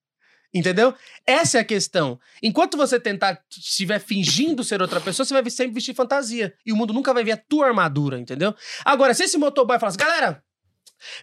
Entendeu? 0.52 0.94
Essa 1.26 1.58
é 1.58 1.60
a 1.60 1.64
questão. 1.64 2.18
Enquanto 2.42 2.76
você 2.76 2.98
tentar, 2.98 3.42
estiver 3.50 3.98
fingindo 3.98 4.64
ser 4.64 4.80
outra 4.80 5.00
pessoa, 5.00 5.26
você 5.26 5.34
vai 5.34 5.50
sempre 5.50 5.74
vestir 5.74 5.94
fantasia. 5.94 6.54
E 6.64 6.72
o 6.72 6.76
mundo 6.76 6.94
nunca 6.94 7.12
vai 7.12 7.22
ver 7.22 7.32
a 7.32 7.36
tua 7.36 7.66
armadura, 7.66 8.18
entendeu? 8.18 8.54
Agora, 8.84 9.12
se 9.12 9.24
esse 9.24 9.36
motoboy 9.36 9.78
fala 9.78 9.90
assim, 9.90 9.98
galera, 9.98 10.42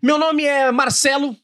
meu 0.02 0.18
nome 0.20 0.44
é 0.44 0.72
Marcelo, 0.72 1.36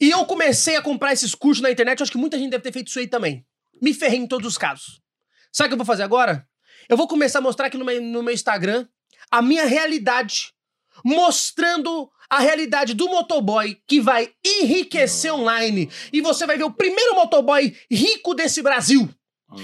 e 0.00 0.10
eu 0.10 0.24
comecei 0.26 0.76
a 0.76 0.82
comprar 0.82 1.12
esses 1.12 1.34
cursos 1.34 1.62
na 1.62 1.70
internet, 1.70 2.00
eu 2.00 2.04
acho 2.04 2.12
que 2.12 2.18
muita 2.18 2.38
gente 2.38 2.50
deve 2.50 2.62
ter 2.62 2.72
feito 2.72 2.88
isso 2.88 2.98
aí 2.98 3.06
também. 3.06 3.46
Me 3.80 3.94
ferrei 3.94 4.18
em 4.18 4.26
todos 4.26 4.46
os 4.46 4.58
casos. 4.58 5.00
Sabe 5.52 5.68
o 5.68 5.70
que 5.70 5.74
eu 5.74 5.78
vou 5.78 5.86
fazer 5.86 6.02
agora? 6.02 6.46
Eu 6.88 6.96
vou 6.96 7.06
começar 7.06 7.38
a 7.38 7.42
mostrar 7.42 7.66
aqui 7.66 7.78
no 7.78 7.84
meu, 7.84 8.02
no 8.02 8.22
meu 8.22 8.34
Instagram 8.34 8.86
a 9.30 9.40
minha 9.40 9.64
realidade. 9.64 10.52
Mostrando 11.04 12.10
a 12.30 12.38
realidade 12.38 12.94
do 12.94 13.08
motoboy 13.08 13.76
que 13.86 14.00
vai 14.00 14.30
enriquecer 14.44 15.32
online. 15.32 15.90
E 16.12 16.20
você 16.20 16.46
vai 16.46 16.56
ver 16.56 16.64
o 16.64 16.72
primeiro 16.72 17.14
motoboy 17.14 17.76
rico 17.90 18.34
desse 18.34 18.62
Brasil. 18.62 19.08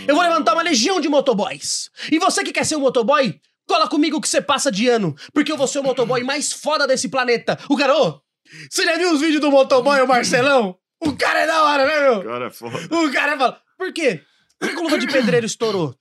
Eu 0.06 0.14
vou 0.14 0.22
levantar 0.22 0.52
uma 0.52 0.62
legião 0.62 1.00
de 1.00 1.08
motoboys. 1.08 1.90
E 2.10 2.18
você 2.18 2.44
que 2.44 2.52
quer 2.52 2.64
ser 2.64 2.76
um 2.76 2.80
motoboy, 2.80 3.40
cola 3.66 3.88
comigo 3.88 4.20
que 4.20 4.28
você 4.28 4.40
passa 4.40 4.70
de 4.70 4.88
ano. 4.88 5.14
Porque 5.32 5.50
eu 5.50 5.56
vou 5.56 5.66
ser 5.66 5.80
o 5.80 5.84
motoboy 5.84 6.22
mais 6.24 6.52
foda 6.52 6.86
desse 6.86 7.08
planeta. 7.08 7.58
O 7.68 7.76
garoto 7.76 8.22
você 8.70 8.84
já 8.84 8.96
viu 8.96 9.12
os 9.12 9.20
vídeos 9.20 9.40
do 9.40 9.50
motoboy, 9.50 10.00
o 10.00 10.08
Marcelão? 10.08 10.76
O 11.00 11.16
cara 11.16 11.40
é 11.40 11.46
da 11.46 11.64
hora, 11.64 11.86
né, 11.86 12.00
meu? 12.00 12.18
O 12.18 12.24
cara 12.24 12.46
é 12.46 12.50
foda. 12.50 12.78
O 12.94 13.12
cara 13.12 13.32
é 13.32 13.38
foda. 13.38 13.60
Por 13.78 13.92
quê? 13.92 14.22
Por 14.58 14.68
que 14.68 14.76
o 14.76 14.82
Luva 14.82 14.98
de 14.98 15.06
Pedreiro 15.06 15.46
estourou? 15.46 15.94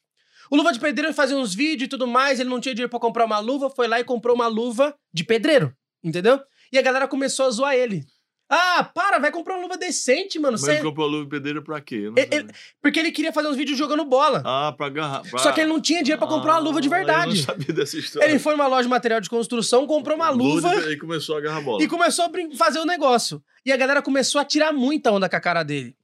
O 0.52 0.56
Luva 0.56 0.74
de 0.74 0.80
Pedreiro 0.80 1.14
fazia 1.14 1.38
uns 1.38 1.54
vídeos 1.54 1.86
e 1.86 1.89
tudo 1.89 2.08
mais, 2.08 2.39
ele 2.39 2.50
não 2.50 2.60
tinha 2.60 2.74
dinheiro 2.74 2.89
pra 2.89 3.00
comprar 3.00 3.26
uma 3.26 3.39
luva, 3.39 3.70
foi 3.70 3.88
lá 3.88 4.00
e 4.00 4.04
comprou 4.04 4.36
uma 4.36 4.47
luva 4.47 4.95
de 5.14 5.24
pedreiro, 5.24 5.74
entendeu? 6.04 6.41
E 6.72 6.78
a 6.78 6.82
galera 6.82 7.08
começou 7.08 7.45
a 7.45 7.52
zoar 7.52 7.76
ele. 7.76 8.04
Ah, 8.50 8.84
para, 8.84 9.20
vai 9.20 9.32
comprar 9.32 9.56
uma 9.56 9.62
luva 9.62 9.78
decente, 9.78 10.39
mano. 10.39 10.54
Mas 10.54 10.62
Cê... 10.62 10.72
ele 10.72 10.82
comprou 10.82 11.08
luva 11.08 11.24
de 11.24 11.30
pedreiro 11.30 11.62
pra 11.62 11.80
quê? 11.80 12.12
Ele, 12.16 12.28
ele, 12.32 12.47
porque 12.82 13.00
ele 13.00 13.12
queria 13.12 13.32
fazer 13.32 13.47
uns 13.47 13.56
vídeos 13.56 13.78
jogando 13.78 14.04
bola. 14.04 14.41
Ah, 14.43 14.74
pra 14.76 14.88
agarrar. 14.88 15.22
Pra... 15.22 15.38
Só 15.38 15.52
que 15.52 15.62
ele 15.62 15.70
não 15.70 15.80
tinha 15.80 16.02
dinheiro 16.02 16.20
pra 16.20 16.28
comprar 16.28 16.54
uma 16.54 16.60
luva 16.60 16.82
de 16.82 16.89
verdade. 16.89 17.30
Ah, 17.30 17.34
eu 17.34 17.36
não 17.36 17.43
sabia 17.43 17.74
dessa 17.76 17.97
história. 17.97 18.28
Ele 18.28 18.39
foi 18.39 18.54
numa 18.54 18.66
loja 18.66 18.84
de 18.84 18.89
material 18.89 19.22
de 19.22 19.30
construção, 19.30 19.86
comprou 19.86 20.16
uma 20.16 20.32
luva. 20.32 20.74
E 20.91 20.97
começou 20.97 21.36
a 21.36 21.38
agarrar 21.38 21.62
bola. 21.62 21.84
E 21.84 21.88
começou 21.88 22.26
a 22.26 22.58
fazer 22.58 22.80
o 22.80 22.86
negócio. 22.86 23.43
E 23.64 23.72
a 23.72 23.78
galera 23.78 24.02
começou 24.02 24.41
a 24.41 24.45
tirar 24.45 24.74
muita 24.74 25.12
onda 25.12 25.30
com 25.30 25.36
a 25.36 25.39
cara 25.39 25.62
dele. 25.62 25.95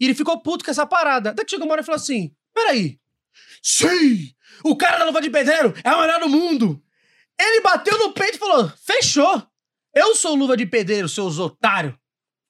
E 0.00 0.04
ele 0.04 0.14
ficou 0.14 0.40
puto 0.40 0.64
com 0.64 0.72
essa 0.72 0.84
parada. 0.84 1.30
Até 1.30 1.44
que 1.44 1.50
chegou 1.50 1.66
uma 1.66 1.74
hora 1.74 1.82
e 1.82 1.84
falou 1.84 2.00
assim: 2.00 2.34
peraí. 2.52 2.98
Sim! 3.62 4.34
O 4.64 4.76
cara 4.76 4.98
da 4.98 5.04
luva 5.04 5.20
de 5.20 5.30
pedreiro 5.30 5.72
é 5.84 5.94
o 5.94 6.00
melhor 6.00 6.18
do 6.18 6.28
mundo! 6.28 6.82
Ele 7.38 7.60
bateu 7.60 7.96
no 7.96 8.12
peito 8.12 8.34
e 8.34 8.38
falou: 8.38 8.72
fechou! 8.84 9.51
Eu 9.94 10.14
sou 10.16 10.34
luva 10.34 10.56
de 10.56 10.66
pedreiro, 10.66 11.08
seus 11.08 11.38
otários! 11.38 11.94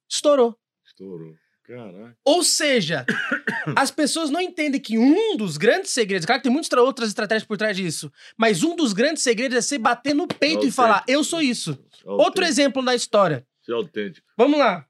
Estourou. 0.08 0.56
Estourou. 0.86 1.34
Caraca. 1.64 2.16
Ou 2.24 2.42
seja, 2.42 3.06
as 3.76 3.90
pessoas 3.90 4.30
não 4.30 4.40
entendem 4.40 4.80
que 4.80 4.98
um 4.98 5.36
dos 5.36 5.56
grandes 5.56 5.90
segredos, 5.90 6.26
claro 6.26 6.40
que 6.40 6.44
tem 6.44 6.52
muitas 6.52 6.78
outras 6.78 7.08
estratégias 7.08 7.46
por 7.46 7.56
trás 7.56 7.76
disso, 7.76 8.12
mas 8.36 8.62
um 8.62 8.76
dos 8.76 8.92
grandes 8.92 9.22
segredos 9.22 9.56
é 9.56 9.60
você 9.60 9.78
bater 9.78 10.14
no 10.14 10.26
peito 10.26 10.66
e 10.66 10.70
falar: 10.70 11.04
eu 11.08 11.24
sou 11.24 11.40
isso. 11.40 11.70
Autêntico. 11.70 12.10
Outro 12.12 12.44
exemplo 12.44 12.84
da 12.84 12.94
história. 12.94 13.46
Isso 13.60 13.72
é 13.72 13.74
autêntico. 13.74 14.26
Vamos 14.36 14.58
lá. 14.58 14.86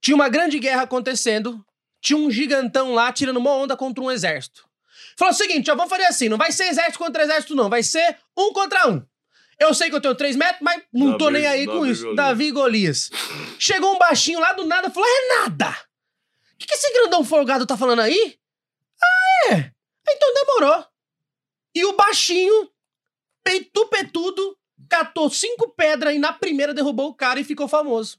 Tinha 0.00 0.14
uma 0.14 0.28
grande 0.28 0.58
guerra 0.58 0.82
acontecendo, 0.82 1.64
tinha 2.00 2.16
um 2.16 2.30
gigantão 2.30 2.92
lá 2.92 3.12
tirando 3.12 3.38
uma 3.38 3.52
onda 3.52 3.76
contra 3.76 4.02
um 4.02 4.10
exército. 4.10 4.68
Falou 5.16 5.32
o 5.32 5.36
seguinte: 5.36 5.70
ó, 5.70 5.74
vamos 5.74 5.90
fazer 5.90 6.04
assim, 6.04 6.28
não 6.28 6.36
vai 6.36 6.52
ser 6.52 6.64
exército 6.64 6.98
contra 6.98 7.22
exército, 7.22 7.54
não, 7.54 7.70
vai 7.70 7.82
ser 7.82 8.18
um 8.36 8.52
contra 8.52 8.88
um. 8.88 9.02
Eu 9.58 9.72
sei 9.72 9.88
que 9.88 9.96
eu 9.96 10.00
tenho 10.00 10.14
3 10.14 10.36
metros, 10.36 10.60
mas 10.60 10.82
não 10.92 11.06
Davi, 11.08 11.18
tô 11.18 11.30
nem 11.30 11.46
aí 11.46 11.66
Davi 11.66 11.78
com 11.78 11.86
isso. 11.86 12.02
Golias. 12.02 12.16
Davi 12.16 12.50
Golias. 12.50 13.10
Chegou 13.58 13.94
um 13.94 13.98
baixinho 13.98 14.38
lá 14.40 14.52
do 14.52 14.64
nada 14.64 14.90
falou: 14.90 15.08
é 15.08 15.40
nada. 15.40 15.70
O 15.70 16.58
que, 16.58 16.66
que 16.66 16.74
esse 16.74 16.92
grandão 16.92 17.24
folgado 17.24 17.66
tá 17.66 17.76
falando 17.76 18.00
aí? 18.00 18.38
Ah, 19.02 19.54
é? 19.54 19.72
Então 20.08 20.34
demorou. 20.34 20.86
E 21.74 21.84
o 21.84 21.94
baixinho, 21.94 22.70
peitu 23.44 23.86
petudo, 23.88 24.56
catou 24.88 25.28
cinco 25.28 25.70
pedras 25.70 26.14
e 26.14 26.18
na 26.18 26.32
primeira 26.32 26.72
derrubou 26.72 27.08
o 27.08 27.14
cara 27.14 27.40
e 27.40 27.44
ficou 27.44 27.68
famoso. 27.68 28.18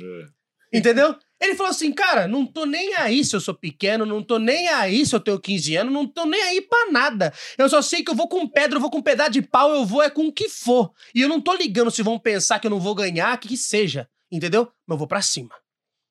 É. 0.00 0.26
Entendeu? 0.72 1.16
Ele 1.40 1.54
falou 1.54 1.70
assim, 1.70 1.90
cara, 1.90 2.28
não 2.28 2.44
tô 2.44 2.66
nem 2.66 2.94
aí 2.96 3.24
se 3.24 3.34
eu 3.34 3.40
sou 3.40 3.54
pequeno, 3.54 4.04
não 4.04 4.22
tô 4.22 4.38
nem 4.38 4.68
aí 4.68 5.06
se 5.06 5.16
eu 5.16 5.20
tenho 5.20 5.40
15 5.40 5.74
anos, 5.76 5.92
não 5.92 6.06
tô 6.06 6.26
nem 6.26 6.40
aí 6.42 6.60
pra 6.60 6.90
nada. 6.90 7.32
Eu 7.56 7.68
só 7.68 7.80
sei 7.80 8.04
que 8.04 8.10
eu 8.10 8.14
vou 8.14 8.28
com 8.28 8.46
pedra, 8.46 8.76
eu 8.76 8.80
vou 8.80 8.90
com 8.90 9.00
pedaço 9.00 9.30
de 9.30 9.40
pau, 9.40 9.74
eu 9.74 9.86
vou 9.86 10.02
é 10.02 10.10
com 10.10 10.26
o 10.26 10.32
que 10.32 10.48
for. 10.50 10.92
E 11.14 11.22
eu 11.22 11.28
não 11.28 11.40
tô 11.40 11.54
ligando 11.54 11.90
se 11.90 12.02
vão 12.02 12.18
pensar 12.18 12.58
que 12.60 12.66
eu 12.66 12.70
não 12.70 12.78
vou 12.78 12.94
ganhar, 12.94 13.38
que 13.38 13.48
que 13.48 13.56
seja. 13.56 14.08
Entendeu? 14.30 14.70
Mas 14.86 14.94
eu 14.94 14.98
vou 14.98 15.08
pra 15.08 15.22
cima. 15.22 15.50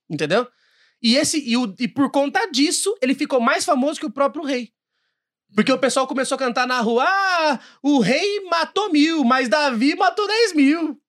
Entendeu? 0.10 0.48
E, 1.02 1.16
esse, 1.16 1.40
e, 1.48 1.56
o, 1.56 1.74
e 1.80 1.88
por 1.88 2.12
conta 2.12 2.46
disso, 2.48 2.94
ele 3.02 3.14
ficou 3.14 3.40
mais 3.40 3.64
famoso 3.64 4.00
que 4.00 4.06
o 4.06 4.12
próprio 4.12 4.44
rei. 4.44 4.74
Porque 5.56 5.72
o 5.72 5.80
pessoal 5.80 6.08
começou 6.08 6.36
a 6.36 6.40
cantar 6.40 6.68
na 6.68 6.82
rua: 6.82 7.06
ah, 7.08 7.60
o 7.82 8.00
rei 8.00 8.42
matou 8.46 8.92
mil, 8.92 9.24
mas 9.24 9.48
Davi 9.48 9.96
matou 9.96 10.28
dez 10.28 10.54
mil. 10.54 11.00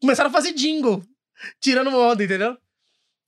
Começaram 0.00 0.30
a 0.30 0.32
fazer 0.32 0.52
jingle, 0.52 1.02
tirando 1.60 1.94
onda, 1.94 2.24
entendeu? 2.24 2.56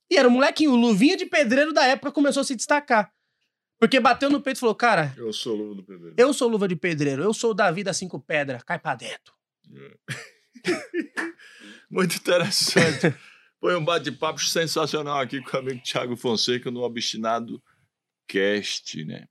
E 0.09 0.17
era 0.17 0.27
um 0.27 0.31
molequinho, 0.31 0.71
o 0.71 0.75
luvinha 0.75 1.15
de 1.15 1.25
pedreiro 1.25 1.71
da 1.71 1.85
época 1.85 2.11
começou 2.11 2.41
a 2.41 2.43
se 2.43 2.55
destacar. 2.55 3.11
Porque 3.79 3.99
bateu 3.99 4.29
no 4.29 4.41
peito 4.41 4.57
e 4.57 4.59
falou, 4.59 4.75
cara... 4.75 5.13
Eu 5.15 5.31
sou 5.31 5.55
luva 5.55 5.75
do 5.75 5.83
pedreiro. 5.83 6.15
Eu 6.17 6.33
sou 6.33 6.49
luva 6.49 6.67
de 6.67 6.75
pedreiro. 6.75 7.23
Eu 7.23 7.33
sou 7.33 7.51
o 7.51 7.53
Davi 7.53 7.83
das 7.83 7.95
cinco 7.95 8.19
pedras. 8.19 8.63
Cai 8.63 8.77
pra 8.77 8.95
dentro. 8.95 9.33
É. 9.73 9.95
Muito 11.89 12.15
interessante. 12.17 13.15
Foi 13.59 13.75
um 13.75 13.83
bate-papo 13.83 14.41
sensacional 14.41 15.19
aqui 15.19 15.41
com 15.41 15.57
o 15.57 15.59
amigo 15.59 15.81
Thiago 15.81 16.15
Fonseca 16.15 16.69
no 16.69 16.81
Obstinado 16.81 17.61
Cast, 18.27 19.03
né? 19.05 19.27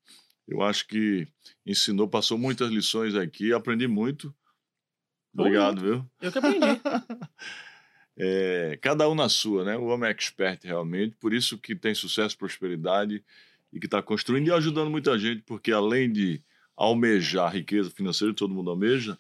Eu 0.47 0.63
acho 0.63 0.87
que 0.87 1.29
ensinou, 1.67 2.09
passou 2.09 2.39
muitas 2.39 2.71
lições 2.71 3.15
aqui, 3.15 3.53
aprendi 3.53 3.87
muito. 3.87 4.35
Obrigado, 5.33 5.81
viu? 5.81 6.11
Eu 6.21 6.33
que 6.33 6.39
aprendi. 6.39 6.67
É, 8.21 8.77
cada 8.83 9.09
um 9.09 9.15
na 9.15 9.29
sua, 9.29 9.65
né? 9.65 9.77
O 9.77 9.85
homem 9.85 10.09
é 10.09 10.11
expert 10.11 10.65
realmente, 10.65 11.15
por 11.21 11.33
isso 11.33 11.57
que 11.57 11.77
tem 11.77 11.95
sucesso, 11.95 12.37
prosperidade 12.37 13.23
e 13.73 13.79
que 13.79 13.87
está 13.87 14.03
construindo 14.03 14.49
e 14.49 14.53
ajudando 14.53 14.91
muita 14.91 15.17
gente, 15.17 15.43
porque 15.43 15.71
além 15.71 16.11
de 16.11 16.43
almejar 16.77 17.53
riqueza 17.53 17.91
financeira, 17.91 18.35
todo 18.35 18.53
mundo 18.53 18.71
almeja, 18.71 19.17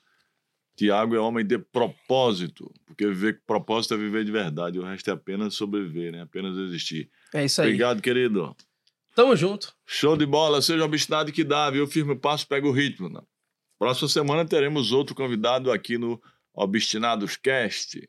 Tiago 0.76 1.14
é 1.14 1.18
homem 1.18 1.44
de 1.44 1.58
propósito, 1.58 2.72
porque 2.86 3.06
viver 3.06 3.38
com 3.38 3.46
propósito 3.46 3.94
é 3.94 3.96
viver 3.96 4.24
de 4.24 4.32
verdade, 4.32 4.78
o 4.78 4.84
resto 4.84 5.10
é 5.10 5.12
apenas 5.12 5.54
sobreviver, 5.54 6.12
né? 6.12 6.22
Apenas 6.22 6.56
existir. 6.56 7.08
É 7.34 7.44
isso 7.44 7.60
aí. 7.60 7.68
Obrigado, 7.68 8.02
querido. 8.02 8.56
Tamo 9.14 9.34
junto. 9.34 9.74
Show 9.86 10.16
de 10.16 10.24
bola, 10.24 10.62
seja 10.62 10.84
obstinado 10.84 11.32
que 11.32 11.42
dá, 11.42 11.70
viu? 11.70 11.86
Firme 11.86 12.12
o 12.12 12.16
passo, 12.16 12.46
pega 12.46 12.66
o 12.66 12.72
ritmo. 12.72 13.08
Né? 13.08 13.20
Próxima 13.78 14.08
semana 14.08 14.44
teremos 14.44 14.92
outro 14.92 15.14
convidado 15.14 15.72
aqui 15.72 15.98
no 15.98 16.20
Obstinados 16.54 17.36
Cast. 17.36 18.08